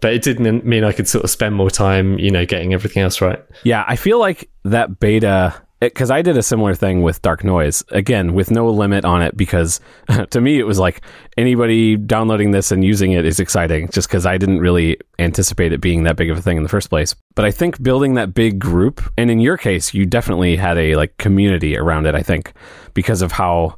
But 0.00 0.14
it 0.14 0.22
didn't 0.22 0.64
mean 0.64 0.84
I 0.84 0.92
could 0.92 1.08
sort 1.08 1.24
of 1.24 1.30
spend 1.30 1.54
more 1.54 1.70
time, 1.70 2.18
you 2.18 2.30
know, 2.30 2.44
getting 2.44 2.72
everything 2.74 3.02
else 3.02 3.20
right. 3.20 3.40
Yeah, 3.62 3.84
I 3.86 3.96
feel 3.96 4.18
like 4.18 4.50
that 4.64 4.98
beta 4.98 5.54
because 5.88 6.10
I 6.10 6.22
did 6.22 6.36
a 6.36 6.42
similar 6.42 6.74
thing 6.74 7.02
with 7.02 7.22
Dark 7.22 7.44
Noise 7.44 7.82
again 7.90 8.34
with 8.34 8.50
no 8.50 8.68
limit 8.68 9.04
on 9.04 9.22
it 9.22 9.36
because 9.36 9.80
to 10.30 10.40
me 10.40 10.58
it 10.58 10.64
was 10.64 10.78
like 10.78 11.02
anybody 11.36 11.96
downloading 11.96 12.52
this 12.52 12.70
and 12.70 12.84
using 12.84 13.12
it 13.12 13.24
is 13.24 13.40
exciting 13.40 13.88
just 13.90 14.08
because 14.08 14.24
I 14.24 14.38
didn't 14.38 14.60
really 14.60 14.98
anticipate 15.18 15.72
it 15.72 15.80
being 15.80 16.04
that 16.04 16.16
big 16.16 16.30
of 16.30 16.38
a 16.38 16.42
thing 16.42 16.56
in 16.56 16.62
the 16.62 16.68
first 16.68 16.88
place. 16.88 17.14
But 17.34 17.44
I 17.44 17.50
think 17.50 17.82
building 17.82 18.14
that 18.14 18.34
big 18.34 18.58
group 18.58 19.02
and 19.18 19.30
in 19.30 19.40
your 19.40 19.56
case 19.56 19.92
you 19.92 20.06
definitely 20.06 20.56
had 20.56 20.78
a 20.78 20.94
like 20.96 21.16
community 21.16 21.76
around 21.76 22.06
it 22.06 22.14
I 22.14 22.22
think 22.22 22.52
because 22.94 23.22
of 23.22 23.32
how 23.32 23.76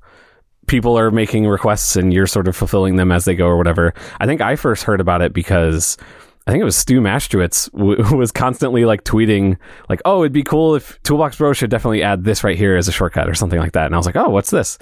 people 0.67 0.99
are 0.99 1.11
making 1.11 1.47
requests 1.47 1.97
and 1.97 2.13
you're 2.13 2.27
sort 2.27 2.49
of 2.49 2.57
fulfilling 2.57 2.97
them 2.97 3.13
as 3.13 3.25
they 3.25 3.35
go 3.35 3.47
or 3.47 3.57
whatever. 3.57 3.95
I 4.21 4.27
think 4.27 4.41
I 4.41 4.57
first 4.57 4.85
heard 4.85 5.01
about 5.01 5.23
it 5.23 5.33
because 5.33 5.97
I 6.47 6.51
think 6.51 6.61
it 6.61 6.65
was 6.65 6.77
Stu 6.77 7.01
Maschwitz 7.01 7.73
w- 7.73 8.17
was 8.17 8.31
constantly 8.31 8.85
like 8.85 9.05
tweeting 9.05 9.57
like, 9.89 10.03
"Oh, 10.05 10.23
it'd 10.23 10.33
be 10.33 10.43
cool 10.43 10.75
if 10.75 11.03
Toolbox 11.03 11.37
Pro 11.37 11.53
should 11.53 11.71
definitely 11.71 12.03
add 12.03 12.25
this 12.25 12.45
right 12.45 12.57
here 12.57 12.77
as 12.77 12.87
a 12.87 12.93
shortcut 12.93 13.29
or 13.29 13.35
something 13.35 13.59
like 13.59 13.73
that." 13.73 13.87
And 13.87 13.95
I 13.95 13.99
was 13.99 14.07
like, 14.07 14.17
"Oh, 14.17 14.29
what's 14.29 14.51
this?" 14.51 14.79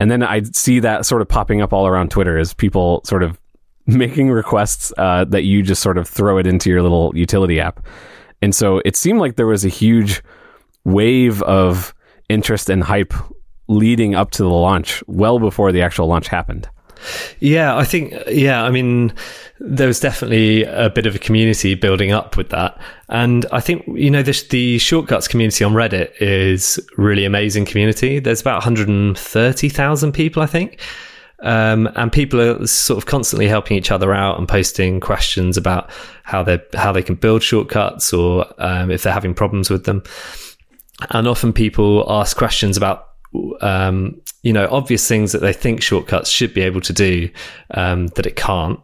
And 0.00 0.10
then 0.10 0.22
I'd 0.22 0.56
see 0.56 0.80
that 0.80 1.04
sort 1.04 1.20
of 1.20 1.28
popping 1.28 1.60
up 1.60 1.72
all 1.72 1.86
around 1.86 2.10
Twitter 2.10 2.38
as 2.38 2.54
people 2.54 3.02
sort 3.04 3.22
of 3.22 3.38
making 3.86 4.30
requests 4.30 4.92
uh, 4.96 5.24
that 5.24 5.42
you 5.42 5.62
just 5.62 5.82
sort 5.82 5.98
of 5.98 6.08
throw 6.08 6.38
it 6.38 6.46
into 6.46 6.70
your 6.70 6.82
little 6.82 7.12
utility 7.14 7.60
app. 7.60 7.84
And 8.40 8.54
so 8.54 8.80
it 8.84 8.96
seemed 8.96 9.20
like 9.20 9.36
there 9.36 9.46
was 9.46 9.64
a 9.64 9.68
huge 9.68 10.22
wave 10.84 11.42
of 11.42 11.94
interest 12.28 12.70
and 12.70 12.82
hype 12.82 13.12
leading 13.68 14.14
up 14.14 14.30
to 14.32 14.42
the 14.42 14.48
launch, 14.48 15.02
well 15.06 15.38
before 15.38 15.72
the 15.72 15.82
actual 15.82 16.06
launch 16.06 16.28
happened. 16.28 16.68
Yeah, 17.40 17.76
I 17.76 17.84
think, 17.84 18.14
yeah, 18.28 18.62
I 18.62 18.70
mean, 18.70 19.12
there 19.60 19.86
was 19.86 20.00
definitely 20.00 20.64
a 20.64 20.90
bit 20.90 21.06
of 21.06 21.14
a 21.14 21.18
community 21.18 21.74
building 21.74 22.12
up 22.12 22.36
with 22.36 22.50
that. 22.50 22.80
And 23.08 23.46
I 23.52 23.60
think, 23.60 23.84
you 23.86 24.10
know, 24.10 24.22
the, 24.22 24.44
the 24.50 24.78
shortcuts 24.78 25.28
community 25.28 25.64
on 25.64 25.72
Reddit 25.72 26.12
is 26.20 26.80
really 26.96 27.24
amazing 27.24 27.64
community. 27.64 28.18
There's 28.18 28.40
about 28.40 28.56
130,000 28.56 30.12
people, 30.12 30.42
I 30.42 30.46
think. 30.46 30.80
Um, 31.42 31.90
and 31.96 32.12
people 32.12 32.40
are 32.40 32.66
sort 32.66 32.98
of 32.98 33.06
constantly 33.06 33.48
helping 33.48 33.76
each 33.76 33.90
other 33.90 34.14
out 34.14 34.38
and 34.38 34.48
posting 34.48 35.00
questions 35.00 35.56
about 35.56 35.90
how 36.22 36.44
they 36.44 36.60
how 36.72 36.92
they 36.92 37.02
can 37.02 37.16
build 37.16 37.42
shortcuts 37.42 38.12
or 38.12 38.46
um, 38.58 38.92
if 38.92 39.02
they're 39.02 39.12
having 39.12 39.34
problems 39.34 39.68
with 39.68 39.84
them. 39.84 40.04
And 41.10 41.26
often 41.26 41.52
people 41.52 42.06
ask 42.08 42.36
questions 42.36 42.76
about 42.76 43.11
um, 43.60 44.20
you 44.42 44.52
know 44.52 44.68
obvious 44.70 45.06
things 45.06 45.32
that 45.32 45.40
they 45.40 45.52
think 45.52 45.82
shortcuts 45.82 46.30
should 46.30 46.54
be 46.54 46.62
able 46.62 46.80
to 46.82 46.92
do 46.92 47.30
um, 47.72 48.08
that 48.08 48.26
it 48.26 48.36
can't. 48.36 48.80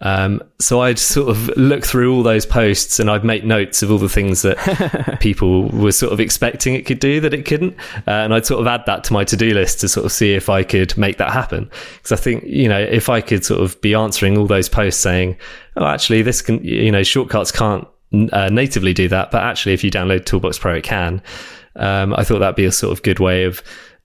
Um, 0.00 0.42
so 0.60 0.80
I'd 0.80 0.98
sort 0.98 1.28
of 1.28 1.48
look 1.56 1.84
through 1.84 2.14
all 2.14 2.22
those 2.22 2.46
posts 2.46 3.00
and 3.00 3.10
I'd 3.10 3.24
make 3.24 3.44
notes 3.44 3.82
of 3.82 3.90
all 3.90 3.98
the 3.98 4.08
things 4.08 4.42
that 4.42 5.18
people 5.20 5.68
were 5.70 5.92
sort 5.92 6.12
of 6.12 6.20
expecting 6.20 6.74
it 6.74 6.86
could 6.86 7.00
do 7.00 7.20
that 7.20 7.34
it 7.34 7.44
couldn't. 7.44 7.74
Uh, 8.06 8.10
and 8.12 8.32
I'd 8.32 8.46
sort 8.46 8.60
of 8.60 8.66
add 8.66 8.84
that 8.86 9.04
to 9.04 9.12
my 9.12 9.24
to 9.24 9.36
do 9.36 9.52
list 9.52 9.80
to 9.80 9.88
sort 9.88 10.06
of 10.06 10.12
see 10.12 10.34
if 10.34 10.48
I 10.48 10.62
could 10.62 10.96
make 10.96 11.18
that 11.18 11.32
happen. 11.32 11.70
Because 11.96 12.12
I 12.12 12.16
think, 12.22 12.44
you 12.44 12.68
know, 12.68 12.78
if 12.78 13.08
I 13.08 13.20
could 13.20 13.44
sort 13.44 13.60
of 13.60 13.80
be 13.80 13.94
answering 13.94 14.38
all 14.38 14.46
those 14.46 14.68
posts 14.68 15.00
saying, 15.00 15.36
oh, 15.76 15.86
actually, 15.86 16.22
this 16.22 16.42
can, 16.42 16.62
you 16.62 16.92
know, 16.92 17.02
shortcuts 17.02 17.50
can't 17.50 17.86
uh, 18.32 18.48
natively 18.50 18.94
do 18.94 19.08
that, 19.08 19.30
but 19.30 19.42
actually, 19.42 19.74
if 19.74 19.84
you 19.84 19.90
download 19.90 20.24
Toolbox 20.24 20.58
Pro, 20.58 20.74
it 20.74 20.84
can. 20.84 21.22
Um, 21.78 22.14
I 22.14 22.24
thought 22.24 22.40
that'd 22.40 22.56
be 22.56 22.64
a 22.64 22.72
sort 22.72 22.92
of 22.92 23.02
good 23.02 23.20
way 23.20 23.44
of 23.44 23.62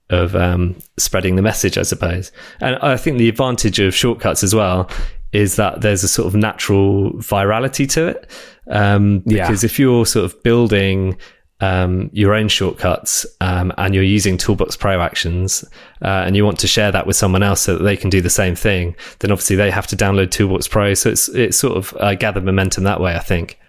of 0.10 0.36
um, 0.36 0.76
spreading 0.98 1.36
the 1.36 1.42
message, 1.42 1.78
I 1.78 1.84
suppose. 1.84 2.32
And 2.60 2.76
I 2.78 2.98
think 2.98 3.18
the 3.18 3.30
advantage 3.30 3.80
of 3.80 3.96
shortcuts 3.96 4.44
as 4.44 4.54
well 4.54 4.90
is 5.32 5.56
that 5.56 5.82
there's 5.82 6.04
a 6.04 6.08
sort 6.08 6.28
of 6.28 6.36
natural 6.36 7.12
virality 7.14 7.90
to 7.90 8.08
it. 8.08 8.30
Um, 8.70 9.20
because 9.20 9.64
yeah. 9.64 9.68
if 9.68 9.80
you're 9.80 10.06
sort 10.06 10.26
of 10.26 10.42
building 10.44 11.18
um, 11.60 12.10
your 12.14 12.34
own 12.34 12.48
shortcuts 12.50 13.26
um, 13.42 13.74
and 13.78 13.96
you're 13.96 14.04
using 14.04 14.38
Toolbox 14.38 14.78
Pro 14.78 15.02
actions 15.02 15.64
uh, 16.02 16.24
and 16.26 16.36
you 16.36 16.46
want 16.46 16.60
to 16.60 16.68
share 16.68 16.92
that 16.92 17.08
with 17.08 17.16
someone 17.16 17.42
else 17.42 17.62
so 17.62 17.78
that 17.78 17.84
they 17.84 17.98
can 17.98 18.10
do 18.10 18.22
the 18.22 18.30
same 18.30 18.56
thing, 18.56 18.96
then 19.20 19.32
obviously 19.32 19.56
they 19.56 19.72
have 19.72 19.88
to 19.88 19.96
download 19.96 20.30
Toolbox 20.32 20.68
Pro. 20.68 20.94
So 20.94 21.10
it's 21.10 21.30
it's 21.30 21.58
sort 21.58 21.78
of 21.78 21.96
uh, 22.00 22.16
gathered 22.16 22.44
momentum 22.44 22.84
that 22.84 23.00
way, 23.00 23.16
I 23.16 23.20
think. 23.20 23.60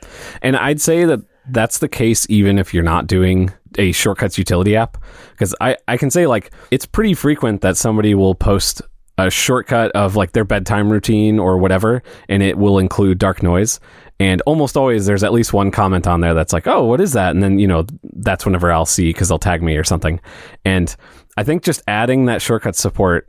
And 0.43 0.57
I'd 0.57 0.81
say 0.81 1.05
that 1.05 1.21
that's 1.51 1.79
the 1.79 1.89
case 1.89 2.27
even 2.29 2.59
if 2.59 2.73
you're 2.73 2.83
not 2.83 3.07
doing 3.07 3.53
a 3.77 3.93
shortcuts 3.93 4.39
utility 4.39 4.77
app 4.77 4.97
because 5.33 5.55
I, 5.61 5.77
I 5.89 5.97
can 5.97 6.11
say 6.11 6.27
like 6.27 6.53
it's 6.71 6.87
pretty 6.87 7.15
frequent 7.15 7.61
that 7.63 7.77
somebody 7.77 8.15
will 8.15 8.35
post 8.35 8.83
a 9.19 9.31
shortcut 9.31 9.91
of 9.93 10.17
like 10.17 10.33
their 10.33 10.45
bedtime 10.45 10.91
routine 10.91 11.39
or 11.39 11.59
whatever, 11.59 12.03
and 12.29 12.43
it 12.43 12.59
will 12.59 12.79
include 12.79 13.19
dark 13.19 13.43
noise. 13.43 13.79
And 14.21 14.41
almost 14.43 14.77
always 14.77 15.07
there's 15.07 15.25
at 15.25 15.33
least 15.33 15.53
one 15.53 15.71
comment 15.71 16.07
on 16.07 16.21
there 16.21 16.35
that's 16.35 16.53
like, 16.53 16.67
oh, 16.67 16.85
what 16.85 17.01
is 17.01 17.13
that? 17.13 17.31
And 17.31 17.43
then, 17.43 17.59
you 17.59 17.67
know, 17.67 17.87
that's 18.15 18.45
whenever 18.45 18.73
I'll 18.73 18.87
see 18.87 19.11
because 19.11 19.29
they'll 19.29 19.39
tag 19.39 19.63
me 19.63 19.77
or 19.77 19.85
something. 19.85 20.21
And 20.65 20.95
I 21.37 21.45
think 21.45 21.63
just 21.63 21.83
adding 21.89 22.27
that 22.27 22.43
shortcut 22.43 22.77
support, 22.77 23.29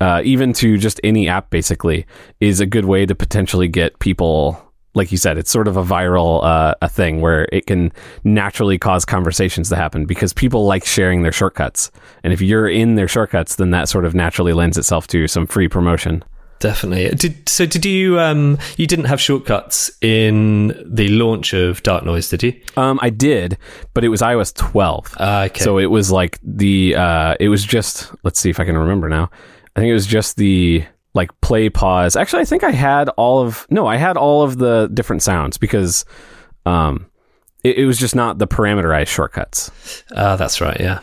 uh, 0.00 0.22
even 0.24 0.52
to 0.54 0.78
just 0.78 1.00
any 1.04 1.28
app 1.28 1.50
basically, 1.50 2.06
is 2.40 2.60
a 2.60 2.66
good 2.66 2.86
way 2.86 3.06
to 3.06 3.14
potentially 3.14 3.68
get 3.68 3.98
people 4.00 4.71
like 4.94 5.10
you 5.10 5.18
said, 5.18 5.38
it's 5.38 5.50
sort 5.50 5.68
of 5.68 5.76
a 5.76 5.82
viral 5.82 6.44
uh, 6.44 6.74
a 6.82 6.88
thing 6.88 7.20
where 7.20 7.48
it 7.52 7.66
can 7.66 7.92
naturally 8.24 8.78
cause 8.78 9.04
conversations 9.04 9.68
to 9.70 9.76
happen 9.76 10.04
because 10.04 10.32
people 10.32 10.66
like 10.66 10.84
sharing 10.84 11.22
their 11.22 11.32
shortcuts, 11.32 11.90
and 12.22 12.32
if 12.32 12.40
you're 12.40 12.68
in 12.68 12.94
their 12.94 13.08
shortcuts, 13.08 13.56
then 13.56 13.70
that 13.70 13.88
sort 13.88 14.04
of 14.04 14.14
naturally 14.14 14.52
lends 14.52 14.76
itself 14.76 15.06
to 15.08 15.26
some 15.28 15.46
free 15.46 15.68
promotion. 15.68 16.22
Definitely. 16.62 17.08
Did 17.16 17.48
so? 17.48 17.66
Did 17.66 17.84
you? 17.84 18.20
Um, 18.20 18.56
you 18.76 18.86
didn't 18.86 19.06
have 19.06 19.20
shortcuts 19.20 19.90
in 20.00 20.68
the 20.86 21.08
launch 21.08 21.54
of 21.54 21.82
Dark 21.82 22.04
Noise, 22.04 22.28
did 22.28 22.44
you? 22.44 22.60
Um, 22.76 23.00
I 23.02 23.10
did, 23.10 23.58
but 23.94 24.04
it 24.04 24.08
was 24.10 24.20
iOS 24.20 24.54
12. 24.54 25.14
Uh, 25.18 25.48
okay. 25.50 25.60
So 25.60 25.78
it 25.78 25.86
was 25.86 26.12
like 26.12 26.38
the. 26.42 26.94
Uh, 26.94 27.34
it 27.40 27.48
was 27.48 27.64
just. 27.64 28.12
Let's 28.22 28.38
see 28.38 28.48
if 28.48 28.60
I 28.60 28.64
can 28.64 28.78
remember 28.78 29.08
now. 29.08 29.28
I 29.74 29.80
think 29.80 29.90
it 29.90 29.94
was 29.94 30.06
just 30.06 30.36
the 30.36 30.84
like 31.14 31.30
play 31.40 31.68
pause. 31.68 32.16
Actually, 32.16 32.42
I 32.42 32.44
think 32.46 32.64
I 32.64 32.70
had 32.70 33.08
all 33.10 33.40
of 33.40 33.66
no, 33.70 33.86
I 33.86 33.96
had 33.96 34.16
all 34.16 34.42
of 34.42 34.58
the 34.58 34.90
different 34.92 35.22
sounds 35.22 35.58
because 35.58 36.04
um 36.66 37.06
it, 37.64 37.78
it 37.78 37.86
was 37.86 37.98
just 37.98 38.14
not 38.14 38.38
the 38.38 38.46
parameterized 38.46 39.08
shortcuts. 39.08 39.70
Uh, 40.14 40.36
that's 40.36 40.60
right, 40.60 40.78
yeah. 40.80 41.00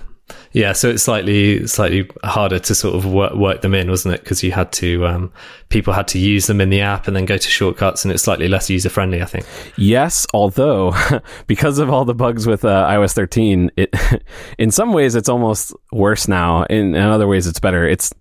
Yeah, 0.52 0.74
so 0.74 0.90
it's 0.90 1.04
slightly 1.04 1.68
slightly 1.68 2.10
harder 2.24 2.58
to 2.60 2.76
sort 2.76 2.96
of 2.96 3.06
work, 3.06 3.34
work 3.34 3.62
them 3.62 3.76
in, 3.76 3.90
wasn't 3.90 4.16
it? 4.16 4.22
Because 4.24 4.44
you 4.44 4.52
had 4.52 4.72
to 4.74 5.06
um, 5.06 5.32
people 5.70 5.94
had 5.94 6.08
to 6.10 6.20
use 6.20 6.48
them 6.48 6.60
in 6.60 6.70
the 6.70 6.82
app 6.82 7.08
and 7.08 7.16
then 7.16 7.26
go 7.26 7.38
to 7.38 7.50
shortcuts, 7.50 8.04
and 8.04 8.12
it's 8.12 8.24
slightly 8.24 8.48
less 8.48 8.70
user 8.70 8.90
friendly, 8.90 9.22
I 9.22 9.26
think. 9.26 9.46
Yes, 9.78 10.26
although 10.34 10.96
because 11.48 11.78
of 11.78 11.90
all 11.92 12.04
the 12.04 12.16
bugs 12.16 12.48
with 12.48 12.66
uh, 12.66 12.88
iOS 12.88 13.14
13, 13.14 13.72
it 13.78 13.94
in 14.58 14.72
some 14.72 14.92
ways 14.92 15.16
it's 15.16 15.30
almost 15.30 15.74
worse 15.92 16.28
now. 16.28 16.64
In, 16.64 16.96
in 16.96 17.02
other 17.02 17.28
ways, 17.28 17.46
it's 17.46 17.60
better. 17.60 17.88
It's 17.88 18.12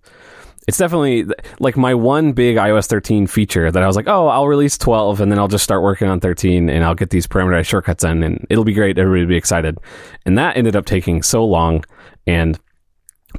it's 0.69 0.77
definitely 0.77 1.25
like 1.59 1.75
my 1.75 1.95
one 1.95 2.31
big 2.31 2.57
iOS 2.57 2.85
13 2.85 3.25
feature 3.25 3.71
that 3.71 3.81
I 3.81 3.87
was 3.87 3.95
like, 3.95 4.07
oh, 4.07 4.27
I'll 4.27 4.47
release 4.47 4.77
12 4.77 5.19
and 5.19 5.31
then 5.31 5.39
I'll 5.39 5.47
just 5.47 5.63
start 5.63 5.81
working 5.81 6.07
on 6.07 6.19
13 6.19 6.69
and 6.69 6.85
I'll 6.85 6.93
get 6.93 7.09
these 7.09 7.25
parameterized 7.25 7.65
shortcuts 7.65 8.03
in 8.03 8.21
and 8.21 8.45
it'll 8.51 8.63
be 8.63 8.75
great. 8.75 8.99
Everybody 8.99 9.21
will 9.21 9.29
be 9.29 9.35
excited. 9.35 9.79
And 10.27 10.37
that 10.37 10.57
ended 10.57 10.75
up 10.75 10.85
taking 10.85 11.23
so 11.23 11.43
long. 11.43 11.83
And 12.27 12.59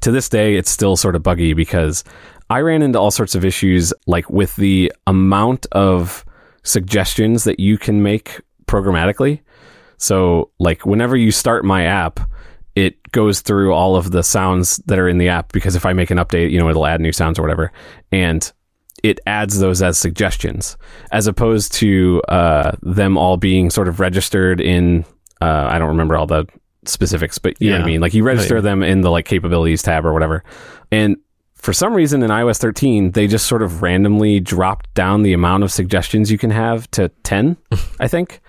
to 0.00 0.10
this 0.10 0.28
day, 0.28 0.56
it's 0.56 0.72
still 0.72 0.96
sort 0.96 1.14
of 1.14 1.22
buggy 1.22 1.52
because 1.52 2.02
I 2.50 2.62
ran 2.62 2.82
into 2.82 2.98
all 2.98 3.12
sorts 3.12 3.36
of 3.36 3.44
issues 3.44 3.94
like 4.08 4.28
with 4.28 4.56
the 4.56 4.92
amount 5.06 5.66
of 5.70 6.24
suggestions 6.64 7.44
that 7.44 7.60
you 7.60 7.78
can 7.78 8.02
make 8.02 8.40
programmatically. 8.66 9.40
So, 9.98 10.50
like, 10.58 10.84
whenever 10.84 11.16
you 11.16 11.30
start 11.30 11.64
my 11.64 11.84
app, 11.84 12.18
it 12.74 13.10
goes 13.12 13.40
through 13.40 13.72
all 13.72 13.96
of 13.96 14.10
the 14.10 14.22
sounds 14.22 14.78
that 14.86 14.98
are 14.98 15.08
in 15.08 15.18
the 15.18 15.28
app 15.28 15.52
because 15.52 15.74
if 15.74 15.84
I 15.84 15.92
make 15.92 16.10
an 16.10 16.18
update, 16.18 16.50
you 16.50 16.58
know, 16.58 16.68
it'll 16.68 16.86
add 16.86 17.00
new 17.00 17.12
sounds 17.12 17.38
or 17.38 17.42
whatever. 17.42 17.72
And 18.12 18.50
it 19.02 19.18
adds 19.26 19.58
those 19.58 19.82
as 19.82 19.98
suggestions 19.98 20.76
as 21.10 21.26
opposed 21.26 21.72
to 21.74 22.22
uh, 22.28 22.72
them 22.82 23.16
all 23.16 23.36
being 23.36 23.70
sort 23.70 23.88
of 23.88 23.98
registered 23.98 24.60
in, 24.60 25.04
uh, 25.40 25.68
I 25.70 25.78
don't 25.78 25.88
remember 25.88 26.16
all 26.16 26.26
the 26.26 26.46
specifics, 26.84 27.38
but 27.38 27.60
you 27.60 27.68
yeah. 27.68 27.74
know 27.74 27.78
what 27.80 27.88
I 27.88 27.90
mean? 27.92 28.00
Like 28.00 28.14
you 28.14 28.24
register 28.24 28.56
right. 28.56 28.62
them 28.62 28.82
in 28.82 29.00
the 29.00 29.10
like 29.10 29.24
capabilities 29.24 29.82
tab 29.82 30.04
or 30.04 30.12
whatever. 30.12 30.44
And 30.92 31.16
for 31.54 31.72
some 31.72 31.92
reason 31.92 32.22
in 32.22 32.30
iOS 32.30 32.58
13, 32.58 33.12
they 33.12 33.26
just 33.26 33.46
sort 33.46 33.62
of 33.62 33.82
randomly 33.82 34.40
dropped 34.40 34.92
down 34.94 35.22
the 35.22 35.32
amount 35.32 35.62
of 35.62 35.70
suggestions 35.70 36.30
you 36.30 36.38
can 36.38 36.50
have 36.50 36.90
to 36.92 37.10
10, 37.22 37.56
I 38.00 38.08
think. 38.08 38.40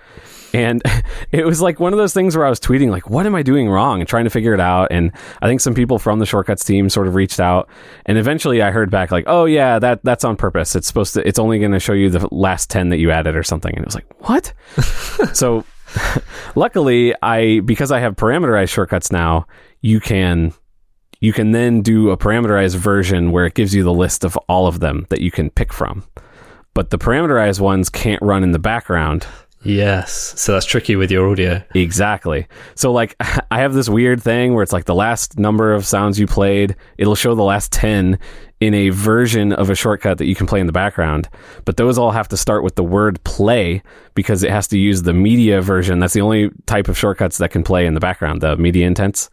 And 0.52 0.82
it 1.30 1.44
was 1.44 1.60
like 1.60 1.80
one 1.80 1.92
of 1.92 1.98
those 1.98 2.14
things 2.14 2.36
where 2.36 2.46
I 2.46 2.50
was 2.50 2.60
tweeting, 2.60 2.90
like, 2.90 3.08
what 3.08 3.26
am 3.26 3.34
I 3.34 3.42
doing 3.42 3.68
wrong? 3.68 4.00
And 4.00 4.08
trying 4.08 4.24
to 4.24 4.30
figure 4.30 4.54
it 4.54 4.60
out. 4.60 4.88
And 4.90 5.12
I 5.40 5.48
think 5.48 5.60
some 5.60 5.74
people 5.74 5.98
from 5.98 6.18
the 6.18 6.26
shortcuts 6.26 6.64
team 6.64 6.88
sort 6.88 7.06
of 7.06 7.14
reached 7.14 7.40
out. 7.40 7.68
And 8.06 8.18
eventually 8.18 8.62
I 8.62 8.70
heard 8.70 8.90
back, 8.90 9.10
like, 9.10 9.24
oh, 9.26 9.44
yeah, 9.44 9.78
that 9.78 10.02
that's 10.04 10.24
on 10.24 10.36
purpose. 10.36 10.74
It's 10.76 10.86
supposed 10.86 11.14
to, 11.14 11.26
it's 11.26 11.38
only 11.38 11.58
going 11.58 11.72
to 11.72 11.80
show 11.80 11.92
you 11.92 12.10
the 12.10 12.26
last 12.30 12.70
10 12.70 12.90
that 12.90 12.98
you 12.98 13.10
added 13.10 13.36
or 13.36 13.42
something. 13.42 13.74
And 13.74 13.84
it 13.84 13.86
was 13.86 13.94
like, 13.94 14.28
what? 14.28 14.52
so 15.34 15.64
luckily, 16.54 17.14
I, 17.22 17.60
because 17.60 17.90
I 17.92 18.00
have 18.00 18.16
parameterized 18.16 18.70
shortcuts 18.70 19.12
now, 19.12 19.46
you 19.80 20.00
can 20.00 20.54
you 21.22 21.32
can 21.32 21.52
then 21.52 21.82
do 21.82 22.10
a 22.10 22.16
parameterized 22.16 22.74
version 22.74 23.30
where 23.30 23.46
it 23.46 23.54
gives 23.54 23.72
you 23.72 23.84
the 23.84 23.92
list 23.92 24.24
of 24.24 24.36
all 24.48 24.66
of 24.66 24.80
them 24.80 25.06
that 25.08 25.20
you 25.20 25.30
can 25.30 25.50
pick 25.50 25.72
from. 25.72 26.02
But 26.74 26.90
the 26.90 26.98
parameterized 26.98 27.60
ones 27.60 27.88
can't 27.88 28.20
run 28.22 28.42
in 28.42 28.50
the 28.50 28.58
background. 28.58 29.24
Yes. 29.64 30.40
So 30.40 30.52
that's 30.52 30.66
tricky 30.66 30.96
with 30.96 31.10
your 31.10 31.28
audio. 31.30 31.62
Exactly. 31.74 32.46
So 32.74 32.92
like 32.92 33.16
I 33.50 33.60
have 33.60 33.74
this 33.74 33.88
weird 33.88 34.22
thing 34.22 34.54
where 34.54 34.62
it's 34.62 34.72
like 34.72 34.86
the 34.86 34.94
last 34.94 35.38
number 35.38 35.72
of 35.72 35.86
sounds 35.86 36.18
you 36.18 36.26
played, 36.26 36.76
it'll 36.98 37.14
show 37.14 37.34
the 37.34 37.42
last 37.42 37.72
10 37.72 38.18
in 38.60 38.74
a 38.74 38.90
version 38.90 39.52
of 39.52 39.70
a 39.70 39.74
shortcut 39.74 40.18
that 40.18 40.26
you 40.26 40.34
can 40.34 40.46
play 40.46 40.60
in 40.60 40.66
the 40.66 40.72
background. 40.72 41.28
But 41.64 41.76
those 41.76 41.98
all 41.98 42.12
have 42.12 42.28
to 42.28 42.36
start 42.36 42.62
with 42.62 42.76
the 42.76 42.84
word 42.84 43.22
play 43.24 43.82
because 44.14 44.42
it 44.42 44.50
has 44.50 44.68
to 44.68 44.78
use 44.78 45.02
the 45.02 45.12
media 45.12 45.60
version. 45.60 45.98
That's 45.98 46.14
the 46.14 46.20
only 46.20 46.50
type 46.66 46.88
of 46.88 46.96
shortcuts 46.96 47.38
that 47.38 47.50
can 47.50 47.64
play 47.64 47.86
in 47.86 47.94
the 47.94 48.00
background, 48.00 48.40
the 48.40 48.56
media 48.56 48.86
intents. 48.86 49.30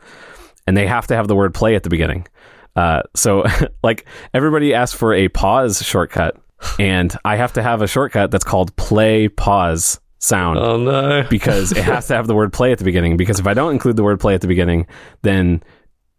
And 0.66 0.76
they 0.76 0.88
have 0.88 1.08
to 1.08 1.16
have 1.16 1.28
the 1.28 1.36
word 1.36 1.54
play 1.54 1.76
at 1.76 1.84
the 1.84 1.90
beginning. 1.90 2.28
Uh, 2.76 3.02
so 3.16 3.46
like 3.84 4.06
everybody 4.34 4.74
asks 4.74 4.98
for 4.98 5.14
a 5.14 5.28
pause 5.30 5.84
shortcut 5.84 6.38
and 6.78 7.16
I 7.24 7.36
have 7.36 7.54
to 7.54 7.64
have 7.64 7.82
a 7.82 7.88
shortcut 7.88 8.32
that's 8.32 8.44
called 8.44 8.76
play 8.76 9.28
pause 9.28 10.00
sound 10.20 10.60
Oh 10.60 10.78
no. 10.78 11.24
because 11.30 11.72
it 11.72 11.84
has 11.84 12.08
to 12.08 12.16
have 12.16 12.28
the 12.28 12.36
word 12.36 12.54
play 12.54 12.72
at 12.72 12.78
the 12.78 12.84
beginning. 12.84 13.18
Because 13.18 13.40
if 13.40 13.48
I 13.48 13.54
don't 13.54 13.72
include 13.72 13.96
the 13.96 14.04
word 14.04 14.20
play 14.20 14.36
at 14.36 14.42
the 14.42 14.48
beginning, 14.48 14.86
then 15.22 15.64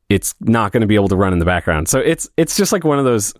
it's 0.08 0.34
not 0.40 0.72
going 0.72 0.80
to 0.80 0.86
be 0.86 0.96
able 0.96 1.08
to 1.08 1.16
run 1.16 1.32
in 1.32 1.38
the 1.38 1.44
background. 1.44 1.88
So 1.88 2.00
it's 2.00 2.28
it's 2.36 2.56
just 2.56 2.72
like 2.72 2.84
one 2.84 2.98
of 2.98 3.04
those. 3.04 3.32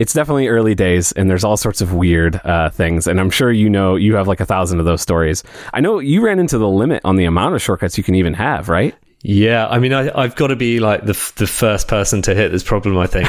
It's 0.00 0.12
definitely 0.12 0.48
early 0.48 0.74
days, 0.74 1.12
and 1.12 1.30
there's 1.30 1.44
all 1.44 1.56
sorts 1.56 1.80
of 1.80 1.92
weird 1.94 2.40
uh, 2.44 2.68
things. 2.68 3.06
And 3.06 3.20
I'm 3.20 3.30
sure 3.30 3.52
you 3.52 3.70
know 3.70 3.94
you 3.94 4.16
have 4.16 4.26
like 4.26 4.40
a 4.40 4.44
thousand 4.44 4.80
of 4.80 4.86
those 4.86 5.00
stories. 5.00 5.44
I 5.72 5.80
know 5.80 6.00
you 6.00 6.20
ran 6.20 6.40
into 6.40 6.58
the 6.58 6.68
limit 6.68 7.00
on 7.04 7.14
the 7.16 7.24
amount 7.24 7.54
of 7.54 7.62
shortcuts 7.62 7.96
you 7.96 8.02
can 8.02 8.16
even 8.16 8.34
have, 8.34 8.68
right? 8.68 8.94
Yeah, 9.26 9.66
I 9.68 9.78
mean, 9.78 9.94
I, 9.94 10.10
I've 10.14 10.36
got 10.36 10.48
to 10.48 10.56
be 10.56 10.80
like 10.80 11.06
the 11.06 11.14
the 11.36 11.46
first 11.46 11.88
person 11.88 12.20
to 12.22 12.34
hit 12.34 12.52
this 12.52 12.62
problem. 12.62 12.98
I 12.98 13.06
think, 13.06 13.26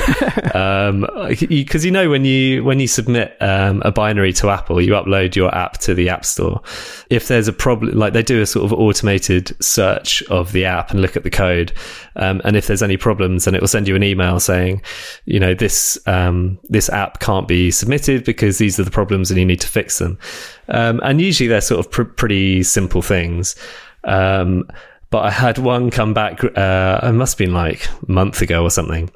because 1.50 1.86
you 1.86 1.92
know 1.92 2.10
when 2.10 2.26
you 2.26 2.66
when 2.66 2.82
you 2.82 2.88
submit 2.88 3.38
um, 3.40 3.82
a 3.86 3.94
binary 3.94 4.34
to 4.34 4.50
Apple, 4.50 4.82
you 4.82 4.92
upload 4.92 5.38
your 5.38 5.56
app 5.56 5.78
to 5.80 5.94
the 5.94 6.10
App 6.10 6.26
Store. 6.26 6.62
If 7.10 7.30
there's 7.30 7.48
a 7.48 7.54
problem, 7.54 7.98
like 7.98 8.12
they 8.12 8.24
do 8.24 8.42
a 8.42 8.46
sort 8.46 8.66
of 8.66 8.74
automated 8.78 9.56
search 9.64 10.22
of 10.24 10.52
the 10.52 10.66
app 10.66 10.92
and 10.92 11.02
look 11.02 11.16
at 11.16 11.24
the 11.24 11.30
code, 11.30 11.72
um, 12.18 12.42
and 12.44 12.58
if 12.58 12.68
there's 12.68 12.84
any 12.84 12.98
problems, 12.98 13.46
then 13.46 13.56
it 13.56 13.62
will 13.62 13.70
send 13.70 13.88
you 13.88 13.96
an 13.96 14.04
email 14.04 14.42
saying, 14.42 14.82
you 15.24 15.40
know, 15.40 15.54
this 15.54 15.98
um, 16.08 16.60
this 16.66 16.90
app 16.90 17.22
can't 17.22 17.48
be 17.48 17.72
submitted 17.72 18.26
because 18.26 18.58
these 18.58 18.78
are 18.78 18.84
the 18.84 18.92
problems 18.92 19.32
and 19.32 19.40
you 19.40 19.46
need 19.46 19.62
to 19.62 19.70
fix 19.70 20.00
them. 20.00 20.20
Um, 20.68 21.00
and 21.06 21.22
usually 21.22 21.48
they're 21.48 21.62
sort 21.62 21.86
of 21.86 21.90
pr- 21.90 22.04
pretty 22.04 22.64
simple 22.64 23.02
things. 23.02 23.56
Um, 24.04 24.68
but 25.10 25.24
I 25.26 25.32
had 25.32 25.58
one 25.58 25.92
come 25.92 26.14
back. 26.14 26.44
Uh, 26.44 27.00
it 27.04 27.14
must 27.14 27.34
have 27.34 27.46
been 27.46 27.54
like 27.54 27.88
a 28.08 28.12
month 28.12 28.42
ago 28.42 28.64
or 28.64 28.72
something 28.72 29.10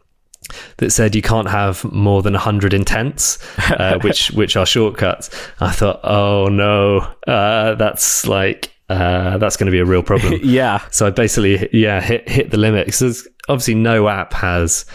that 0.77 0.91
said 0.91 1.15
you 1.15 1.21
can't 1.21 1.49
have 1.49 1.83
more 1.91 2.21
than 2.21 2.33
100 2.33 2.73
intents 2.73 3.37
uh, 3.71 3.99
which 4.03 4.31
which 4.31 4.55
are 4.55 4.65
shortcuts 4.65 5.29
i 5.59 5.71
thought 5.71 5.99
oh 6.03 6.47
no 6.47 6.99
uh, 7.27 7.75
that's 7.75 8.25
like 8.25 8.73
uh, 8.89 9.37
that's 9.37 9.55
going 9.55 9.67
to 9.67 9.71
be 9.71 9.79
a 9.79 9.85
real 9.85 10.01
problem 10.01 10.39
yeah. 10.43 10.83
so 10.89 11.05
i 11.05 11.09
basically 11.11 11.69
yeah 11.71 12.01
hit 12.01 12.27
hit 12.27 12.49
the 12.49 12.57
limit 12.57 12.87
because 12.87 13.27
obviously 13.47 13.75
no 13.75 14.07
app 14.07 14.33
has 14.33 14.85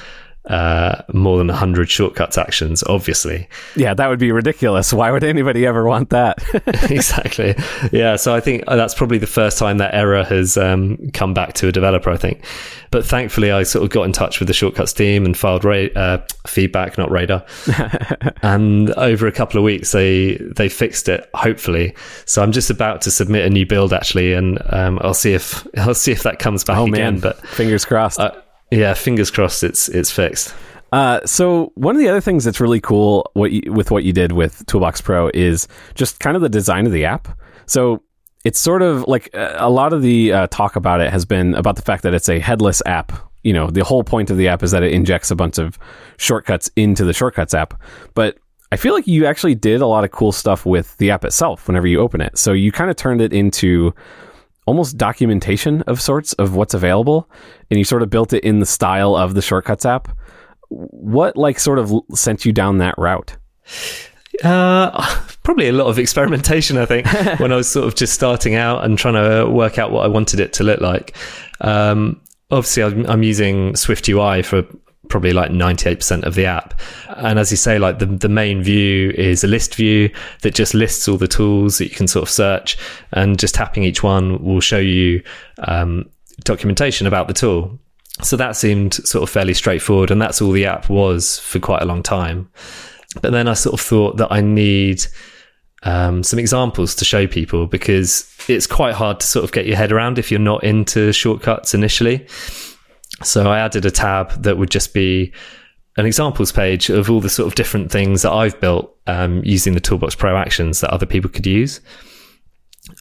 uh, 0.47 1.03
more 1.13 1.39
than 1.39 1.47
100 1.49 1.89
shortcuts 1.91 2.37
actions 2.37 2.85
obviously 2.87 3.49
Yeah, 3.77 3.95
that 3.95 4.09
would 4.09 4.19
be 4.19 4.31
ridiculous. 4.31 4.93
Why 4.93 5.11
would 5.11 5.25
anybody 5.25 5.65
ever 5.67 5.85
want 5.85 6.11
that? 6.11 6.39
exactly. 6.91 7.55
Yeah. 7.93 8.17
So 8.17 8.35
I 8.35 8.41
think 8.41 8.65
that's 8.67 8.95
probably 8.95 9.19
the 9.19 9.27
first 9.27 9.59
time 9.59 9.79
that 9.79 9.95
error 9.95 10.23
has 10.25 10.57
um, 10.59 10.99
come 11.15 11.33
back 11.35 11.55
to 11.55 11.69
a 11.69 11.73
developer, 11.73 12.11
I 12.11 12.17
think. 12.19 12.45
But 12.91 13.05
thankfully, 13.07 13.51
I 13.53 13.63
sort 13.63 13.85
of 13.85 13.91
got 13.91 14.03
in 14.05 14.13
touch 14.13 14.39
with 14.39 14.47
the 14.49 14.55
shortcuts 14.55 14.93
team 14.93 15.25
and 15.25 15.37
filed 15.37 15.65
ra- 15.65 15.89
uh, 15.97 16.19
feedback, 16.47 16.97
not 16.99 17.11
radar. 17.11 17.45
and 18.43 18.91
over 18.93 19.27
a 19.27 19.33
couple 19.33 19.59
of 19.59 19.65
weeks, 19.65 19.93
they 19.93 20.37
they 20.55 20.69
fixed 20.69 21.09
it. 21.09 21.29
Hopefully. 21.35 21.95
So 22.27 22.43
I'm 22.43 22.53
just 22.53 22.71
about 22.71 23.01
to 23.03 23.11
submit 23.11 23.47
a 23.47 23.51
new 23.51 23.67
build 23.67 23.93
actually, 23.93 24.33
and 24.35 24.59
um, 24.67 24.99
I'll 25.03 25.15
see 25.15 25.33
if 25.33 25.67
I'll 25.79 25.95
see 25.95 26.13
if 26.13 26.23
that 26.23 26.39
comes 26.39 26.65
back 26.65 26.79
oh 26.79 26.87
again. 26.87 27.15
man, 27.15 27.21
But 27.21 27.39
fingers 27.49 27.85
crossed. 27.85 28.21
uh, 28.21 28.33
yeah, 28.71 28.95
fingers 28.95 29.31
crossed, 29.31 29.65
it's 29.65 29.89
it's 29.89 30.11
fixed. 30.11 30.55
Uh, 30.93 31.21
so 31.27 31.73
one 31.75 31.97
of 31.97 32.01
the 32.01 32.09
other 32.09 32.21
things 32.21 32.45
that's 32.45 32.61
really 32.61 32.81
cool 32.81 33.29
what 33.35 33.51
you, 33.51 33.73
with 33.73 33.91
what 33.91 34.05
you 34.05 34.13
did 34.13 34.31
with 34.31 34.65
Toolbox 34.67 35.01
Pro 35.01 35.29
is 35.35 35.67
just 35.95 36.21
kind 36.21 36.37
of 36.37 36.43
the 36.43 36.49
design 36.49 36.87
of 36.87 36.93
the 36.93 37.05
app. 37.05 37.27
So 37.67 38.03
it's 38.45 38.61
sort 38.61 38.83
of 38.83 39.05
like 39.09 39.35
uh, 39.35 39.57
a 39.57 39.71
lot 39.71 39.93
of 39.93 40.03
the 40.03 40.33
uh, 40.33 40.47
talk 40.49 40.77
about 40.77 41.01
it 41.01 41.11
has 41.11 41.25
been 41.25 41.55
about 41.55 41.77
the 41.77 41.83
fact 41.83 42.05
that 42.05 42.15
it's 42.15 42.29
a 42.29 42.39
headless 42.39 42.81
app. 42.87 43.13
You 43.43 43.53
know, 43.53 43.71
the 43.71 43.83
whole 43.83 44.05
point 44.05 44.31
of 44.31 44.37
the 44.37 44.47
app 44.47 44.63
is 44.63 44.71
that 44.71 44.83
it 44.83 44.93
injects 44.93 45.31
a 45.31 45.37
bunch 45.37 45.59
of 45.59 45.79
shortcuts 46.17 46.71
into 46.77 47.05
the 47.05 47.13
Shortcuts 47.13 47.55
app. 47.55 47.75
But 48.15 48.39
I 48.71 48.77
feel 48.77 48.95
like 48.95 49.07
you 49.07 49.27
actually 49.27 49.55
did 49.55 49.81
a 49.81 49.87
lot 49.87 50.05
of 50.05 50.11
cool 50.11 50.33
stuff 50.33 50.65
with 50.65 50.97
the 50.99 51.11
app 51.11 51.25
itself 51.25 51.67
whenever 51.67 51.87
you 51.87 52.01
open 52.01 52.21
it. 52.21 52.39
So 52.39 52.53
you 52.53 52.73
kind 52.73 52.91
of 52.91 52.97
turned 52.97 53.21
it 53.21 53.33
into 53.33 53.95
almost 54.67 54.97
documentation 54.97 55.83
of 55.83 56.01
sorts 56.01 56.33
of 56.35 56.55
what's 56.57 56.75
available 56.75 57.29
and 57.71 57.79
you 57.79 57.85
sort 57.85 58.03
of 58.03 58.11
built 58.11 58.33
it 58.33 58.43
in 58.45 58.61
the 58.61 58.67
style 58.67 59.15
of 59.17 59.35
the 59.35 59.43
shortcuts 59.43 59.85
app 59.85 60.09
what 60.69 61.37
like 61.37 61.59
sort 61.59 61.79
of 61.79 61.93
sent 62.15 62.45
you 62.45 62.53
down 62.53 62.79
that 62.79 62.95
route 62.99 63.37
Uh, 64.43 64.91
probably 65.45 65.69
a 65.69 65.73
lot 65.73 65.87
of 65.87 65.99
experimentation, 65.99 66.77
I 66.77 66.87
think, 66.87 67.07
when 67.39 67.53
I 67.53 67.57
was 67.57 67.71
sort 67.71 67.87
of 67.87 67.95
just 67.95 68.15
starting 68.15 68.57
out 68.57 68.85
and 68.85 68.99
trying 68.99 69.15
to 69.15 69.49
work 69.49 69.79
out 69.79 69.93
what 69.93 70.05
I 70.05 70.09
wanted 70.09 70.41
it 70.41 70.53
to 70.55 70.65
look 70.65 70.81
like. 70.81 71.17
Um, 71.61 72.21
obviously, 72.51 72.83
I'm, 72.83 73.07
I'm 73.07 73.23
using 73.23 73.77
Swift 73.77 74.09
UI 74.09 74.43
for 74.43 74.65
probably 75.15 75.33
like 75.33 75.53
98% 75.53 76.25
of 76.25 76.35
the 76.35 76.45
app. 76.45 76.75
And 77.07 77.39
as 77.39 77.53
you 77.53 77.57
say, 77.57 77.79
like 77.79 78.01
the, 78.01 78.07
the 78.07 78.29
main 78.29 78.65
view 78.65 79.11
is 79.11 79.45
a 79.45 79.47
list 79.47 79.77
view 79.77 80.11
that 80.43 80.57
just 80.57 80.75
lists 80.75 81.07
all 81.07 81.17
the 81.17 81.29
tools 81.29 81.79
that 81.79 81.85
you 81.85 81.95
can 81.95 82.09
sort 82.09 82.25
of 82.25 82.29
search 82.29 82.77
and 83.13 83.39
just 83.39 83.55
tapping 83.55 83.85
each 83.85 84.03
one 84.03 84.43
will 84.43 84.59
show 84.59 84.81
you, 84.81 85.23
um, 85.69 86.11
documentation 86.41 87.07
about 87.07 87.29
the 87.29 87.33
tool. 87.33 87.79
So 88.23 88.37
that 88.39 88.57
seemed 88.57 88.95
sort 88.95 89.23
of 89.23 89.31
fairly 89.31 89.55
straightforward. 89.55 90.11
And 90.11 90.21
that's 90.21 90.43
all 90.43 90.51
the 90.51 90.67
app 90.67 90.91
was 90.91 91.39
for 91.39 91.61
quite 91.61 91.83
a 91.83 91.87
long 91.87 92.03
time. 92.03 92.51
But 93.23 93.31
then 93.31 93.47
I 93.47 93.55
sort 93.55 93.75
of 93.75 93.81
thought 93.81 94.17
that 94.17 94.33
I 94.33 94.41
need 94.41 95.07
um, 95.85 96.25
some 96.25 96.41
examples 96.41 96.97
to 96.97 97.05
show 97.05 97.29
people 97.29 97.69
because 97.69 98.29
it's 98.49 98.67
quite 98.67 98.97
hard 98.97 99.21
to 99.21 99.27
sort 99.29 99.45
of 99.45 99.53
get 99.53 99.65
your 99.65 99.77
head 99.77 99.93
around 99.93 100.19
if 100.19 100.33
you're 100.33 100.41
not 100.41 100.65
into 100.65 101.13
shortcuts 101.13 101.73
initially. 101.73 102.27
So 103.23 103.51
I 103.51 103.59
added 103.59 103.85
a 103.85 103.91
tab 103.91 104.43
that 104.43 104.59
would 104.59 104.71
just 104.71 104.93
be 104.93 105.33
an 105.97 106.07
examples 106.07 106.51
page 106.51 106.91
of 106.91 107.11
all 107.11 107.21
the 107.21 107.29
sort 107.29 107.47
of 107.47 107.55
different 107.55 107.91
things 107.91 108.23
that 108.23 108.33
I've 108.33 108.61
built 108.61 108.97
um, 109.07 109.43
using 109.45 109.75
the 109.75 109.81
Toolbox 109.81 110.15
Pro 110.15 110.37
actions 110.37 110.81
that 110.81 110.91
other 110.91 111.07
people 111.07 111.31
could 111.31 111.47
use. 111.47 111.81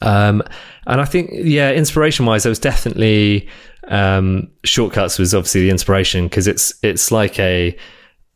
Um, 0.01 0.43
and 0.85 1.01
I 1.01 1.05
think, 1.05 1.31
yeah, 1.33 1.71
inspiration 1.71 2.25
wise, 2.25 2.43
there 2.43 2.51
was 2.51 2.59
definitely 2.59 3.49
um, 3.87 4.49
shortcuts 4.63 5.19
was 5.19 5.33
obviously 5.33 5.61
the 5.61 5.69
inspiration 5.69 6.25
because 6.25 6.47
it's 6.47 6.73
it's 6.83 7.11
like 7.11 7.37
a 7.39 7.75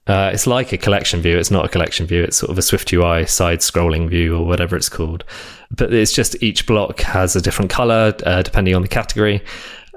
uh, 0.07 0.32
it's 0.34 0.47
like 0.47 0.71
a 0.71 0.78
collection 0.78 1.21
view. 1.21 1.38
It's 1.38 1.51
not 1.51 1.65
a 1.65 1.69
collection 1.69 2.05
view. 2.05 2.23
It's 2.23 2.38
sort 2.38 2.49
of 2.49 2.57
a 2.57 2.61
Swift 2.61 2.91
UI 2.93 3.25
side 3.25 3.59
scrolling 3.59 4.09
view 4.09 4.38
or 4.38 4.45
whatever 4.45 4.75
it's 4.75 4.89
called. 4.89 5.25
But 5.69 5.93
it's 5.93 6.13
just 6.13 6.41
each 6.41 6.65
block 6.65 7.01
has 7.01 7.36
a 7.36 7.41
different 7.41 7.69
color 7.69 8.15
uh, 8.25 8.41
depending 8.41 8.73
on 8.73 8.82
the 8.82 8.88
category. 8.88 9.43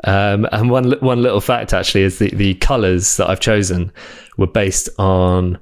Um, 0.04 0.48
and 0.52 0.70
one 0.70 0.92
one 1.00 1.22
little 1.22 1.40
fact 1.40 1.72
actually 1.72 2.02
is 2.02 2.18
the 2.18 2.30
the 2.30 2.54
colors 2.54 3.16
that 3.18 3.28
I've 3.28 3.40
chosen 3.40 3.92
were 4.38 4.46
based 4.46 4.88
on 4.98 5.58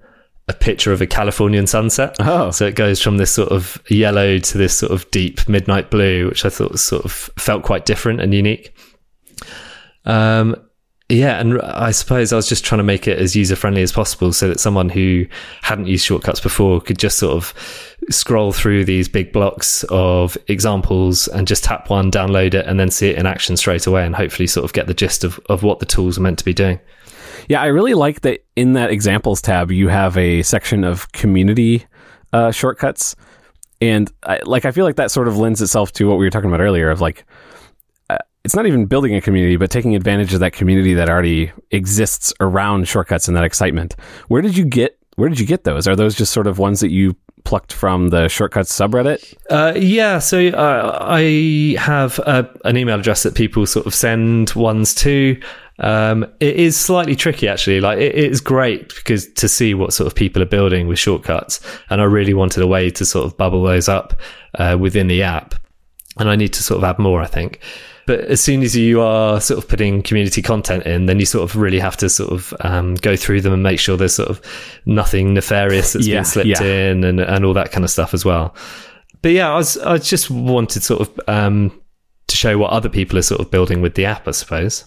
a 0.49 0.55
picture 0.55 0.93
of 0.93 1.03
a 1.03 1.07
Californian 1.07 1.67
sunset. 1.67 2.17
Oh. 2.21 2.51
So 2.51 2.67
it 2.67 2.75
goes 2.75 3.03
from 3.03 3.19
this 3.19 3.31
sort 3.31 3.51
of 3.51 3.83
yellow 3.89 4.39
to 4.39 4.59
this 4.59 4.75
sort 4.75 4.93
of 4.93 5.11
deep 5.11 5.47
midnight 5.49 5.91
blue, 5.91 6.29
which 6.29 6.45
I 6.45 6.49
thought 6.49 6.79
sort 6.79 7.05
of 7.05 7.13
felt 7.13 7.65
quite 7.65 7.85
different 7.85 8.21
and 8.21 8.33
unique. 8.33 8.75
Um, 10.07 10.57
yeah, 11.11 11.41
and 11.41 11.61
I 11.63 11.91
suppose 11.91 12.33
I 12.33 12.37
was 12.37 12.49
just 12.49 12.65
trying 12.65 12.79
to 12.79 12.85
make 12.85 13.09
it 13.09 13.19
as 13.19 13.35
user 13.35 13.57
friendly 13.57 13.83
as 13.83 13.93
possible 13.93 14.33
so 14.33 14.49
that 14.49 14.61
someone 14.61 14.91
who 14.91 15.27
hadn't 15.63 15.87
used 15.87 16.05
shortcuts 16.05 16.41
before 16.41 16.81
could 16.81 16.99
just 16.99 17.19
sort 17.19 17.35
of 17.35 17.88
scroll 18.11 18.53
through 18.53 18.85
these 18.85 19.09
big 19.09 19.33
blocks 19.33 19.85
of 19.91 20.39
examples 20.47 21.29
and 21.29 21.47
just 21.47 21.65
tap 21.65 21.91
one, 21.91 22.11
download 22.11 22.55
it, 22.55 22.67
and 22.67 22.79
then 22.79 22.91
see 22.91 23.09
it 23.09 23.19
in 23.19 23.27
action 23.27 23.57
straight 23.57 23.87
away 23.87 24.05
and 24.05 24.17
hopefully 24.17 24.47
sort 24.47 24.65
of 24.65 24.73
get 24.73 24.87
the 24.87 24.95
gist 24.95 25.25
of, 25.25 25.39
of 25.49 25.63
what 25.63 25.81
the 25.81 25.87
tools 25.87 26.19
are 26.19 26.23
meant 26.23 26.39
to 26.39 26.45
be 26.45 26.55
doing. 26.55 26.81
yeah 27.49 27.61
i 27.61 27.67
really 27.67 27.95
like 27.95 28.23
that 28.23 28.45
in 28.57 28.73
that 28.75 28.91
examples 28.91 29.43
tab 29.43 29.71
you 29.71 29.89
have 29.89 30.17
a 30.17 30.43
section 30.43 30.85
of 30.85 31.11
community 31.13 31.85
uh, 32.33 32.51
shortcuts. 32.51 33.17
And 33.81 34.11
I, 34.25 34.41
like 34.45 34.65
i 34.65 34.71
feel 34.71 34.85
like 34.85 34.97
that 34.97 35.11
sort 35.11 35.29
of 35.29 35.37
lends 35.37 35.63
itself 35.63 35.93
to 35.93 36.09
what 36.09 36.19
we 36.19 36.27
were 36.27 36.31
talking 36.31 36.51
about 36.51 36.61
earlier 36.61 36.91
of 36.91 37.01
like 37.01 37.25
uh, 38.11 38.19
it's 38.45 38.55
not 38.55 38.67
even 38.67 38.87
building 38.87 39.15
a 39.15 39.21
community 39.21 39.57
but 39.57 39.71
taking 39.71 39.95
advantage 39.95 40.35
of 40.35 40.41
that 40.41 40.53
community 40.53 40.95
that 40.95 41.09
already 41.09 41.53
exists 41.71 42.33
around 42.41 42.89
shortcuts 42.89 43.29
and 43.29 43.37
that 43.37 43.45
excitement. 43.45 43.95
Where 44.29 44.43
did 44.43 44.57
you 44.57 44.65
get 44.65 44.99
where 45.17 45.29
did 45.29 45.41
you 45.41 45.47
get 45.47 45.65
those? 45.65 45.89
Are 45.89 45.97
those 45.97 46.15
just 46.15 46.33
sort 46.33 46.47
of 46.47 46.59
ones 46.59 46.81
that 46.81 46.91
you 46.91 47.17
plucked 47.49 47.73
from 47.73 48.09
the 48.09 48.29
shortcuts 48.29 48.71
subreddit 48.71 49.35
Uh, 49.49 49.73
yeah, 49.75 50.19
so 50.19 50.49
uh, 50.49 50.99
I 51.01 51.77
have 51.79 52.21
uh, 52.27 52.43
an 52.67 52.77
email 52.77 53.01
address 53.01 53.23
that 53.23 53.35
people 53.35 53.65
sort 53.65 53.87
of 53.87 53.95
send 53.95 54.51
ones 54.51 54.95
to. 54.97 55.41
Um, 55.79 56.25
it 56.41 56.57
is 56.57 56.79
slightly 56.79 57.17
tricky, 57.17 57.49
actually. 57.49 57.81
Like 57.81 58.01
it, 58.01 58.15
it 58.15 58.31
is 58.31 58.43
great 58.43 58.95
because 58.97 59.33
to 59.33 59.49
see 59.49 59.73
what 59.73 59.95
sort 59.95 60.07
of 60.07 60.15
people 60.15 60.43
are 60.43 60.47
building 60.59 60.89
with 60.89 60.99
shortcuts, 60.99 61.61
and 61.89 62.03
I 62.03 62.05
really 62.05 62.35
wanted 62.35 62.63
a 62.63 62.67
way 62.67 62.91
to 62.91 63.07
sort 63.07 63.25
of 63.25 63.39
bubble 63.39 63.63
those 63.63 63.89
up 63.89 64.21
uh, 64.59 64.77
within 64.79 65.07
the 65.07 65.23
app, 65.23 65.55
and 66.19 66.29
I 66.29 66.37
need 66.37 66.53
to 66.53 66.63
sort 66.63 66.77
of 66.77 66.85
add 66.85 66.99
more, 66.99 67.23
I 67.23 67.27
think. 67.27 67.61
But 68.09 68.21
as 68.23 68.41
soon 68.41 68.63
as 68.63 68.75
you 68.75 69.01
are 69.01 69.41
sort 69.41 69.63
of 69.63 69.69
putting 69.69 70.03
community 70.03 70.43
content 70.43 70.85
in, 70.85 71.07
then 71.07 71.21
you 71.21 71.27
sort 71.27 71.49
of 71.49 71.55
really 71.55 71.79
have 71.79 71.97
to 71.99 72.09
sort 72.09 72.33
of 72.33 72.53
um, 72.61 72.97
go 72.97 73.15
through 73.15 73.43
them 73.43 73.53
and 73.53 73.63
make 73.63 73.79
sure 73.79 73.97
there's 73.97 74.17
sort 74.17 74.31
of 74.31 74.41
nothing 74.85 75.35
nefarious 75.35 75.93
that's 75.93 76.07
Yeah, 76.07 76.17
been 76.17 76.25
slipped 76.25 76.49
yeah. 76.49 76.63
in 76.63 77.05
and, 77.05 77.21
and 77.21 77.45
all 77.45 77.55
that 77.55 77.71
kind 77.71 77.85
of 77.85 77.91
stuff 77.91 78.15
as 78.15 78.25
well 78.25 78.57
but 79.23 79.33
yeah, 79.33 79.53
I 79.53 79.57
was 79.57 79.77
I 79.79 79.99
just 79.99 80.31
wanted 80.31 80.83
sort 80.83 81.01
of 81.03 81.21
um, 81.29 81.79
to 82.29 82.37
show 82.37 82.59
what 82.59 82.71
other 82.71 82.89
people 82.89 83.19
are 83.19 83.23
sort 83.23 83.41
of 83.41 83.51
building 83.51 83.81
with 83.81 83.95
the 83.95 84.05
app, 84.05 84.29
I 84.29 84.33
suppose. 84.33 84.85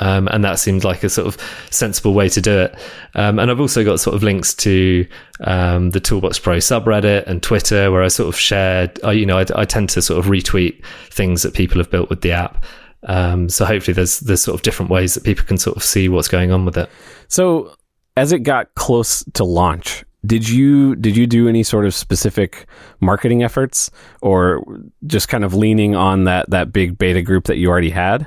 Um, 0.00 0.28
and 0.28 0.44
that 0.44 0.58
seemed 0.58 0.84
like 0.84 1.04
a 1.04 1.08
sort 1.08 1.26
of 1.26 1.36
sensible 1.70 2.14
way 2.14 2.28
to 2.28 2.40
do 2.40 2.58
it. 2.58 2.74
Um, 3.14 3.38
and 3.38 3.50
I've 3.50 3.60
also 3.60 3.84
got 3.84 4.00
sort 4.00 4.16
of 4.16 4.22
links 4.22 4.54
to 4.54 5.06
um, 5.40 5.90
the 5.90 6.00
Toolbox 6.00 6.38
Pro 6.38 6.56
subreddit 6.56 7.26
and 7.26 7.42
Twitter, 7.42 7.90
where 7.90 8.02
I 8.02 8.08
sort 8.08 8.28
of 8.28 8.38
shared. 8.38 8.98
I, 9.04 9.12
you 9.12 9.26
know, 9.26 9.38
I, 9.38 9.46
I, 9.54 9.64
tend 9.64 9.90
to 9.90 10.02
sort 10.02 10.18
of 10.18 10.30
retweet 10.30 10.84
things 11.10 11.42
that 11.42 11.54
people 11.54 11.78
have 11.78 11.90
built 11.90 12.10
with 12.10 12.22
the 12.22 12.32
app. 12.32 12.64
Um, 13.04 13.48
so 13.48 13.64
hopefully, 13.64 13.94
there's 13.94 14.20
there's 14.20 14.42
sort 14.42 14.56
of 14.56 14.62
different 14.62 14.90
ways 14.90 15.14
that 15.14 15.24
people 15.24 15.44
can 15.44 15.58
sort 15.58 15.76
of 15.76 15.84
see 15.84 16.08
what's 16.08 16.28
going 16.28 16.50
on 16.50 16.64
with 16.64 16.76
it. 16.76 16.90
So 17.28 17.74
as 18.16 18.32
it 18.32 18.40
got 18.40 18.74
close 18.74 19.24
to 19.34 19.44
launch, 19.44 20.04
did 20.26 20.48
you 20.48 20.96
did 20.96 21.16
you 21.16 21.26
do 21.26 21.48
any 21.48 21.62
sort 21.62 21.86
of 21.86 21.94
specific 21.94 22.66
marketing 23.00 23.44
efforts, 23.44 23.90
or 24.20 24.64
just 25.06 25.28
kind 25.28 25.44
of 25.44 25.54
leaning 25.54 25.94
on 25.94 26.24
that 26.24 26.50
that 26.50 26.72
big 26.72 26.98
beta 26.98 27.22
group 27.22 27.44
that 27.44 27.56
you 27.58 27.68
already 27.68 27.90
had? 27.90 28.26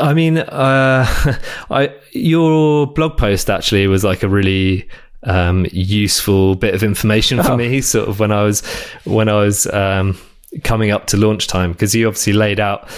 I 0.00 0.14
mean, 0.14 0.38
uh, 0.38 1.06
I 1.70 1.94
your 2.12 2.86
blog 2.86 3.16
post 3.16 3.50
actually 3.50 3.86
was 3.86 4.04
like 4.04 4.22
a 4.22 4.28
really 4.28 4.88
um, 5.24 5.66
useful 5.72 6.54
bit 6.54 6.74
of 6.74 6.82
information 6.82 7.42
for 7.42 7.52
oh. 7.52 7.56
me. 7.56 7.80
Sort 7.80 8.08
of 8.08 8.20
when 8.20 8.32
I 8.32 8.42
was 8.42 8.64
when 9.04 9.28
I 9.28 9.36
was 9.36 9.66
um, 9.68 10.18
coming 10.64 10.90
up 10.90 11.06
to 11.08 11.16
launch 11.16 11.46
time, 11.46 11.72
because 11.72 11.94
you 11.94 12.06
obviously 12.06 12.32
laid 12.32 12.60
out 12.60 12.88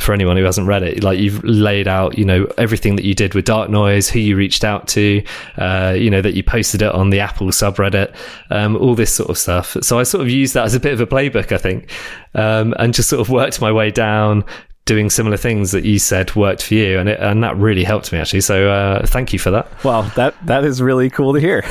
for 0.00 0.14
anyone 0.14 0.38
who 0.38 0.44
hasn't 0.44 0.66
read 0.66 0.82
it, 0.82 1.02
like 1.02 1.18
you've 1.18 1.44
laid 1.44 1.86
out, 1.86 2.16
you 2.16 2.24
know, 2.24 2.46
everything 2.56 2.96
that 2.96 3.04
you 3.04 3.14
did 3.14 3.34
with 3.34 3.44
Dark 3.44 3.68
Noise, 3.68 4.08
who 4.08 4.18
you 4.18 4.36
reached 4.36 4.64
out 4.64 4.88
to, 4.88 5.22
uh, 5.58 5.94
you 5.96 6.08
know, 6.08 6.22
that 6.22 6.32
you 6.34 6.42
posted 6.42 6.80
it 6.80 6.90
on 6.92 7.10
the 7.10 7.20
Apple 7.20 7.48
subreddit, 7.48 8.14
um, 8.50 8.74
all 8.76 8.94
this 8.94 9.12
sort 9.12 9.28
of 9.28 9.36
stuff. 9.36 9.76
So 9.82 9.98
I 9.98 10.04
sort 10.04 10.22
of 10.22 10.30
used 10.30 10.54
that 10.54 10.64
as 10.64 10.74
a 10.74 10.80
bit 10.80 10.94
of 10.94 11.00
a 11.00 11.06
playbook, 11.06 11.52
I 11.52 11.58
think, 11.58 11.90
um, 12.34 12.74
and 12.78 12.94
just 12.94 13.10
sort 13.10 13.20
of 13.20 13.28
worked 13.28 13.60
my 13.60 13.70
way 13.70 13.90
down 13.90 14.44
doing 14.84 15.10
similar 15.10 15.36
things 15.36 15.70
that 15.72 15.84
you 15.84 15.98
said 15.98 16.34
worked 16.34 16.62
for 16.62 16.74
you, 16.74 16.98
and 16.98 17.08
it, 17.08 17.20
and 17.20 17.42
that 17.44 17.56
really 17.56 17.84
helped 17.84 18.12
me 18.12 18.18
actually. 18.18 18.40
So 18.40 18.70
uh, 18.70 19.06
thank 19.06 19.32
you 19.32 19.38
for 19.38 19.50
that. 19.50 19.84
Well, 19.84 20.02
that 20.16 20.34
that 20.46 20.64
is 20.64 20.82
really 20.82 21.10
cool 21.10 21.34
to 21.34 21.40
hear. 21.40 21.62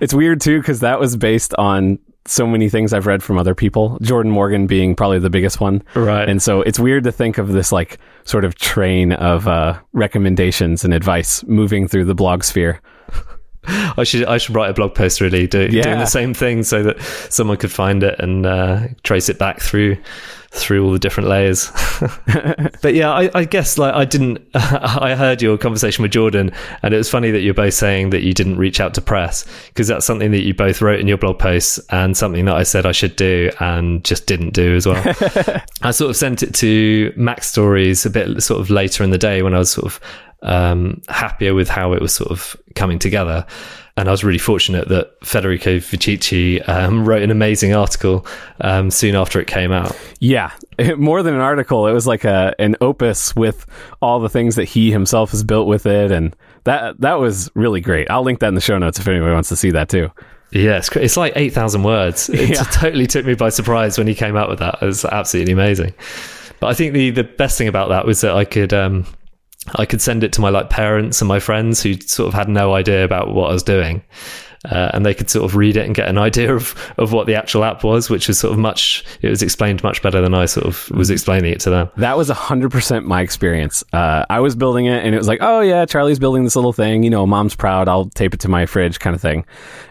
it's 0.00 0.14
weird 0.14 0.40
too 0.40 0.60
because 0.60 0.80
that 0.80 1.00
was 1.00 1.16
based 1.16 1.54
on 1.54 1.98
so 2.26 2.46
many 2.46 2.68
things 2.70 2.92
I've 2.92 3.06
read 3.06 3.22
from 3.22 3.38
other 3.38 3.54
people. 3.54 3.98
Jordan 4.00 4.32
Morgan 4.32 4.66
being 4.66 4.94
probably 4.94 5.18
the 5.18 5.30
biggest 5.30 5.60
one, 5.60 5.82
right? 5.94 6.28
And 6.28 6.42
so 6.42 6.62
it's 6.62 6.78
weird 6.78 7.04
to 7.04 7.12
think 7.12 7.38
of 7.38 7.48
this 7.48 7.72
like 7.72 7.98
sort 8.24 8.44
of 8.44 8.54
train 8.54 9.12
of 9.12 9.46
uh, 9.46 9.78
recommendations 9.92 10.84
and 10.84 10.94
advice 10.94 11.44
moving 11.44 11.86
through 11.88 12.06
the 12.06 12.14
blog 12.14 12.42
sphere. 12.44 12.80
I 13.66 14.04
should 14.04 14.24
I 14.26 14.38
should 14.38 14.54
write 14.54 14.70
a 14.70 14.74
blog 14.74 14.94
post 14.94 15.20
really 15.20 15.46
do, 15.46 15.68
yeah. 15.70 15.82
doing 15.82 15.98
the 15.98 16.06
same 16.06 16.34
thing 16.34 16.62
so 16.62 16.82
that 16.82 17.00
someone 17.30 17.56
could 17.56 17.72
find 17.72 18.02
it 18.02 18.18
and 18.18 18.46
uh, 18.46 18.88
trace 19.02 19.28
it 19.28 19.38
back 19.38 19.60
through 19.60 19.96
through 20.54 20.84
all 20.84 20.92
the 20.92 20.98
different 21.00 21.28
layers. 21.28 21.70
but 22.80 22.94
yeah, 22.94 23.10
I, 23.10 23.28
I, 23.34 23.44
guess 23.44 23.76
like 23.76 23.92
I 23.92 24.04
didn't. 24.04 24.40
I 24.54 25.16
heard 25.16 25.42
your 25.42 25.58
conversation 25.58 26.02
with 26.02 26.12
Jordan, 26.12 26.52
and 26.82 26.94
it 26.94 26.96
was 26.96 27.10
funny 27.10 27.30
that 27.32 27.40
you're 27.40 27.54
both 27.54 27.74
saying 27.74 28.10
that 28.10 28.22
you 28.22 28.32
didn't 28.32 28.56
reach 28.56 28.80
out 28.80 28.94
to 28.94 29.00
press 29.00 29.44
because 29.68 29.88
that's 29.88 30.06
something 30.06 30.30
that 30.30 30.42
you 30.42 30.54
both 30.54 30.80
wrote 30.80 31.00
in 31.00 31.08
your 31.08 31.18
blog 31.18 31.38
posts 31.38 31.80
and 31.90 32.16
something 32.16 32.44
that 32.44 32.54
I 32.54 32.62
said 32.62 32.86
I 32.86 32.92
should 32.92 33.16
do 33.16 33.50
and 33.58 34.04
just 34.04 34.26
didn't 34.26 34.50
do 34.54 34.76
as 34.76 34.86
well. 34.86 35.02
I 35.82 35.90
sort 35.90 36.10
of 36.10 36.16
sent 36.16 36.42
it 36.42 36.54
to 36.54 37.12
MacStories 37.16 38.06
a 38.06 38.10
bit 38.10 38.42
sort 38.42 38.60
of 38.60 38.70
later 38.70 39.02
in 39.02 39.10
the 39.10 39.18
day 39.18 39.42
when 39.42 39.54
I 39.54 39.58
was 39.58 39.72
sort 39.72 39.86
of 39.86 40.00
um, 40.44 41.02
happier 41.08 41.54
with 41.54 41.68
how 41.68 41.92
it 41.92 42.00
was 42.00 42.14
sort 42.14 42.30
of 42.30 42.56
coming 42.74 42.98
together. 42.98 43.44
And 43.96 44.08
I 44.08 44.10
was 44.10 44.24
really 44.24 44.38
fortunate 44.38 44.88
that 44.88 45.12
Federico 45.24 45.78
Viticci 45.78 46.68
um, 46.68 47.04
wrote 47.04 47.22
an 47.22 47.30
amazing 47.30 47.74
article 47.74 48.26
um, 48.60 48.90
soon 48.90 49.14
after 49.14 49.40
it 49.40 49.46
came 49.46 49.70
out. 49.70 49.96
Yeah, 50.18 50.50
more 50.96 51.22
than 51.22 51.34
an 51.34 51.40
article, 51.40 51.86
it 51.86 51.92
was 51.92 52.06
like 52.06 52.24
a 52.24 52.54
an 52.58 52.76
opus 52.80 53.36
with 53.36 53.66
all 54.02 54.18
the 54.18 54.28
things 54.28 54.56
that 54.56 54.64
he 54.64 54.90
himself 54.90 55.30
has 55.30 55.44
built 55.44 55.68
with 55.68 55.86
it, 55.86 56.10
and 56.10 56.34
that 56.64 57.00
that 57.00 57.20
was 57.20 57.50
really 57.54 57.80
great. 57.80 58.10
I'll 58.10 58.24
link 58.24 58.40
that 58.40 58.48
in 58.48 58.54
the 58.56 58.60
show 58.60 58.78
notes 58.78 58.98
if 58.98 59.06
anybody 59.06 59.32
wants 59.32 59.48
to 59.50 59.56
see 59.56 59.70
that 59.70 59.88
too. 59.88 60.10
Yeah, 60.50 60.76
it's, 60.76 60.88
it's 60.94 61.16
like 61.16 61.32
8,000 61.34 61.82
words. 61.82 62.28
It 62.32 62.50
yeah. 62.50 62.62
totally 62.62 63.08
took 63.08 63.26
me 63.26 63.34
by 63.34 63.48
surprise 63.48 63.98
when 63.98 64.06
he 64.06 64.14
came 64.14 64.36
out 64.36 64.48
with 64.48 64.60
that. 64.60 64.78
It 64.80 64.86
was 64.86 65.04
absolutely 65.04 65.52
amazing. 65.52 65.94
But 66.60 66.68
I 66.68 66.74
think 66.74 66.92
the, 66.92 67.10
the 67.10 67.24
best 67.24 67.58
thing 67.58 67.66
about 67.66 67.88
that 67.88 68.06
was 68.06 68.20
that 68.20 68.36
I 68.36 68.44
could 68.44 68.72
um, 68.72 69.04
I 69.76 69.86
could 69.86 70.02
send 70.02 70.24
it 70.24 70.32
to 70.34 70.40
my 70.40 70.50
like 70.50 70.70
parents 70.70 71.20
and 71.20 71.28
my 71.28 71.40
friends 71.40 71.82
who 71.82 71.94
sort 71.94 72.28
of 72.28 72.34
had 72.34 72.48
no 72.48 72.74
idea 72.74 73.04
about 73.04 73.32
what 73.34 73.50
I 73.50 73.52
was 73.52 73.62
doing. 73.62 74.02
Uh, 74.64 74.90
and 74.94 75.04
they 75.04 75.14
could 75.14 75.28
sort 75.28 75.44
of 75.44 75.56
read 75.56 75.76
it 75.76 75.86
and 75.86 75.94
get 75.94 76.08
an 76.08 76.18
idea 76.28 76.54
of, 76.54 76.74
of 76.98 77.12
what 77.12 77.26
the 77.26 77.34
actual 77.34 77.64
app 77.64 77.84
was, 77.84 78.10
which 78.10 78.28
was 78.28 78.38
sort 78.38 78.52
of 78.52 78.58
much, 78.58 79.04
it 79.22 79.28
was 79.28 79.42
explained 79.42 79.82
much 79.82 80.02
better 80.02 80.20
than 80.20 80.34
I 80.34 80.46
sort 80.46 80.66
of 80.66 80.90
was 80.90 81.10
explaining 81.10 81.52
it 81.52 81.60
to 81.60 81.70
them. 81.70 81.90
That 81.96 82.16
was 82.16 82.30
100% 82.30 83.04
my 83.04 83.20
experience. 83.20 83.84
Uh, 83.92 84.24
I 84.30 84.40
was 84.40 84.56
building 84.56 84.86
it 84.86 85.04
and 85.04 85.14
it 85.14 85.18
was 85.18 85.28
like, 85.28 85.38
oh 85.40 85.60
yeah, 85.60 85.84
Charlie's 85.86 86.18
building 86.18 86.44
this 86.44 86.56
little 86.56 86.72
thing, 86.72 87.02
you 87.02 87.10
know, 87.10 87.26
mom's 87.26 87.54
proud, 87.54 87.88
I'll 87.88 88.06
tape 88.06 88.34
it 88.34 88.40
to 88.40 88.48
my 88.48 88.66
fridge 88.66 89.00
kind 89.00 89.14
of 89.14 89.22
thing. 89.22 89.44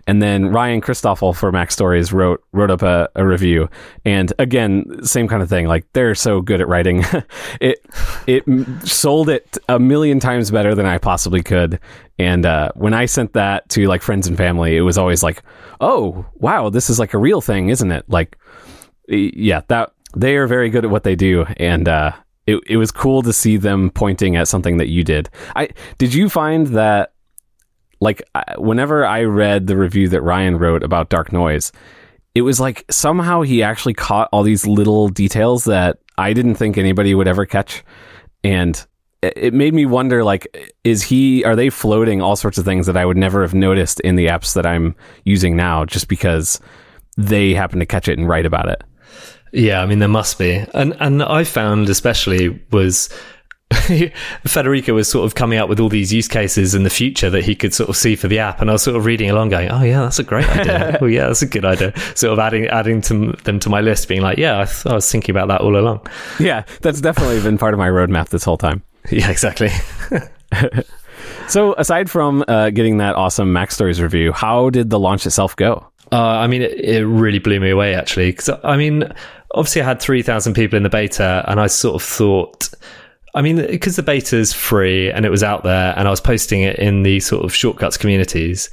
And 0.06 0.22
then 0.22 0.48
Ryan 0.48 0.82
Christoffel 0.82 1.36
for 1.36 1.52
MacStories 1.52 2.12
wrote 2.12 2.44
wrote 2.52 2.72
up 2.72 2.82
a, 2.82 3.10
a 3.16 3.26
review, 3.26 3.70
and 4.04 4.34
again, 4.38 5.04
same 5.04 5.30
kind 5.30 5.42
of 5.42 5.48
thing. 5.48 5.66
Like 5.68 5.86
they're 5.94 6.16
so 6.16 6.42
good 6.42 6.60
at 6.60 6.68
writing, 6.68 7.04
it 7.62 7.80
it 8.28 8.44
sold 8.84 9.30
it 9.30 9.58
a 9.70 9.80
million 9.80 10.20
times 10.20 10.52
better 10.52 10.76
than 10.76 10.86
I 10.86 10.98
possibly 10.98 11.42
could. 11.42 11.80
And 12.20 12.46
uh, 12.46 12.72
when 12.76 12.94
I 12.94 13.06
sent 13.06 13.34
that 13.34 13.68
to 13.70 13.88
like 13.88 14.02
friends 14.02 14.28
and 14.28 14.38
family, 14.38 14.78
it 14.78 14.82
was 14.82 14.98
always 14.98 15.24
like, 15.24 15.42
"Oh, 15.82 16.26
wow, 16.36 16.70
this 16.70 16.90
is 16.90 17.00
like 17.00 17.14
a 17.14 17.18
real 17.18 17.42
thing, 17.42 17.70
isn't 17.70 17.92
it?" 17.92 18.08
Like, 18.08 18.38
yeah, 19.08 19.62
that 19.68 19.94
they 20.16 20.38
are 20.38 20.48
very 20.48 20.70
good 20.70 20.86
at 20.86 20.92
what 20.92 21.04
they 21.04 21.16
do, 21.16 21.46
and 21.58 21.88
uh, 21.88 22.12
it 22.46 22.60
it 22.68 22.78
was 22.78 22.92
cool 22.92 23.22
to 23.24 23.34
see 23.34 23.58
them 23.58 23.90
pointing 23.90 24.36
at 24.36 24.48
something 24.48 24.78
that 24.78 24.90
you 24.90 25.04
did. 25.04 25.30
I 25.56 25.70
did 25.98 26.14
you 26.14 26.30
find 26.30 26.68
that 26.68 27.14
like 28.00 28.22
whenever 28.58 29.06
I 29.06 29.24
read 29.24 29.68
the 29.68 29.78
review 29.78 30.10
that 30.10 30.22
Ryan 30.22 30.58
wrote 30.58 30.84
about 30.84 31.10
Dark 31.10 31.32
Noise, 31.32 31.72
it 32.36 32.42
was 32.42 32.60
like 32.60 32.86
somehow 32.92 33.42
he 33.42 33.64
actually 33.64 33.94
caught 33.94 34.30
all 34.32 34.44
these 34.44 34.68
little 34.68 35.08
details 35.10 35.64
that 35.66 35.98
I 36.18 36.34
didn't 36.34 36.56
think 36.56 36.78
anybody 36.78 37.16
would 37.16 37.28
ever 37.28 37.46
catch, 37.46 37.84
and 38.44 38.86
it 39.24 39.54
made 39.54 39.74
me 39.74 39.86
wonder 39.86 40.24
like 40.24 40.76
is 40.84 41.04
he 41.04 41.44
are 41.46 41.56
they 41.56 41.70
floating 41.70 42.22
all 42.22 42.36
sorts 42.36 42.58
of 42.58 42.66
things 42.66 42.86
that 42.88 42.98
I 42.98 43.06
would 43.06 43.18
never 43.18 43.42
have 43.42 43.54
noticed 43.54 44.00
in 44.02 44.16
the 44.16 44.28
apps 44.28 44.54
that 44.54 44.66
I'm 44.66 44.96
using 45.24 45.56
now 45.56 45.86
just 45.86 46.08
because 46.08 46.60
they 47.18 47.54
happen 47.54 47.80
to 47.80 47.86
catch 47.86 48.08
it 48.08 48.18
and 48.18 48.28
write 48.28 48.46
about 48.46 48.70
it. 48.70 48.84
Yeah, 49.52 49.82
I 49.82 49.86
mean 49.86 50.00
there 50.00 50.10
must 50.10 50.38
be. 50.38 50.66
And 50.74 50.96
and 51.00 51.24
I 51.24 51.44
found 51.44 51.90
especially 51.90 52.62
was 52.72 53.10
Federico 54.46 54.94
was 54.94 55.08
sort 55.08 55.26
of 55.26 55.36
coming 55.36 55.58
up 55.58 55.70
with 55.70 55.80
all 55.80 55.90
these 55.90 56.14
use 56.14 56.28
cases 56.28 56.76
in 56.76 56.84
the 56.84 56.90
future 56.90 57.30
that 57.30 57.44
he 57.44 57.56
could 57.56 57.74
sort 57.74 57.90
of 57.90 57.96
see 57.96 58.16
for 58.16 58.28
the 58.28 58.40
app, 58.40 58.62
and 58.62 58.70
I 58.70 58.74
was 58.74 58.84
sort 58.84 58.96
of 58.98 59.06
reading 59.06 59.30
along, 59.30 59.50
going, 59.50 59.70
"Oh 59.70 59.82
yeah, 59.84 60.02
that's 60.02 60.20
a 60.20 60.24
great 60.24 60.48
idea. 60.50 60.98
oh 61.02 61.06
yeah, 61.06 61.28
that's 61.28 61.42
a 61.42 61.48
good 61.48 61.66
idea." 61.66 61.98
Sort 62.16 62.34
of 62.34 62.40
adding 62.40 62.68
adding 62.68 63.02
to 63.04 63.32
them 63.44 63.60
to 63.60 63.70
my 63.70 63.82
list, 63.82 64.08
being 64.08 64.22
like, 64.22 64.38
"Yeah, 64.38 64.62
I, 64.62 64.66
th- 64.66 64.86
I 64.86 64.94
was 64.94 65.12
thinking 65.12 65.34
about 65.34 65.48
that 65.48 65.62
all 65.62 65.76
along." 65.76 66.06
Yeah, 66.40 66.64
that's 66.82 67.02
definitely 67.02 67.42
been 67.42 67.58
part 67.58 67.74
of 67.74 67.80
my 67.80 67.90
roadmap 67.90 68.30
this 68.30 68.44
whole 68.44 68.58
time. 68.58 68.84
Yeah, 69.12 69.30
exactly. 69.30 69.70
so, 71.50 71.76
aside 71.78 72.10
from 72.10 72.44
uh, 72.48 72.70
getting 72.70 72.98
that 72.98 73.16
awesome 73.16 73.54
MacStories 73.54 74.02
review, 74.02 74.32
how 74.32 74.70
did 74.70 74.90
the 74.90 74.98
launch 74.98 75.26
itself 75.26 75.56
go? 75.58 75.86
Uh, 76.12 76.22
I 76.22 76.48
mean, 76.48 76.62
it, 76.62 76.72
it, 76.80 77.06
really 77.06 77.40
blew 77.40 77.60
me 77.60 77.70
away 77.70 77.96
actually. 77.96 78.32
Because 78.32 78.50
I 78.64 78.78
mean, 78.78 79.04
obviously, 79.54 79.82
I 79.82 79.86
had 79.86 80.02
three 80.02 80.22
thousand 80.22 80.54
people 80.54 80.78
in 80.78 80.84
the 80.84 80.90
beta, 80.90 81.44
and 81.48 81.60
I 81.60 81.68
sort 81.68 81.96
of 81.96 82.02
thought 82.02 82.70
I 83.36 83.42
mean, 83.42 83.58
because 83.58 83.96
the 83.96 84.04
beta 84.04 84.38
is 84.38 84.54
free 84.54 85.12
and 85.12 85.26
it 85.26 85.30
was 85.30 85.44
out 85.44 85.64
there, 85.64 85.94
and 85.98 86.08
I 86.08 86.12
was 86.12 86.22
posting 86.22 86.62
it 86.62 86.78
in 86.78 87.04
the 87.04 87.20
sort 87.20 87.44
of 87.44 87.54
shortcuts 87.54 87.98
communities. 87.98 88.70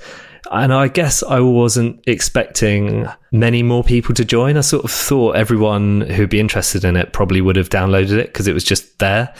And 0.52 0.72
I 0.72 0.88
guess 0.88 1.22
I 1.22 1.40
wasn't 1.40 2.02
expecting 2.06 3.06
many 3.30 3.62
more 3.62 3.84
people 3.84 4.14
to 4.16 4.24
join. 4.24 4.56
I 4.56 4.62
sort 4.62 4.84
of 4.84 4.90
thought 4.90 5.36
everyone 5.36 6.02
who'd 6.02 6.28
be 6.28 6.40
interested 6.40 6.84
in 6.84 6.96
it 6.96 7.12
probably 7.12 7.40
would 7.40 7.56
have 7.56 7.68
downloaded 7.68 8.18
it 8.18 8.26
because 8.26 8.48
it 8.48 8.52
was 8.52 8.64
just 8.64 8.98
there. 8.98 9.32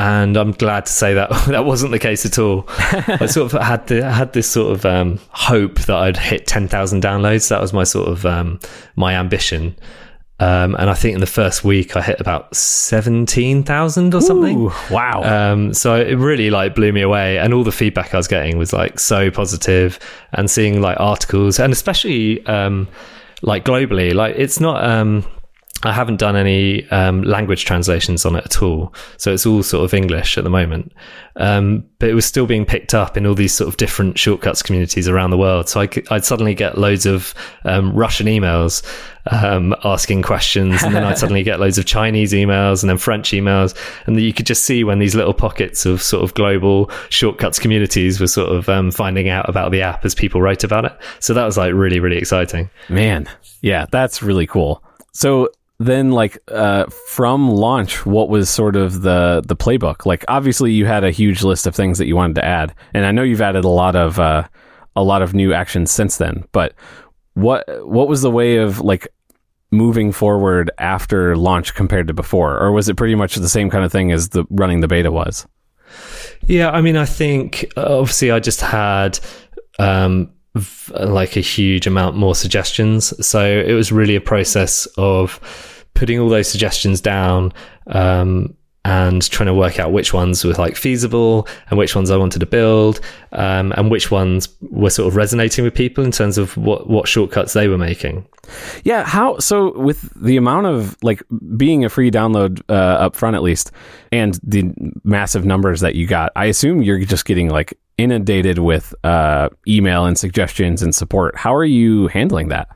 And 0.00 0.38
I'm 0.38 0.52
glad 0.52 0.86
to 0.86 0.92
say 0.92 1.12
that 1.12 1.28
that 1.48 1.66
wasn't 1.66 1.92
the 1.92 1.98
case 1.98 2.24
at 2.24 2.38
all. 2.38 2.64
I 2.68 3.26
sort 3.26 3.52
of 3.52 3.60
had 3.60 3.86
the, 3.86 4.10
had 4.10 4.32
this 4.32 4.48
sort 4.48 4.72
of 4.72 4.86
um, 4.86 5.20
hope 5.28 5.78
that 5.80 5.96
I'd 5.96 6.16
hit 6.16 6.46
10,000 6.46 7.02
downloads. 7.02 7.50
That 7.50 7.60
was 7.60 7.74
my 7.74 7.84
sort 7.84 8.08
of 8.08 8.24
um, 8.24 8.60
my 8.96 9.14
ambition. 9.14 9.76
Um, 10.38 10.74
and 10.76 10.88
I 10.88 10.94
think 10.94 11.16
in 11.16 11.20
the 11.20 11.26
first 11.26 11.64
week 11.64 11.98
I 11.98 12.00
hit 12.00 12.18
about 12.18 12.56
seventeen 12.56 13.62
thousand 13.62 14.14
or 14.14 14.22
something. 14.22 14.56
Ooh, 14.56 14.72
wow! 14.90 15.22
Um, 15.22 15.74
so 15.74 15.96
it 15.96 16.14
really 16.14 16.48
like 16.48 16.74
blew 16.74 16.94
me 16.94 17.02
away, 17.02 17.36
and 17.36 17.52
all 17.52 17.62
the 17.62 17.70
feedback 17.70 18.14
I 18.14 18.16
was 18.16 18.26
getting 18.26 18.56
was 18.56 18.72
like 18.72 18.98
so 18.98 19.30
positive, 19.30 19.98
and 20.32 20.50
seeing 20.50 20.80
like 20.80 20.98
articles, 20.98 21.58
and 21.60 21.74
especially 21.74 22.42
um, 22.46 22.88
like 23.42 23.66
globally, 23.66 24.14
like 24.14 24.34
it's 24.38 24.60
not. 24.60 24.82
I 25.82 25.92
haven't 25.92 26.18
done 26.18 26.36
any 26.36 26.86
um, 26.90 27.22
language 27.22 27.64
translations 27.64 28.26
on 28.26 28.36
it 28.36 28.44
at 28.44 28.62
all. 28.62 28.92
So 29.16 29.32
it's 29.32 29.46
all 29.46 29.62
sort 29.62 29.84
of 29.84 29.94
English 29.94 30.36
at 30.36 30.44
the 30.44 30.50
moment. 30.50 30.92
Um, 31.36 31.84
but 31.98 32.10
it 32.10 32.14
was 32.14 32.26
still 32.26 32.44
being 32.44 32.66
picked 32.66 32.92
up 32.92 33.16
in 33.16 33.24
all 33.24 33.34
these 33.34 33.54
sort 33.54 33.68
of 33.68 33.78
different 33.78 34.18
shortcuts 34.18 34.62
communities 34.62 35.08
around 35.08 35.30
the 35.30 35.38
world. 35.38 35.70
So 35.70 35.80
I 35.80 35.88
would 36.10 36.24
suddenly 36.24 36.54
get 36.54 36.76
loads 36.76 37.06
of 37.06 37.34
um, 37.64 37.94
Russian 37.94 38.26
emails 38.26 38.82
um, 39.30 39.74
asking 39.82 40.20
questions. 40.20 40.82
And 40.82 40.94
then 40.94 41.02
I'd 41.02 41.16
suddenly 41.18 41.42
get 41.42 41.60
loads 41.60 41.78
of 41.78 41.86
Chinese 41.86 42.34
emails 42.34 42.82
and 42.82 42.90
then 42.90 42.98
French 42.98 43.30
emails. 43.30 43.74
And 44.06 44.20
you 44.20 44.34
could 44.34 44.46
just 44.46 44.64
see 44.64 44.84
when 44.84 44.98
these 44.98 45.14
little 45.14 45.34
pockets 45.34 45.86
of 45.86 46.02
sort 46.02 46.22
of 46.22 46.34
global 46.34 46.90
shortcuts 47.08 47.58
communities 47.58 48.20
were 48.20 48.26
sort 48.26 48.54
of 48.54 48.68
um, 48.68 48.90
finding 48.90 49.30
out 49.30 49.48
about 49.48 49.72
the 49.72 49.80
app 49.80 50.04
as 50.04 50.14
people 50.14 50.42
wrote 50.42 50.62
about 50.62 50.84
it. 50.84 50.92
So 51.20 51.32
that 51.32 51.46
was 51.46 51.56
like 51.56 51.72
really, 51.72 52.00
really 52.00 52.18
exciting. 52.18 52.68
Man. 52.90 53.26
Yeah, 53.62 53.86
that's 53.90 54.22
really 54.22 54.46
cool. 54.46 54.82
So 55.12 55.50
then 55.80 56.12
like 56.12 56.38
uh, 56.48 56.84
from 57.08 57.50
launch 57.50 58.04
what 58.04 58.28
was 58.28 58.48
sort 58.50 58.76
of 58.76 59.00
the 59.00 59.42
the 59.44 59.56
playbook? 59.56 60.06
Like 60.06 60.24
obviously 60.28 60.72
you 60.72 60.84
had 60.84 61.02
a 61.02 61.10
huge 61.10 61.42
list 61.42 61.66
of 61.66 61.74
things 61.74 61.98
that 61.98 62.06
you 62.06 62.14
wanted 62.14 62.34
to 62.34 62.44
add 62.44 62.74
and 62.94 63.06
i 63.06 63.10
know 63.10 63.22
you've 63.22 63.40
added 63.40 63.64
a 63.64 63.68
lot 63.68 63.96
of 63.96 64.20
uh, 64.20 64.46
a 64.94 65.02
lot 65.02 65.22
of 65.22 65.34
new 65.34 65.52
actions 65.52 65.90
since 65.90 66.18
then 66.18 66.44
but 66.52 66.74
what 67.34 67.64
what 67.88 68.08
was 68.08 68.20
the 68.22 68.30
way 68.30 68.56
of 68.58 68.80
like 68.80 69.08
moving 69.70 70.12
forward 70.12 70.70
after 70.78 71.36
launch 71.36 71.74
compared 71.74 72.08
to 72.08 72.14
before? 72.14 72.58
Or 72.58 72.72
was 72.72 72.88
it 72.88 72.96
pretty 72.96 73.14
much 73.14 73.36
the 73.36 73.48
same 73.48 73.70
kind 73.70 73.84
of 73.84 73.92
thing 73.92 74.10
as 74.12 74.30
the 74.30 74.44
running 74.50 74.80
the 74.80 74.88
beta 74.88 75.10
was? 75.10 75.46
Yeah 76.46 76.70
i 76.70 76.80
mean 76.80 76.96
i 76.96 77.04
think 77.04 77.66
obviously 77.76 78.30
i 78.30 78.38
just 78.38 78.60
had 78.60 79.18
um, 79.78 80.30
like 80.98 81.36
a 81.36 81.40
huge 81.40 81.86
amount 81.86 82.16
more 82.16 82.34
suggestions. 82.34 83.26
So 83.26 83.44
it 83.44 83.72
was 83.72 83.92
really 83.92 84.16
a 84.16 84.20
process 84.20 84.86
of 84.96 85.40
putting 85.94 86.18
all 86.18 86.28
those 86.28 86.48
suggestions 86.48 87.00
down 87.00 87.52
um, 87.88 88.54
and 88.84 89.28
trying 89.30 89.46
to 89.46 89.54
work 89.54 89.78
out 89.78 89.92
which 89.92 90.14
ones 90.14 90.44
were 90.44 90.54
like 90.54 90.74
feasible 90.74 91.46
and 91.68 91.78
which 91.78 91.94
ones 91.94 92.10
I 92.10 92.16
wanted 92.16 92.38
to 92.38 92.46
build 92.46 93.00
um, 93.32 93.72
and 93.76 93.90
which 93.90 94.10
ones 94.10 94.48
were 94.62 94.90
sort 94.90 95.08
of 95.08 95.16
resonating 95.16 95.64
with 95.64 95.74
people 95.74 96.02
in 96.02 96.10
terms 96.10 96.38
of 96.38 96.56
what 96.56 96.88
what 96.88 97.06
shortcuts 97.06 97.52
they 97.52 97.68
were 97.68 97.78
making. 97.78 98.26
Yeah, 98.82 99.04
how 99.04 99.38
so 99.38 99.78
with 99.78 100.10
the 100.20 100.36
amount 100.36 100.66
of 100.66 100.96
like 101.02 101.22
being 101.56 101.84
a 101.84 101.90
free 101.90 102.10
download 102.10 102.62
uh, 102.70 102.72
up 102.72 103.14
front 103.14 103.36
at 103.36 103.42
least 103.42 103.70
and 104.10 104.40
the 104.42 104.72
massive 105.04 105.44
numbers 105.44 105.80
that 105.80 105.94
you 105.94 106.06
got, 106.06 106.32
I 106.34 106.46
assume 106.46 106.82
you're 106.82 107.04
just 107.04 107.26
getting 107.26 107.50
like 107.50 107.78
inundated 108.00 108.58
with 108.58 108.94
uh, 109.04 109.48
email 109.68 110.04
and 110.06 110.18
suggestions 110.18 110.82
and 110.82 110.94
support. 110.94 111.36
How 111.36 111.54
are 111.54 111.64
you 111.64 112.08
handling 112.08 112.48
that? 112.48 112.68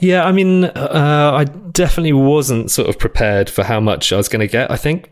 Yeah, 0.00 0.24
I 0.24 0.32
mean, 0.32 0.64
uh, 0.64 1.32
I 1.34 1.44
definitely 1.44 2.12
wasn't 2.12 2.70
sort 2.70 2.88
of 2.88 2.98
prepared 2.98 3.50
for 3.50 3.64
how 3.64 3.80
much 3.80 4.12
I 4.12 4.16
was 4.16 4.28
going 4.28 4.40
to 4.40 4.46
get. 4.46 4.70
I 4.70 4.76
think, 4.76 5.10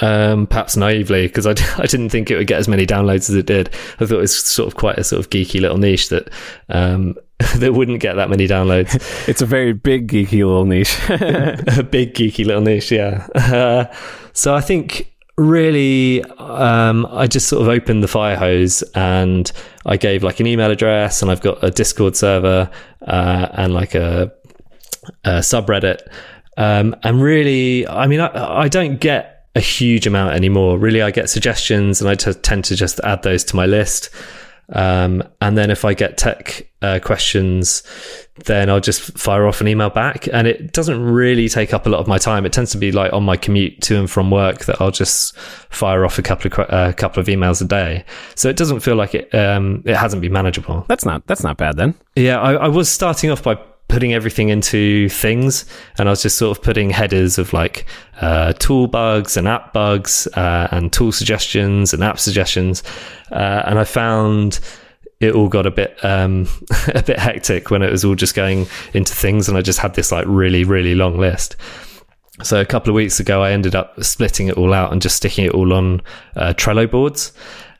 um, 0.00 0.46
perhaps 0.46 0.76
naively, 0.76 1.26
because 1.26 1.46
I, 1.46 1.50
I 1.78 1.86
didn't 1.86 2.10
think 2.10 2.30
it 2.30 2.36
would 2.36 2.46
get 2.46 2.58
as 2.58 2.68
many 2.68 2.86
downloads 2.86 3.30
as 3.30 3.34
it 3.34 3.46
did. 3.46 3.68
I 4.00 4.06
thought 4.06 4.16
it 4.16 4.18
was 4.18 4.36
sort 4.36 4.68
of 4.68 4.76
quite 4.76 4.98
a 4.98 5.04
sort 5.04 5.20
of 5.20 5.30
geeky 5.30 5.60
little 5.60 5.78
niche 5.78 6.10
that 6.10 6.28
um, 6.68 7.16
that 7.56 7.72
wouldn't 7.72 8.00
get 8.00 8.14
that 8.14 8.30
many 8.30 8.46
downloads. 8.46 8.94
it's 9.28 9.42
a 9.42 9.46
very 9.46 9.72
big 9.72 10.08
geeky 10.08 10.44
little 10.44 10.66
niche. 10.66 10.98
a 11.08 11.82
big 11.82 12.14
geeky 12.14 12.44
little 12.44 12.62
niche, 12.62 12.92
yeah. 12.92 13.26
Uh, 13.34 13.84
so 14.32 14.54
I 14.54 14.60
think 14.60 15.12
really 15.36 16.22
um, 16.38 17.06
i 17.10 17.26
just 17.26 17.48
sort 17.48 17.62
of 17.62 17.68
opened 17.68 18.02
the 18.02 18.08
fire 18.08 18.36
hose 18.36 18.82
and 18.94 19.52
i 19.86 19.96
gave 19.96 20.22
like 20.22 20.40
an 20.40 20.46
email 20.46 20.70
address 20.70 21.22
and 21.22 21.30
i've 21.30 21.40
got 21.40 21.62
a 21.64 21.70
discord 21.70 22.16
server 22.16 22.70
uh, 23.06 23.48
and 23.52 23.74
like 23.74 23.94
a, 23.94 24.32
a 25.24 25.38
subreddit. 25.38 26.00
Um, 26.58 26.94
and 27.02 27.22
really 27.22 27.88
i 27.88 28.06
mean 28.06 28.20
I, 28.20 28.60
I, 28.62 28.68
don't 28.68 29.00
get 29.00 29.46
a 29.54 29.60
huge 29.60 30.06
amount 30.06 30.34
anymore. 30.34 30.78
Really 30.78 31.02
i 31.02 31.10
get 31.10 31.30
suggestions 31.30 32.00
and 32.00 32.10
I 32.10 32.14
t- 32.14 32.32
tend 32.34 32.64
to 32.66 32.76
just 32.76 33.00
add 33.00 33.22
those 33.22 33.42
to 33.44 33.56
my 33.56 33.66
list 33.66 34.10
um, 34.68 35.22
and 35.40 35.56
then 35.56 35.70
if 35.70 35.84
I 35.84 35.94
get 35.94 36.16
tech 36.16 36.68
uh, 36.80 36.98
questions, 37.02 37.82
then 38.44 38.70
I'll 38.70 38.80
just 38.80 39.00
fire 39.18 39.46
off 39.46 39.60
an 39.60 39.68
email 39.68 39.90
back. 39.90 40.28
And 40.32 40.46
it 40.46 40.72
doesn't 40.72 41.00
really 41.00 41.48
take 41.48 41.74
up 41.74 41.86
a 41.86 41.88
lot 41.88 42.00
of 42.00 42.08
my 42.08 42.18
time. 42.18 42.46
It 42.46 42.52
tends 42.52 42.72
to 42.72 42.78
be 42.78 42.92
like 42.92 43.12
on 43.12 43.22
my 43.22 43.36
commute 43.36 43.80
to 43.82 43.98
and 43.98 44.10
from 44.10 44.30
work 44.30 44.64
that 44.64 44.80
I'll 44.80 44.90
just 44.90 45.36
fire 45.36 46.04
off 46.04 46.18
a 46.18 46.22
couple 46.22 46.50
of 46.50 46.58
a 46.58 46.74
uh, 46.74 46.92
couple 46.92 47.20
of 47.20 47.26
emails 47.26 47.60
a 47.62 47.66
day. 47.66 48.04
So 48.34 48.48
it 48.48 48.56
doesn't 48.56 48.80
feel 48.80 48.96
like 48.96 49.14
it 49.14 49.34
um, 49.34 49.82
it 49.84 49.96
hasn't 49.96 50.22
been 50.22 50.32
manageable. 50.32 50.84
That's 50.88 51.04
not 51.04 51.26
that's 51.26 51.42
not 51.42 51.56
bad 51.56 51.76
then. 51.76 51.94
Yeah, 52.16 52.40
I, 52.40 52.54
I 52.54 52.68
was 52.68 52.90
starting 52.90 53.30
off 53.30 53.42
by 53.42 53.58
putting 53.92 54.14
everything 54.14 54.48
into 54.48 55.06
things. 55.10 55.66
And 55.98 56.08
I 56.08 56.12
was 56.12 56.22
just 56.22 56.38
sort 56.38 56.56
of 56.56 56.64
putting 56.64 56.88
headers 56.88 57.36
of 57.36 57.52
like 57.52 57.84
uh, 58.22 58.54
tool 58.54 58.86
bugs 58.86 59.36
and 59.36 59.46
app 59.46 59.74
bugs 59.74 60.26
uh, 60.28 60.68
and 60.70 60.90
tool 60.90 61.12
suggestions 61.12 61.92
and 61.92 62.02
app 62.02 62.18
suggestions. 62.18 62.82
Uh, 63.30 63.62
and 63.66 63.78
I 63.78 63.84
found 63.84 64.60
it 65.20 65.34
all 65.34 65.48
got 65.48 65.66
a 65.66 65.70
bit 65.70 66.02
um, 66.02 66.48
a 66.94 67.02
bit 67.02 67.18
hectic 67.18 67.70
when 67.70 67.82
it 67.82 67.92
was 67.92 68.02
all 68.02 68.14
just 68.14 68.34
going 68.34 68.66
into 68.94 69.14
things. 69.14 69.46
And 69.46 69.58
I 69.58 69.60
just 69.60 69.78
had 69.78 69.94
this 69.94 70.10
like 70.10 70.24
really 70.26 70.64
really 70.64 70.94
long 70.94 71.18
list. 71.18 71.56
So 72.42 72.62
a 72.62 72.64
couple 72.64 72.88
of 72.88 72.94
weeks 72.94 73.20
ago 73.20 73.42
I 73.42 73.52
ended 73.52 73.74
up 73.74 74.02
splitting 74.02 74.48
it 74.48 74.56
all 74.56 74.72
out 74.72 74.90
and 74.90 75.02
just 75.02 75.16
sticking 75.16 75.44
it 75.44 75.52
all 75.52 75.74
on 75.74 76.00
uh, 76.34 76.54
Trello 76.54 76.90
boards 76.90 77.32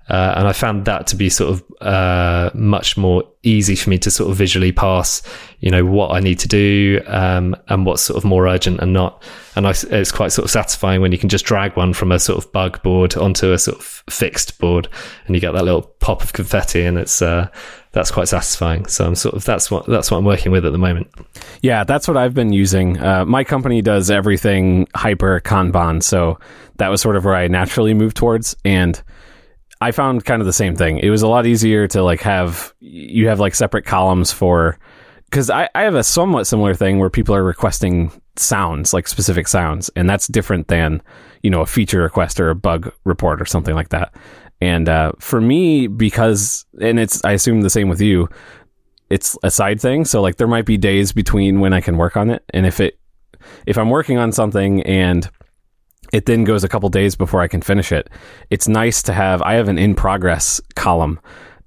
uh, 0.09 0.35
and 0.37 0.49
I 0.49 0.53
found 0.53 0.85
that 0.87 1.07
to 1.09 1.17
be 1.17 1.31
sort 1.31 1.51
of 1.51 1.65
uh, 1.81 2.51
much 2.55 2.97
more 2.97 3.25
easy 3.45 3.75
for 3.75 3.91
me 3.91 3.99
to 3.99 4.11
sort 4.11 4.31
of 4.31 4.37
visually 4.37 4.73
pass, 4.73 5.23
you 5.61 5.71
know, 5.71 5.85
what 5.85 6.13
I 6.13 6.21
need 6.21 6.39
to 6.41 6.49
do 6.49 7.01
um, 7.07 7.57
and 7.69 7.87
what's 7.87 8.03
sort 8.03 8.17
of 8.17 8.25
more 8.25 8.47
urgent 8.47 8.81
and 8.81 8.93
not. 8.93 9.23
And 9.57 9.67
I, 9.67 9.71
it's 9.71 10.13
quite 10.13 10.33
sort 10.33 10.45
of 10.45 10.51
satisfying 10.51 11.01
when 11.01 11.13
you 11.13 11.19
can 11.19 11.29
just 11.29 11.45
drag 11.45 11.77
one 11.77 11.93
from 11.93 12.13
a 12.13 12.19
sort 12.19 12.45
of 12.45 12.51
bug 12.53 12.83
board 12.83 13.17
onto 13.17 13.53
a 13.53 13.59
sort 13.59 13.79
of 13.79 13.85
fixed 14.11 14.59
board, 14.59 14.89
and 15.27 15.35
you 15.37 15.41
get 15.41 15.53
that 15.53 15.65
little 15.65 15.83
pop 15.83 16.23
of 16.23 16.33
confetti, 16.33 16.83
and 16.83 16.99
it's 16.99 17.23
uh, 17.23 17.49
that's 17.93 18.11
quite 18.11 18.29
satisfying. 18.29 18.87
So 18.87 19.07
I'm 19.07 19.15
sort 19.15 19.35
of 19.35 19.45
that's 19.45 19.71
what 19.71 19.87
that's 19.87 20.11
what 20.11 20.19
I'm 20.19 20.25
working 20.25 20.53
with 20.53 20.67
at 20.67 20.73
the 20.73 20.79
moment. 20.79 21.09
Yeah, 21.61 21.85
that's 21.85 22.09
what 22.09 22.17
I've 22.17 22.35
been 22.35 22.53
using. 22.53 22.99
Uh, 22.99 23.25
my 23.25 23.45
company 23.45 23.83
does 23.83 24.11
everything 24.11 24.89
hyper 24.95 25.41
Kanban, 25.41 26.03
so 26.03 26.39
that 26.77 26.89
was 26.89 27.01
sort 27.01 27.17
of 27.17 27.25
where 27.25 27.35
I 27.35 27.49
naturally 27.49 27.95
moved 27.95 28.17
towards, 28.17 28.57
and 28.65 29.01
I 29.83 29.91
found 29.91 30.25
kind 30.25 30.41
of 30.41 30.47
the 30.47 30.53
same 30.53 30.77
thing. 30.77 30.99
It 30.99 31.11
was 31.11 31.23
a 31.23 31.29
lot 31.29 31.45
easier 31.45 31.89
to 31.89 32.03
like 32.03 32.21
have 32.21 32.73
you 32.81 33.27
have 33.29 33.41
like 33.41 33.55
separate 33.55 33.85
columns 33.85 34.33
for 34.33 34.79
because 35.25 35.51
I, 35.51 35.69
I 35.75 35.83
have 35.83 35.97
a 35.97 36.05
somewhat 36.05 36.47
similar 36.47 36.75
thing 36.75 36.99
where 36.99 37.11
people 37.11 37.35
are 37.35 37.43
requesting 37.43 38.13
sounds 38.37 38.93
like 38.93 39.09
specific 39.09 39.49
sounds 39.49 39.91
and 39.97 40.09
that's 40.09 40.29
different 40.29 40.69
than 40.69 41.03
you 41.43 41.51
know 41.51 41.63
a 41.63 41.67
feature 41.67 42.01
request 42.01 42.39
or 42.39 42.49
a 42.49 42.55
bug 42.55 42.93
report 43.05 43.43
or 43.43 43.45
something 43.45 43.75
like 43.75 43.89
that 43.89 44.15
and 44.61 44.89
uh, 44.89 45.13
for 45.19 45.41
me 45.41 45.87
because 45.87 46.65
and 46.81 46.99
it's 46.99 47.23
i 47.25 47.33
assume 47.33 47.61
the 47.61 47.69
same 47.69 47.89
with 47.89 48.01
you 48.01 48.29
it's 49.11 49.37
a 49.43 49.51
side 49.51 49.81
thing 49.81 50.05
so 50.05 50.23
like 50.23 50.37
there 50.37 50.47
might 50.47 50.65
be 50.65 50.79
days 50.79 51.13
between 51.13 51.61
when 51.61 51.75
i 51.75 51.81
can 51.81 51.99
work 51.99 52.17
on 52.17 52.31
it 52.31 52.43
and 52.51 52.65
if 52.65 52.81
it 52.81 52.99
if 53.67 53.77
i'm 53.77 53.91
working 53.91 54.17
on 54.17 54.33
something 54.33 54.83
and 54.85 55.29
it 56.13 56.27
then 56.27 56.45
goes 56.45 56.63
a 56.63 56.69
couple 56.69 56.89
days 56.89 57.17
before 57.17 57.41
I 57.41 57.49
can 57.49 57.63
finish 57.63 57.91
it. 57.91 58.09
It's 58.51 58.69
nice 58.69 59.03
to 59.05 59.13
have, 59.13 59.43
I 59.43 59.55
have 59.55 59.69
an 59.69 59.79
in 59.79 59.95
progress 59.95 60.61
column 60.77 61.19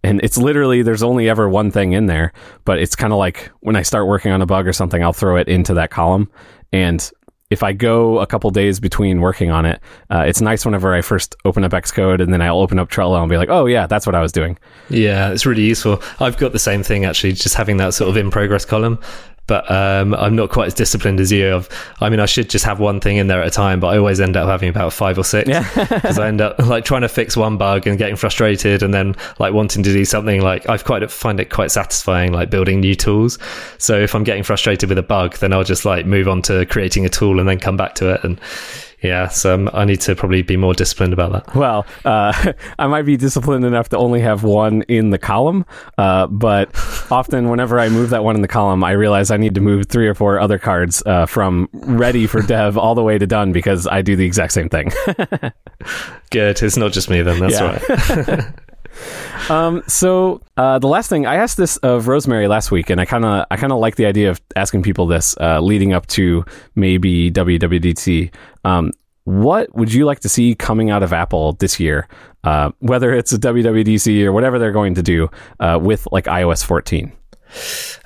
and 0.06 0.22
it's 0.24 0.38
literally 0.38 0.84
there's 0.84 1.02
only 1.02 1.28
ever 1.28 1.50
one 1.50 1.72
thing 1.72 1.94
in 1.94 2.06
there 2.06 2.32
but 2.64 2.78
it's 2.78 2.96
kind 2.96 3.12
of 3.12 3.18
like 3.18 3.50
when 3.62 3.76
i 3.76 3.82
start 3.82 4.08
working 4.08 4.32
on 4.32 4.42
a 4.42 4.46
bug 4.46 4.68
or 4.68 4.74
something 4.74 5.04
i'll 5.04 5.14
throw 5.14 5.36
it 5.36 5.48
into 5.48 5.74
that 5.74 5.90
column. 5.90 6.30
And 6.72 7.10
if 7.50 7.64
i 7.64 7.74
go 7.74 8.20
a 8.20 8.28
couple 8.28 8.52
days 8.52 8.80
between 8.80 9.20
working 9.20 9.50
on 9.50 9.66
it 9.66 9.80
uh, 10.10 10.24
it's 10.28 10.42
nice 10.42 10.66
whenever 10.66 10.94
i 10.94 11.02
first 11.02 11.36
open 11.46 11.64
up 11.64 11.72
xcode 11.72 12.22
and 12.22 12.32
then 12.32 12.42
i'll 12.42 12.60
open 12.60 12.78
up 12.80 12.90
trello 12.90 13.20
and 13.20 13.30
be 13.30 13.38
like 13.38 13.50
oh 13.50 13.66
yeah 13.66 13.88
that's 13.88 14.06
what 14.06 14.16
i 14.16 14.22
was 14.22 14.32
doing. 14.32 14.58
Yeah 14.90 15.32
it's 15.32 15.46
really 15.46 15.64
useful. 15.64 16.02
I've 16.20 16.38
got 16.38 16.52
the 16.52 16.60
same 16.60 16.84
thing 16.84 17.06
actually 17.06 17.34
just 17.34 17.56
having 17.56 17.78
that 17.78 17.94
sort 17.96 18.10
of 18.10 18.18
in 18.18 18.30
progress 18.30 18.66
column 18.66 19.00
but 19.48 19.70
um, 19.70 20.14
I'm 20.16 20.36
not 20.36 20.50
quite 20.50 20.68
as 20.68 20.74
disciplined 20.74 21.20
as 21.20 21.32
you. 21.32 21.56
I've, 21.56 21.70
I 22.00 22.10
mean, 22.10 22.20
I 22.20 22.26
should 22.26 22.50
just 22.50 22.66
have 22.66 22.80
one 22.80 23.00
thing 23.00 23.18
in 23.18 23.28
there 23.28 23.42
at 23.42 23.48
a 23.48 23.52
time, 23.52 23.80
but 23.80 23.88
I 23.88 23.98
always 23.98 24.20
end 24.20 24.36
up 24.36 24.48
having 24.48 24.70
about 24.70 24.94
five 24.94 25.18
or 25.18 25.24
six 25.24 25.48
because 25.48 26.20
I 26.20 26.28
end 26.28 26.42
up 26.42 26.58
like 26.60 26.86
trying 26.86 27.02
to 27.02 27.10
fix 27.10 27.38
one 27.38 27.58
bug 27.58 27.88
and 27.88 27.98
getting 27.98 28.16
frustrated, 28.16 28.84
and 28.84 28.94
then 28.94 29.16
like 29.40 29.54
wanting 29.54 29.84
to 29.84 29.94
do 29.94 30.06
something. 30.06 30.42
Like 30.42 30.68
I've 30.70 30.84
quite 30.84 31.10
find 31.12 31.40
it 31.40 31.50
quite 31.50 31.72
satisfying, 31.72 32.34
like 32.34 32.50
building 32.50 32.80
new 32.80 32.96
tools. 32.96 33.38
So 33.78 34.00
if 34.00 34.16
I'm 34.16 34.24
getting 34.24 34.44
frustrated 34.44 34.90
with 34.90 34.98
a 34.98 35.04
bug, 35.04 35.38
then 35.38 35.54
I'll 35.54 35.64
just 35.64 35.86
like 35.86 36.06
move 36.06 36.28
on 36.28 36.42
to 36.44 36.66
creating 36.66 37.06
a 37.06 37.10
tool 37.10 37.40
and 37.40 37.48
then 37.48 37.60
come 37.60 37.78
back 37.78 37.96
to 37.96 38.14
it 38.14 38.24
and 38.24 38.40
yeah, 39.06 39.28
so 39.30 39.54
um, 39.54 39.70
I 39.74 39.86
need 39.86 40.02
to 40.02 40.16
probably 40.16 40.42
be 40.42 40.58
more 40.58 40.74
disciplined 40.74 41.14
about 41.14 41.32
that. 41.32 41.56
Well, 41.56 41.86
uh, 42.04 42.54
I 42.80 42.88
might 42.88 43.04
be 43.04 43.18
disciplined 43.18 43.66
enough 43.66 43.90
to 43.90 43.98
only 43.98 44.22
have 44.22 44.44
one 44.44 44.82
in 44.84 45.12
the 45.12 45.18
column, 45.18 45.66
uh, 45.98 46.28
but 46.28 46.70
often 47.12 47.50
whenever 47.50 47.80
I 47.80 47.90
move 47.90 48.10
that 48.10 48.24
one 48.24 48.36
in 48.36 48.42
the 48.42 48.48
column, 48.48 48.84
I 48.84 48.92
realize 48.92 49.32
I 49.32 49.38
need 49.38 49.56
to 49.56 49.62
move 49.62 49.88
three 49.88 50.08
or 50.08 50.14
four 50.14 50.40
other 50.40 50.58
cards 50.58 51.04
uh, 51.06 51.26
from 51.26 51.70
ready 51.74 52.28
for 52.28 52.42
dev 52.48 52.78
all 52.78 52.96
the 52.96 53.04
way 53.04 53.18
to 53.18 53.28
done 53.28 53.52
because 53.52 53.88
I 53.88 54.02
do 54.02 54.16
the 54.16 54.26
exact 54.26 54.54
same 54.54 54.70
thing. 54.70 54.92
Good. 56.32 56.62
It's 56.62 56.78
not 56.78 56.92
just 56.92 57.10
me 57.10 57.22
then. 57.22 57.40
That's 57.40 57.62
right. 57.62 58.46
Um, 59.50 59.84
so 59.88 60.42
uh, 60.58 60.80
the 60.80 60.88
last 60.88 61.10
thing 61.10 61.26
I 61.26 61.36
asked 61.36 61.58
this 61.58 61.78
of 61.78 62.08
Rosemary 62.08 62.48
last 62.48 62.72
week, 62.72 62.90
and 62.90 63.00
I 63.00 63.06
kind 63.06 63.26
of 63.26 63.46
I 63.52 63.58
kind 63.58 63.72
of 63.72 63.80
like 63.80 63.96
the 63.96 64.06
idea 64.06 64.30
of 64.30 64.42
asking 64.56 64.84
people 64.84 65.08
this 65.08 65.36
uh, 65.40 65.60
leading 65.60 65.94
up 65.94 66.08
to 66.08 66.46
maybe 66.76 67.32
WWDC. 67.32 68.34
Um, 68.64 68.92
what 69.26 69.74
would 69.76 69.92
you 69.92 70.06
like 70.06 70.20
to 70.20 70.30
see 70.30 70.54
coming 70.56 70.92
out 70.92 71.04
of 71.04 71.12
Apple 71.12 71.54
this 71.54 71.80
year? 71.80 72.08
Uh, 72.44 72.72
whether 72.80 73.14
it's 73.14 73.34
a 73.34 73.40
WWDC 73.40 74.24
or 74.24 74.32
whatever 74.32 74.60
they're 74.60 74.72
going 74.72 74.94
to 74.94 75.02
do 75.02 75.30
uh, 75.60 75.80
with 75.82 76.08
like 76.12 76.26
iOS 76.26 76.64
14. 76.64 77.12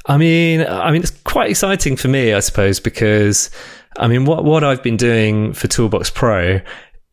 I 0.06 0.18
mean, 0.18 0.66
I 0.66 0.92
mean, 0.92 1.02
it's 1.02 1.12
quite 1.12 1.50
exciting 1.50 1.98
for 1.98 2.08
me, 2.08 2.34
I 2.34 2.40
suppose, 2.40 2.80
because 2.80 3.50
I 3.98 4.08
mean, 4.08 4.26
what 4.26 4.44
what 4.44 4.64
I've 4.64 4.82
been 4.84 4.98
doing 4.98 5.54
for 5.54 5.68
Toolbox 5.68 6.10
Pro 6.10 6.62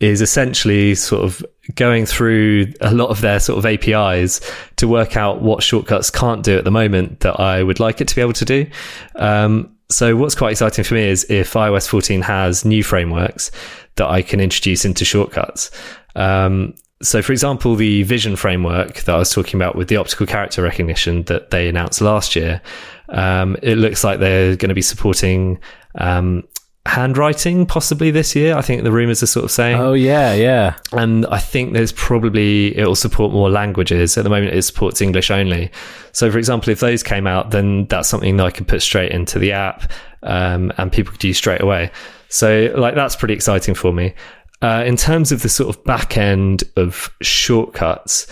is 0.00 0.20
essentially 0.20 0.94
sort 0.94 1.24
of 1.24 1.44
going 1.74 2.04
through 2.04 2.72
a 2.80 2.92
lot 2.92 3.08
of 3.08 3.20
their 3.22 3.40
sort 3.40 3.58
of 3.58 3.64
APIs 3.64 4.40
to 4.76 4.86
work 4.86 5.16
out 5.16 5.40
what 5.40 5.62
shortcuts 5.62 6.10
can't 6.10 6.42
do 6.42 6.58
at 6.58 6.64
the 6.64 6.70
moment 6.70 7.20
that 7.20 7.40
I 7.40 7.62
would 7.62 7.80
like 7.80 8.00
it 8.00 8.08
to 8.08 8.14
be 8.14 8.20
able 8.20 8.34
to 8.34 8.44
do. 8.44 8.66
Um, 9.14 9.74
so 9.88 10.16
what's 10.16 10.34
quite 10.34 10.52
exciting 10.52 10.84
for 10.84 10.94
me 10.94 11.08
is 11.08 11.24
if 11.30 11.52
iOS 11.52 11.88
14 11.88 12.20
has 12.22 12.64
new 12.64 12.82
frameworks 12.82 13.50
that 13.94 14.08
I 14.08 14.20
can 14.20 14.40
introduce 14.40 14.84
into 14.84 15.04
shortcuts. 15.04 15.70
Um, 16.14 16.74
so, 17.02 17.22
for 17.22 17.32
example, 17.32 17.76
the 17.76 18.02
Vision 18.04 18.36
framework 18.36 19.02
that 19.02 19.14
I 19.14 19.18
was 19.18 19.30
talking 19.30 19.60
about 19.60 19.76
with 19.76 19.88
the 19.88 19.96
optical 19.96 20.26
character 20.26 20.62
recognition 20.62 21.24
that 21.24 21.50
they 21.50 21.68
announced 21.68 22.00
last 22.00 22.34
year, 22.34 22.62
um, 23.10 23.56
it 23.62 23.76
looks 23.76 24.02
like 24.02 24.18
they're 24.18 24.56
going 24.56 24.70
to 24.70 24.74
be 24.74 24.82
supporting 24.82 25.58
um, 25.96 26.42
handwriting 26.86 27.66
possibly 27.66 28.10
this 28.10 28.34
year. 28.34 28.56
I 28.56 28.62
think 28.62 28.82
the 28.82 28.92
rumors 28.92 29.22
are 29.22 29.26
sort 29.26 29.44
of 29.44 29.50
saying. 29.50 29.76
Oh 29.78 29.92
yeah, 29.92 30.32
yeah. 30.34 30.76
And 30.92 31.26
I 31.26 31.38
think 31.38 31.72
there's 31.72 31.92
probably 31.92 32.76
it 32.76 32.86
will 32.86 32.94
support 32.94 33.32
more 33.32 33.50
languages. 33.50 34.16
At 34.16 34.24
the 34.24 34.30
moment, 34.30 34.54
it 34.54 34.62
supports 34.62 35.00
English 35.00 35.30
only. 35.30 35.70
So, 36.12 36.30
for 36.30 36.38
example, 36.38 36.70
if 36.70 36.80
those 36.80 37.02
came 37.02 37.26
out, 37.26 37.50
then 37.50 37.86
that's 37.86 38.08
something 38.08 38.36
that 38.38 38.46
I 38.46 38.50
could 38.50 38.68
put 38.68 38.82
straight 38.82 39.12
into 39.12 39.38
the 39.38 39.52
app, 39.52 39.90
um, 40.22 40.72
and 40.78 40.90
people 40.90 41.12
could 41.12 41.24
use 41.24 41.36
straight 41.36 41.60
away. 41.60 41.90
So, 42.28 42.72
like 42.76 42.94
that's 42.94 43.16
pretty 43.16 43.34
exciting 43.34 43.74
for 43.74 43.92
me. 43.92 44.14
Uh, 44.62 44.82
in 44.86 44.96
terms 44.96 45.32
of 45.32 45.42
the 45.42 45.48
sort 45.48 45.74
of 45.74 45.84
back 45.84 46.16
end 46.16 46.64
of 46.76 47.14
shortcuts, 47.20 48.26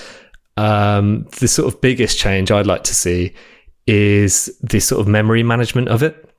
um, 0.57 1.27
the 1.41 1.49
sort 1.49 1.73
of 1.73 1.81
biggest 1.81 2.19
change 2.19 2.51
I'd 2.51 2.67
like 2.67 2.85
to 2.85 2.95
see 2.95 3.35
is 3.87 4.57
the 4.63 4.81
sort 4.81 5.01
of 5.01 5.07
memory 5.07 5.43
management 5.43 5.89
of 5.89 6.03
it 6.03 6.34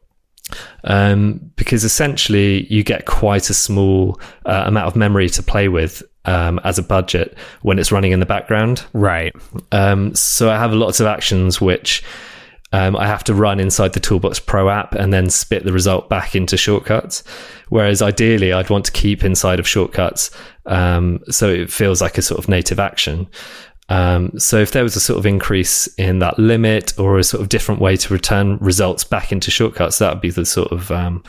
um, 0.83 1.51
because 1.55 1.83
essentially 1.83 2.65
you 2.71 2.83
get 2.83 3.05
quite 3.05 3.49
a 3.49 3.53
small 3.53 4.19
uh, 4.45 4.63
amount 4.65 4.87
of 4.87 4.95
memory 4.95 5.29
to 5.29 5.43
play 5.43 5.67
with 5.67 6.03
um, 6.25 6.59
as 6.63 6.77
a 6.77 6.83
budget 6.83 7.37
when 7.61 7.79
it's 7.79 7.91
running 7.91 8.11
in 8.11 8.19
the 8.19 8.25
background. 8.25 8.85
Right. 8.93 9.35
Um, 9.71 10.13
so 10.15 10.49
I 10.49 10.57
have 10.57 10.73
lots 10.73 10.99
of 10.99 11.07
actions 11.07 11.61
which 11.61 12.03
um, 12.71 12.95
I 12.95 13.07
have 13.07 13.23
to 13.25 13.33
run 13.33 13.59
inside 13.59 13.93
the 13.93 13.99
Toolbox 13.99 14.39
Pro 14.39 14.69
app 14.69 14.93
and 14.95 15.13
then 15.13 15.29
spit 15.29 15.63
the 15.63 15.71
result 15.71 16.09
back 16.09 16.35
into 16.35 16.57
shortcuts. 16.57 17.23
Whereas 17.69 18.01
ideally, 18.01 18.53
I'd 18.53 18.69
want 18.69 18.85
to 18.85 18.91
keep 18.91 19.23
inside 19.23 19.59
of 19.59 19.67
shortcuts 19.67 20.29
um, 20.65 21.19
so 21.29 21.49
it 21.49 21.71
feels 21.71 22.01
like 22.01 22.17
a 22.17 22.21
sort 22.21 22.39
of 22.39 22.49
native 22.49 22.79
action. 22.79 23.27
Um, 23.89 24.38
so 24.39 24.57
if 24.57 24.71
there 24.71 24.83
was 24.83 24.95
a 24.95 24.99
sort 24.99 25.19
of 25.19 25.25
increase 25.25 25.88
in 25.97 26.19
that 26.19 26.39
limit 26.39 26.97
or 26.97 27.19
a 27.19 27.23
sort 27.23 27.41
of 27.41 27.49
different 27.49 27.81
way 27.81 27.95
to 27.97 28.13
return 28.13 28.57
results 28.57 29.03
back 29.03 29.31
into 29.31 29.51
shortcuts, 29.51 29.99
that 29.99 30.13
would 30.13 30.21
be 30.21 30.31
the 30.31 30.45
sort 30.45 30.71
of 30.71 30.91
um, 30.91 31.23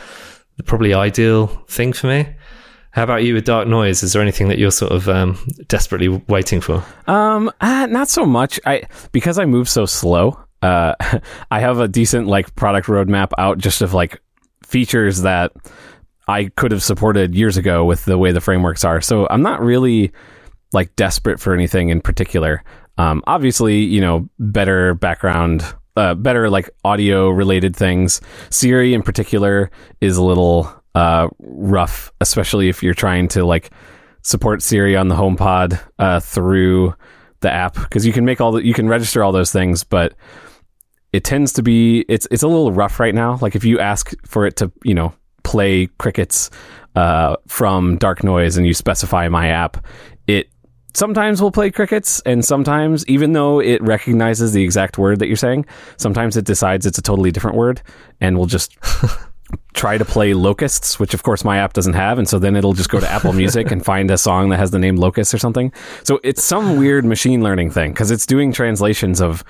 probably 0.65 0.95
ideal 0.95 1.49
thing 1.69 1.93
for 1.93 2.07
me. 2.07 2.27
How 2.93 3.03
about 3.03 3.25
you 3.25 3.35
with 3.35 3.45
dark 3.45 3.69
noise? 3.69 4.03
Is 4.03 4.15
there 4.15 4.23
anything 4.23 4.49
that 4.49 4.59
you're 4.59 4.71
sort 4.71 4.91
of 4.91 5.07
um, 5.07 5.39
desperately 5.69 6.09
waiting 6.09 6.63
for? 6.63 6.83
Um, 7.07 7.53
uh, 7.61 7.85
not 7.87 8.09
so 8.09 8.25
much. 8.25 8.59
I 8.65 8.85
because 9.13 9.39
I 9.39 9.45
move 9.45 9.69
so 9.69 9.85
slow. 9.85 10.41
Uh, 10.63 10.95
I 11.51 11.61
have 11.61 11.79
a 11.79 11.89
decent 11.89 12.27
like 12.27 12.57
product 12.57 12.87
roadmap 12.87 13.33
out 13.37 13.59
just 13.59 13.83
of 13.83 13.93
like 13.93 14.19
features 14.65 15.21
that 15.23 15.53
I 16.27 16.47
could 16.57 16.71
have 16.71 16.83
supported 16.83 17.35
years 17.35 17.59
ago 17.59 17.85
with 17.85 18.07
the 18.07 18.17
way 18.17 18.33
the 18.33 18.41
frameworks 18.41 18.83
are. 18.83 19.03
So 19.03 19.29
I'm 19.29 19.43
not 19.43 19.61
really 19.61 20.11
like 20.73 20.95
desperate 20.97 21.41
for 21.41 21.55
anything 21.55 21.89
in 21.89 22.01
particular. 22.01 22.63
Um, 22.99 23.23
obviously, 23.27 23.79
you 23.79 24.01
know, 24.01 24.29
better 24.39 24.95
background, 24.95 25.63
uh, 25.97 26.15
better 26.15 26.49
like 26.51 26.71
audio 26.85 27.29
related 27.29 27.77
things. 27.77 28.21
Siri 28.51 28.95
in 28.95 29.03
particular 29.03 29.71
is 30.01 30.17
a 30.17 30.25
little 30.25 30.73
uh, 30.95 31.29
rough, 31.39 32.13
especially 32.21 32.69
if 32.69 32.83
you're 32.83 32.95
trying 32.95 33.29
to 33.29 33.45
like 33.45 33.71
support 34.23 34.63
Siri 34.63 34.97
on 34.97 35.09
the 35.09 35.15
HomePod 35.15 35.79
uh, 35.99 36.21
through 36.21 36.95
the 37.41 37.53
app 37.53 37.75
because 37.75 38.07
you 38.07 38.13
can 38.13 38.25
make 38.25 38.41
all 38.41 38.53
the 38.53 38.65
you 38.65 38.75
can 38.75 38.89
register 38.89 39.23
all 39.23 39.33
those 39.33 39.53
things, 39.53 39.85
but 39.85 40.15
it 41.13 41.25
tends 41.25 41.53
to 41.55 41.63
be 41.63 42.05
it's 42.09 42.27
it's 42.31 42.43
a 42.43 42.49
little 42.49 42.73
rough 42.73 42.99
right 42.99 43.15
now. 43.15 43.39
Like 43.41 43.55
if 43.55 43.65
you 43.65 43.79
ask 43.79 44.13
for 44.27 44.47
it 44.47 44.57
to 44.57 44.73
you 44.85 44.95
know 44.95 45.15
play 45.45 45.87
crickets 45.99 46.51
uh, 46.97 47.37
from 47.47 47.99
dark 47.99 48.25
noise 48.25 48.57
and 48.57 48.67
you 48.67 48.75
specify 48.75 49.29
my 49.29 49.49
app, 49.49 49.85
it 50.27 50.49
sometimes 50.97 51.43
will 51.43 51.53
play 51.53 51.71
crickets 51.71 52.21
and 52.25 52.45
sometimes 52.45 53.07
even 53.07 53.33
though 53.33 53.61
it 53.61 53.83
recognizes 53.83 54.53
the 54.53 54.63
exact 54.63 54.99
word 54.99 55.19
that 55.19 55.27
you're 55.27 55.37
saying 55.37 55.67
sometimes 55.97 56.37
it 56.37 56.45
decides 56.45 56.87
it's 56.87 56.99
a 56.99 57.03
totally 57.03 57.31
different 57.31 57.57
word 57.57 57.83
and 58.21 58.39
will 58.39 58.47
just 58.47 58.77
try 59.75 59.97
to 59.99 60.05
play 60.05 60.35
locusts 60.35 60.99
which 60.99 61.15
of 61.15 61.23
course 61.23 61.45
my 61.45 61.59
app 61.59 61.73
doesn't 61.73 61.93
have 61.93 62.19
and 62.19 62.29
so 62.29 62.39
then 62.39 62.57
it'll 62.57 62.73
just 62.73 62.89
go 62.89 62.99
to 62.99 63.09
apple 63.09 63.33
music 63.33 63.71
and 63.71 63.85
find 63.85 64.11
a 64.11 64.19
song 64.19 64.49
that 64.49 64.57
has 64.57 64.71
the 64.71 64.79
name 64.79 64.97
locust 64.97 65.33
or 65.33 65.39
something. 65.39 65.73
So 66.03 66.19
it's 66.25 66.43
some 66.43 66.79
weird 66.79 67.05
machine 67.05 67.43
learning 67.43 67.71
thing 67.71 67.93
because 67.93 68.11
it's 68.11 68.27
doing 68.27 68.53
translations 68.53 69.21
of 69.21 69.45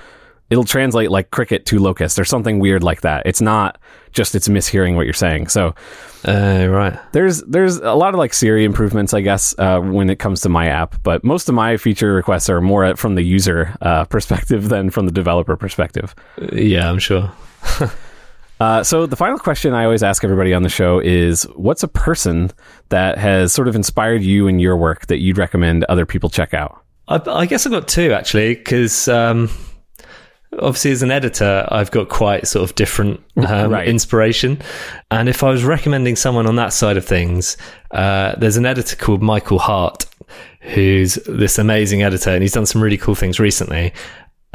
it'll 0.50 0.64
translate 0.64 1.10
like 1.10 1.30
cricket 1.30 1.66
to 1.66 1.78
locust 1.78 2.18
or 2.18 2.24
something 2.24 2.58
weird 2.58 2.82
like 2.82 3.00
that. 3.02 3.26
It's 3.26 3.40
not 3.40 3.78
just 4.12 4.34
it's 4.34 4.48
mishearing 4.48 4.94
what 4.94 5.04
you're 5.04 5.12
saying. 5.12 5.48
So, 5.48 5.74
uh, 6.26 6.66
right. 6.68 6.98
There's 7.12 7.42
there's 7.42 7.76
a 7.76 7.94
lot 7.94 8.14
of 8.14 8.18
like 8.18 8.32
Siri 8.32 8.64
improvements, 8.64 9.12
I 9.12 9.20
guess, 9.20 9.54
uh, 9.58 9.80
when 9.80 10.10
it 10.10 10.18
comes 10.18 10.40
to 10.42 10.48
my 10.48 10.66
app. 10.68 11.02
But 11.02 11.24
most 11.24 11.48
of 11.48 11.54
my 11.54 11.76
feature 11.76 12.14
requests 12.14 12.48
are 12.48 12.60
more 12.60 12.96
from 12.96 13.14
the 13.14 13.22
user 13.22 13.76
uh, 13.80 14.04
perspective 14.06 14.68
than 14.68 14.90
from 14.90 15.06
the 15.06 15.12
developer 15.12 15.56
perspective. 15.56 16.14
Yeah, 16.52 16.88
I'm 16.88 16.98
sure. 16.98 17.32
Uh, 18.58 18.82
so 18.82 19.04
the 19.04 19.16
final 19.16 19.38
question 19.38 19.74
I 19.74 19.84
always 19.84 20.02
ask 20.02 20.24
everybody 20.24 20.54
on 20.54 20.62
the 20.62 20.70
show 20.70 20.98
is, 20.98 21.42
what's 21.56 21.82
a 21.82 21.88
person 21.88 22.50
that 22.88 23.18
has 23.18 23.52
sort 23.52 23.68
of 23.68 23.76
inspired 23.76 24.22
you 24.22 24.46
in 24.46 24.58
your 24.58 24.78
work 24.78 25.08
that 25.08 25.18
you'd 25.18 25.36
recommend 25.36 25.84
other 25.84 26.06
people 26.06 26.30
check 26.30 26.54
out? 26.54 26.82
I, 27.08 27.20
I 27.26 27.46
guess 27.46 27.66
I've 27.66 27.72
got 27.72 27.86
two 27.86 28.12
actually, 28.12 28.54
because 28.54 29.08
um, 29.08 29.50
obviously 30.54 30.90
as 30.90 31.02
an 31.02 31.10
editor 31.10 31.66
i've 31.70 31.90
got 31.90 32.08
quite 32.08 32.46
sort 32.46 32.68
of 32.68 32.74
different 32.76 33.20
um, 33.46 33.70
right. 33.70 33.88
inspiration 33.88 34.60
and 35.10 35.28
if 35.28 35.42
i 35.42 35.50
was 35.50 35.64
recommending 35.64 36.16
someone 36.16 36.46
on 36.46 36.56
that 36.56 36.72
side 36.72 36.96
of 36.96 37.04
things 37.04 37.56
uh, 37.90 38.34
there's 38.36 38.56
an 38.56 38.66
editor 38.66 38.96
called 38.96 39.22
michael 39.22 39.58
harte 39.58 40.06
who's 40.60 41.14
this 41.26 41.58
amazing 41.58 42.02
editor 42.02 42.30
and 42.30 42.42
he's 42.42 42.52
done 42.52 42.66
some 42.66 42.82
really 42.82 42.96
cool 42.96 43.14
things 43.14 43.38
recently 43.38 43.92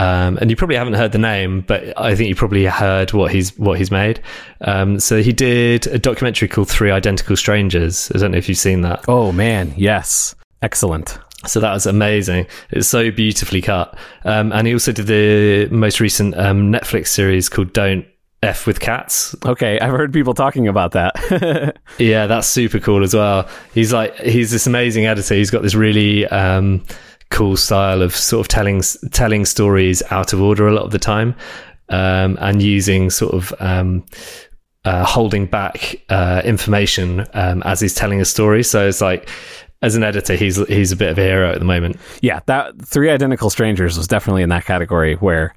um, 0.02 0.40
and 0.42 0.50
you 0.50 0.56
probably 0.56 0.78
haven't 0.78 0.94
heard 0.94 1.12
the 1.12 1.20
name, 1.20 1.62
but 1.62 1.94
I 1.96 2.16
think 2.16 2.28
you 2.28 2.34
probably 2.34 2.66
heard 2.66 3.14
what 3.14 3.32
he's 3.32 3.56
what 3.60 3.78
he's 3.78 3.92
made. 3.92 4.20
Um, 4.62 5.00
so 5.00 5.22
he 5.22 5.32
did 5.32 5.86
a 5.86 6.00
documentary 6.00 6.48
called 6.48 6.70
Three 6.70 6.90
Identical 6.90 7.36
Strangers. 7.38 8.12
I 8.16 8.18
don't 8.18 8.32
know 8.32 8.40
if 8.40 8.50
you've 8.50 8.58
seen 8.58 8.82
that. 8.82 9.06
Oh 9.08 9.32
man, 9.32 9.76
yes, 9.78 10.34
excellent. 10.64 11.20
So 11.48 11.60
that 11.60 11.74
was 11.74 11.86
amazing. 11.86 12.48
It's 12.70 12.88
so 12.88 13.10
beautifully 13.12 13.62
cut. 13.62 13.98
Um, 14.26 14.52
and 14.52 14.68
he 14.68 14.74
also 14.74 14.92
did 14.92 15.08
the 15.08 15.68
most 15.76 16.00
recent 16.00 16.38
um, 16.38 16.72
Netflix 16.72 17.08
series 17.08 17.50
called 17.50 17.74
Don't 17.74 18.06
F 18.44 18.66
with 18.66 18.80
Cats. 18.80 19.36
Okay, 19.46 19.80
I've 19.80 19.92
heard 19.92 20.14
people 20.14 20.34
talking 20.34 20.68
about 20.68 20.92
that. 20.92 21.78
yeah, 22.00 22.28
that's 22.28 22.48
super 22.48 22.80
cool 22.80 23.04
as 23.04 23.14
well. 23.14 23.48
He's 23.74 23.94
like, 23.94 24.16
he's 24.18 24.52
this 24.52 24.66
amazing 24.68 25.06
editor. 25.06 25.36
He's 25.36 25.52
got 25.52 25.62
this 25.62 25.76
really 25.76 26.26
um, 26.28 26.84
cool 27.30 27.56
style 27.56 28.02
of 28.02 28.16
sort 28.16 28.42
of 28.42 28.48
telling 28.48 28.82
telling 29.12 29.46
stories 29.46 30.02
out 30.10 30.34
of 30.34 30.42
order 30.42 30.68
a 30.68 30.74
lot 30.74 30.86
of 30.86 30.92
the 30.92 31.00
time, 31.00 31.36
um, 31.90 32.38
and 32.42 32.64
using 32.64 33.12
sort 33.12 33.34
of 33.34 33.54
um, 33.60 34.04
uh, 34.86 35.06
holding 35.06 35.46
back 35.46 36.02
uh, 36.10 36.42
information 36.44 37.26
um, 37.34 37.62
as 37.64 37.80
he's 37.80 37.94
telling 37.94 38.22
a 38.22 38.26
story. 38.26 38.64
So 38.64 38.88
it's 38.88 39.02
like 39.02 39.30
as 39.82 39.96
an 39.96 40.04
editor, 40.04 40.36
he's 40.36 40.58
he's 40.68 40.92
a 40.92 40.96
bit 40.96 41.10
of 41.10 41.18
a 41.18 41.24
hero 41.24 41.52
at 41.52 41.60
the 41.60 41.66
moment. 41.66 41.98
Yeah, 42.22 42.42
that 42.46 42.80
Three 42.82 43.10
Identical 43.10 43.50
Strangers 43.50 43.98
was 43.98 44.08
definitely 44.08 44.44
in 44.44 44.50
that 44.50 44.66
category 44.66 45.16
where 45.16 45.54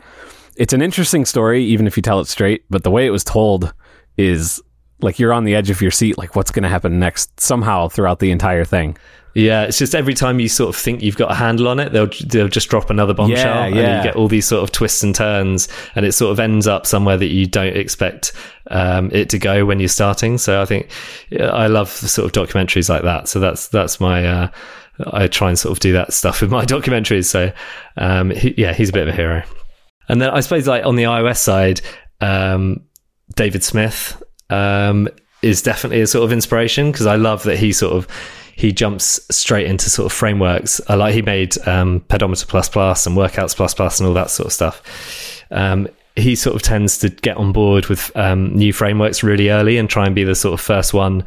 it's 0.56 0.72
an 0.72 0.82
interesting 0.82 1.24
story, 1.24 1.64
even 1.64 1.86
if 1.86 1.96
you 1.96 2.02
tell 2.02 2.20
it 2.20 2.28
straight. 2.28 2.64
But 2.70 2.84
the 2.84 2.90
way 2.90 3.06
it 3.06 3.10
was 3.10 3.24
told 3.24 3.72
is 4.16 4.62
like 5.04 5.18
you're 5.18 5.32
on 5.32 5.44
the 5.44 5.54
edge 5.54 5.70
of 5.70 5.80
your 5.80 5.90
seat, 5.90 6.18
like 6.18 6.34
what's 6.34 6.50
going 6.50 6.62
to 6.62 6.68
happen 6.68 6.98
next 6.98 7.38
somehow 7.38 7.88
throughout 7.88 8.18
the 8.18 8.30
entire 8.30 8.64
thing. 8.64 8.96
Yeah, 9.34 9.64
it's 9.64 9.78
just 9.78 9.96
every 9.96 10.14
time 10.14 10.38
you 10.38 10.48
sort 10.48 10.68
of 10.68 10.80
think 10.80 11.02
you've 11.02 11.16
got 11.16 11.30
a 11.30 11.34
handle 11.34 11.66
on 11.66 11.80
it, 11.80 11.92
they'll 11.92 12.08
they'll 12.26 12.48
just 12.48 12.68
drop 12.68 12.88
another 12.88 13.14
bombshell, 13.14 13.36
yeah, 13.36 13.66
yeah. 13.66 13.80
and 13.80 13.96
you 13.96 14.10
get 14.10 14.16
all 14.16 14.28
these 14.28 14.46
sort 14.46 14.62
of 14.62 14.70
twists 14.70 15.02
and 15.02 15.12
turns, 15.12 15.68
and 15.96 16.06
it 16.06 16.12
sort 16.12 16.30
of 16.30 16.38
ends 16.38 16.68
up 16.68 16.86
somewhere 16.86 17.16
that 17.16 17.26
you 17.26 17.44
don't 17.44 17.76
expect 17.76 18.32
um, 18.70 19.10
it 19.12 19.28
to 19.30 19.38
go 19.38 19.64
when 19.64 19.80
you're 19.80 19.88
starting. 19.88 20.38
So 20.38 20.62
I 20.62 20.64
think 20.64 20.88
I 21.40 21.66
love 21.66 21.90
sort 21.90 22.24
of 22.26 22.32
documentaries 22.32 22.88
like 22.88 23.02
that. 23.02 23.28
So 23.28 23.40
that's 23.40 23.66
that's 23.68 23.98
my 23.98 24.24
uh, 24.24 24.48
I 25.04 25.26
try 25.26 25.48
and 25.48 25.58
sort 25.58 25.72
of 25.72 25.80
do 25.80 25.92
that 25.94 26.12
stuff 26.12 26.40
with 26.40 26.50
my 26.50 26.64
documentaries. 26.64 27.26
So 27.26 27.52
um, 27.96 28.30
he, 28.30 28.54
yeah, 28.56 28.72
he's 28.72 28.90
a 28.90 28.92
bit 28.92 29.08
of 29.08 29.14
a 29.14 29.16
hero. 29.16 29.42
And 30.08 30.22
then 30.22 30.30
I 30.30 30.40
suppose 30.40 30.68
like 30.68 30.84
on 30.86 30.94
the 30.94 31.04
iOS 31.04 31.38
side, 31.38 31.80
um, 32.20 32.82
David 33.34 33.64
Smith 33.64 34.22
um, 34.54 35.08
is 35.42 35.62
definitely 35.62 36.00
a 36.00 36.06
sort 36.06 36.24
of 36.24 36.32
inspiration 36.32 36.90
because 36.90 37.06
I 37.06 37.16
love 37.16 37.42
that 37.44 37.58
he 37.58 37.72
sort 37.72 37.92
of 37.92 38.08
he 38.56 38.72
jumps 38.72 39.20
straight 39.30 39.66
into 39.66 39.90
sort 39.90 40.06
of 40.06 40.12
frameworks. 40.12 40.80
I 40.88 40.94
like 40.94 41.14
he 41.14 41.22
made 41.22 41.56
um, 41.66 42.00
Pedometer 42.08 42.46
plus 42.46 42.68
plus 42.68 43.06
and 43.06 43.16
Workouts 43.16 43.56
plus 43.56 43.74
plus 43.74 43.98
and 43.98 44.06
all 44.08 44.14
that 44.14 44.30
sort 44.30 44.46
of 44.46 44.52
stuff. 44.52 45.42
Um, 45.50 45.88
he 46.16 46.36
sort 46.36 46.54
of 46.54 46.62
tends 46.62 46.98
to 46.98 47.08
get 47.08 47.36
on 47.36 47.52
board 47.52 47.86
with 47.86 48.16
um, 48.16 48.54
new 48.54 48.72
frameworks 48.72 49.24
really 49.24 49.50
early 49.50 49.76
and 49.76 49.90
try 49.90 50.06
and 50.06 50.14
be 50.14 50.22
the 50.22 50.36
sort 50.36 50.54
of 50.54 50.60
first 50.60 50.94
one 50.94 51.24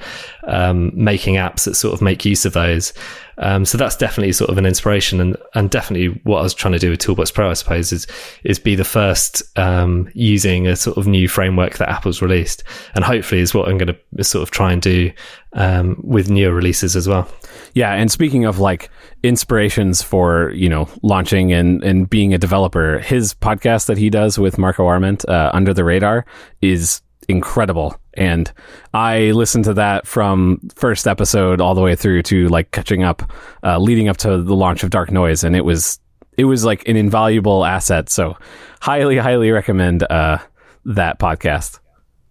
um, 0.47 0.91
making 0.93 1.35
apps 1.35 1.65
that 1.65 1.75
sort 1.75 1.93
of 1.93 2.01
make 2.01 2.25
use 2.25 2.45
of 2.45 2.53
those. 2.53 2.93
Um, 3.39 3.65
so 3.65 3.77
that's 3.77 3.95
definitely 3.95 4.31
sort 4.31 4.49
of 4.49 4.57
an 4.57 4.65
inspiration, 4.65 5.21
and 5.21 5.37
and 5.53 5.69
definitely 5.69 6.19
what 6.23 6.39
I 6.39 6.41
was 6.41 6.55
trying 6.55 6.71
to 6.73 6.79
do 6.79 6.89
with 6.89 6.99
Toolbox 6.99 7.29
Pro, 7.29 7.51
I 7.51 7.53
suppose, 7.53 7.91
is 7.91 8.07
is 8.43 8.57
be 8.57 8.73
the 8.73 8.83
first 8.83 9.43
um, 9.59 10.09
using 10.13 10.65
a 10.65 10.75
sort 10.75 10.97
of 10.97 11.05
new 11.05 11.27
framework 11.27 11.77
that 11.77 11.89
Apple's 11.89 12.21
released, 12.21 12.63
and 12.95 13.03
hopefully 13.03 13.41
is 13.41 13.53
what 13.53 13.69
I'm 13.69 13.77
going 13.77 13.95
to 14.15 14.23
sort 14.23 14.41
of 14.41 14.49
try 14.49 14.71
and 14.71 14.81
do 14.81 15.11
um, 15.53 16.01
with 16.03 16.31
newer 16.31 16.53
releases 16.53 16.95
as 16.95 17.07
well. 17.07 17.29
Yeah, 17.73 17.93
and 17.93 18.11
speaking 18.11 18.45
of 18.45 18.57
like 18.57 18.89
inspirations 19.21 20.01
for 20.01 20.51
you 20.51 20.69
know 20.69 20.89
launching 21.03 21.53
and 21.53 21.83
and 21.83 22.09
being 22.09 22.33
a 22.33 22.39
developer, 22.39 22.97
his 22.99 23.35
podcast 23.35 23.85
that 23.85 23.99
he 23.99 24.09
does 24.09 24.39
with 24.39 24.57
Marco 24.57 24.87
Arment, 24.87 25.27
uh, 25.29 25.51
Under 25.53 25.75
the 25.75 25.83
Radar, 25.83 26.25
is 26.61 27.01
incredible. 27.29 27.99
And 28.17 28.51
I 28.93 29.31
listened 29.31 29.65
to 29.65 29.73
that 29.75 30.07
from 30.07 30.59
first 30.75 31.07
episode 31.07 31.61
all 31.61 31.75
the 31.75 31.81
way 31.81 31.95
through 31.95 32.23
to 32.23 32.47
like 32.49 32.71
catching 32.71 33.03
up, 33.03 33.31
uh, 33.63 33.77
leading 33.77 34.09
up 34.09 34.17
to 34.17 34.41
the 34.41 34.55
launch 34.55 34.83
of 34.83 34.89
Dark 34.89 35.11
Noise, 35.11 35.43
and 35.43 35.55
it 35.55 35.63
was 35.63 35.99
it 36.37 36.45
was 36.45 36.65
like 36.65 36.87
an 36.87 36.97
invaluable 36.97 37.65
asset. 37.65 38.09
So 38.09 38.37
highly, 38.81 39.17
highly 39.17 39.51
recommend 39.51 40.03
uh, 40.03 40.39
that 40.85 41.19
podcast. 41.19 41.79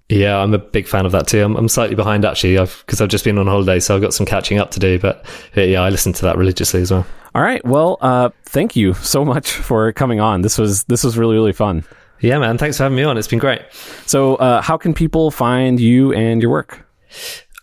Yeah, 0.09 0.39
I'm 0.39 0.55
a 0.55 0.59
big 0.59 0.87
fan 0.87 1.05
of 1.05 1.13
that 1.13 1.27
too. 1.27 1.43
I'm, 1.43 1.57
I'm 1.57 1.69
slightly 1.69 1.97
behind 1.97 2.25
actually, 2.25 2.57
because 2.57 3.01
I've, 3.01 3.07
I've, 3.07 3.11
just 3.11 3.25
been 3.25 3.39
on 3.39 3.49
holiday, 3.49 3.81
so 3.81 3.97
I've 3.97 4.03
got 4.03 4.15
some 4.15 4.25
catching 4.25 4.59
up 4.59 4.71
to 4.73 4.81
do. 4.81 5.01
But 5.01 5.27
yeah, 5.55 5.81
I 5.81 5.89
listen 5.89 6.13
to 6.15 6.23
that 6.23 6.37
religiously 6.37 6.81
as 6.81 6.93
well. 6.93 7.07
All 7.35 7.43
right, 7.43 7.65
well, 7.67 7.99
uh, 8.01 8.31
thank 8.45 8.77
you 8.77 8.95
so 8.95 9.25
much 9.25 9.51
for 9.51 9.93
coming 9.93 10.21
on. 10.21 10.43
This 10.43 10.59
was 10.59 10.85
this 10.85 11.03
was 11.03 11.19
really 11.19 11.35
really 11.35 11.53
fun. 11.53 11.85
Yeah, 12.21 12.39
man. 12.39 12.59
Thanks 12.59 12.77
for 12.77 12.85
having 12.85 12.97
me 12.97 13.05
on. 13.05 13.19
It's 13.19 13.29
been 13.29 13.39
great. 13.39 13.63
So, 14.07 14.37
uh, 14.37 14.63
how 14.63 14.77
can 14.77 14.95
people 14.95 15.31
find 15.31 15.79
you 15.79 16.13
and 16.13 16.41
your 16.41 16.51
work? 16.51 16.87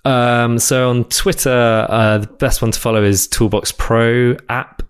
Um, 0.05 0.59
so 0.59 0.89
on 0.89 1.05
Twitter, 1.05 1.87
uh, 1.89 2.17
the 2.19 2.27
best 2.27 2.61
one 2.61 2.71
to 2.71 2.79
follow 2.79 3.03
is 3.03 3.27
Toolbox 3.27 3.71
Pro 3.71 4.35
app. 4.49 4.83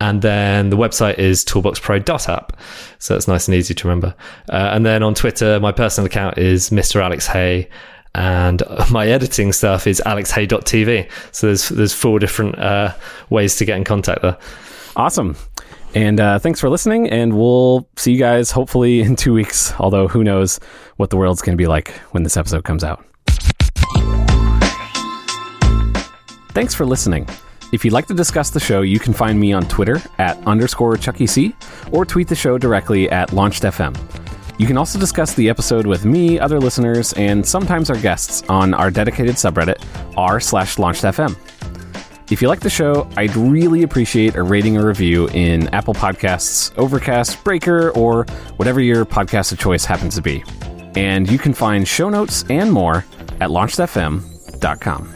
And 0.00 0.20
then 0.20 0.70
the 0.70 0.76
website 0.76 1.18
is 1.18 1.44
toolboxpro.app. 1.44 2.56
So 2.98 3.14
it's 3.14 3.28
nice 3.28 3.46
and 3.46 3.54
easy 3.54 3.72
to 3.72 3.86
remember. 3.86 4.14
Uh, 4.48 4.70
and 4.72 4.84
then 4.84 5.02
on 5.04 5.14
Twitter, 5.14 5.60
my 5.60 5.70
personal 5.70 6.06
account 6.06 6.38
is 6.38 6.70
Mr. 6.70 7.00
Alex 7.00 7.26
Hay. 7.28 7.68
And 8.14 8.62
my 8.90 9.06
editing 9.06 9.52
stuff 9.52 9.86
is 9.86 10.02
alexhay.tv. 10.04 11.08
So 11.30 11.46
there's, 11.46 11.68
there's 11.68 11.92
four 11.92 12.18
different 12.18 12.58
uh, 12.58 12.94
ways 13.30 13.56
to 13.56 13.64
get 13.64 13.76
in 13.76 13.84
contact 13.84 14.22
there. 14.22 14.36
Awesome. 14.96 15.36
And 15.94 16.20
uh, 16.20 16.38
thanks 16.38 16.58
for 16.58 16.70
listening, 16.70 17.10
and 17.10 17.36
we'll 17.36 17.86
see 17.96 18.12
you 18.12 18.18
guys 18.18 18.50
hopefully 18.50 19.00
in 19.02 19.16
two 19.16 19.34
weeks. 19.34 19.72
Although, 19.78 20.08
who 20.08 20.24
knows 20.24 20.58
what 20.96 21.10
the 21.10 21.16
world's 21.16 21.42
going 21.42 21.56
to 21.56 21.62
be 21.62 21.66
like 21.66 21.90
when 22.12 22.22
this 22.22 22.36
episode 22.36 22.64
comes 22.64 22.84
out. 22.84 23.04
Thanks 26.52 26.74
for 26.74 26.84
listening. 26.84 27.26
If 27.72 27.84
you'd 27.86 27.94
like 27.94 28.06
to 28.08 28.14
discuss 28.14 28.50
the 28.50 28.60
show, 28.60 28.82
you 28.82 28.98
can 28.98 29.14
find 29.14 29.40
me 29.40 29.54
on 29.54 29.66
Twitter 29.66 30.02
at 30.18 30.36
underscore 30.46 30.98
Chucky 30.98 31.26
C 31.26 31.54
or 31.90 32.04
tweet 32.04 32.28
the 32.28 32.34
show 32.34 32.58
directly 32.58 33.10
at 33.10 33.30
LaunchedFM. 33.30 33.96
You 34.58 34.66
can 34.66 34.76
also 34.76 34.98
discuss 34.98 35.32
the 35.32 35.48
episode 35.48 35.86
with 35.86 36.04
me, 36.04 36.38
other 36.38 36.60
listeners, 36.60 37.14
and 37.14 37.44
sometimes 37.44 37.88
our 37.88 37.96
guests 37.96 38.42
on 38.50 38.74
our 38.74 38.90
dedicated 38.90 39.36
subreddit 39.36 39.82
r 40.18 40.38
slash 40.38 40.78
launched.fm. 40.78 41.34
If 42.30 42.40
you 42.40 42.48
like 42.48 42.60
the 42.60 42.70
show, 42.70 43.08
I'd 43.16 43.36
really 43.36 43.82
appreciate 43.82 44.36
a 44.36 44.42
rating 44.42 44.76
or 44.78 44.86
review 44.86 45.28
in 45.28 45.68
Apple 45.68 45.92
Podcasts, 45.94 46.72
Overcast, 46.78 47.44
Breaker, 47.44 47.90
or 47.90 48.24
whatever 48.56 48.80
your 48.80 49.04
podcast 49.04 49.52
of 49.52 49.58
choice 49.58 49.84
happens 49.84 50.14
to 50.14 50.22
be. 50.22 50.42
And 50.96 51.30
you 51.30 51.38
can 51.38 51.52
find 51.52 51.86
show 51.86 52.08
notes 52.08 52.44
and 52.48 52.72
more 52.72 53.04
at 53.40 53.50
launchedfm.com. 53.50 55.14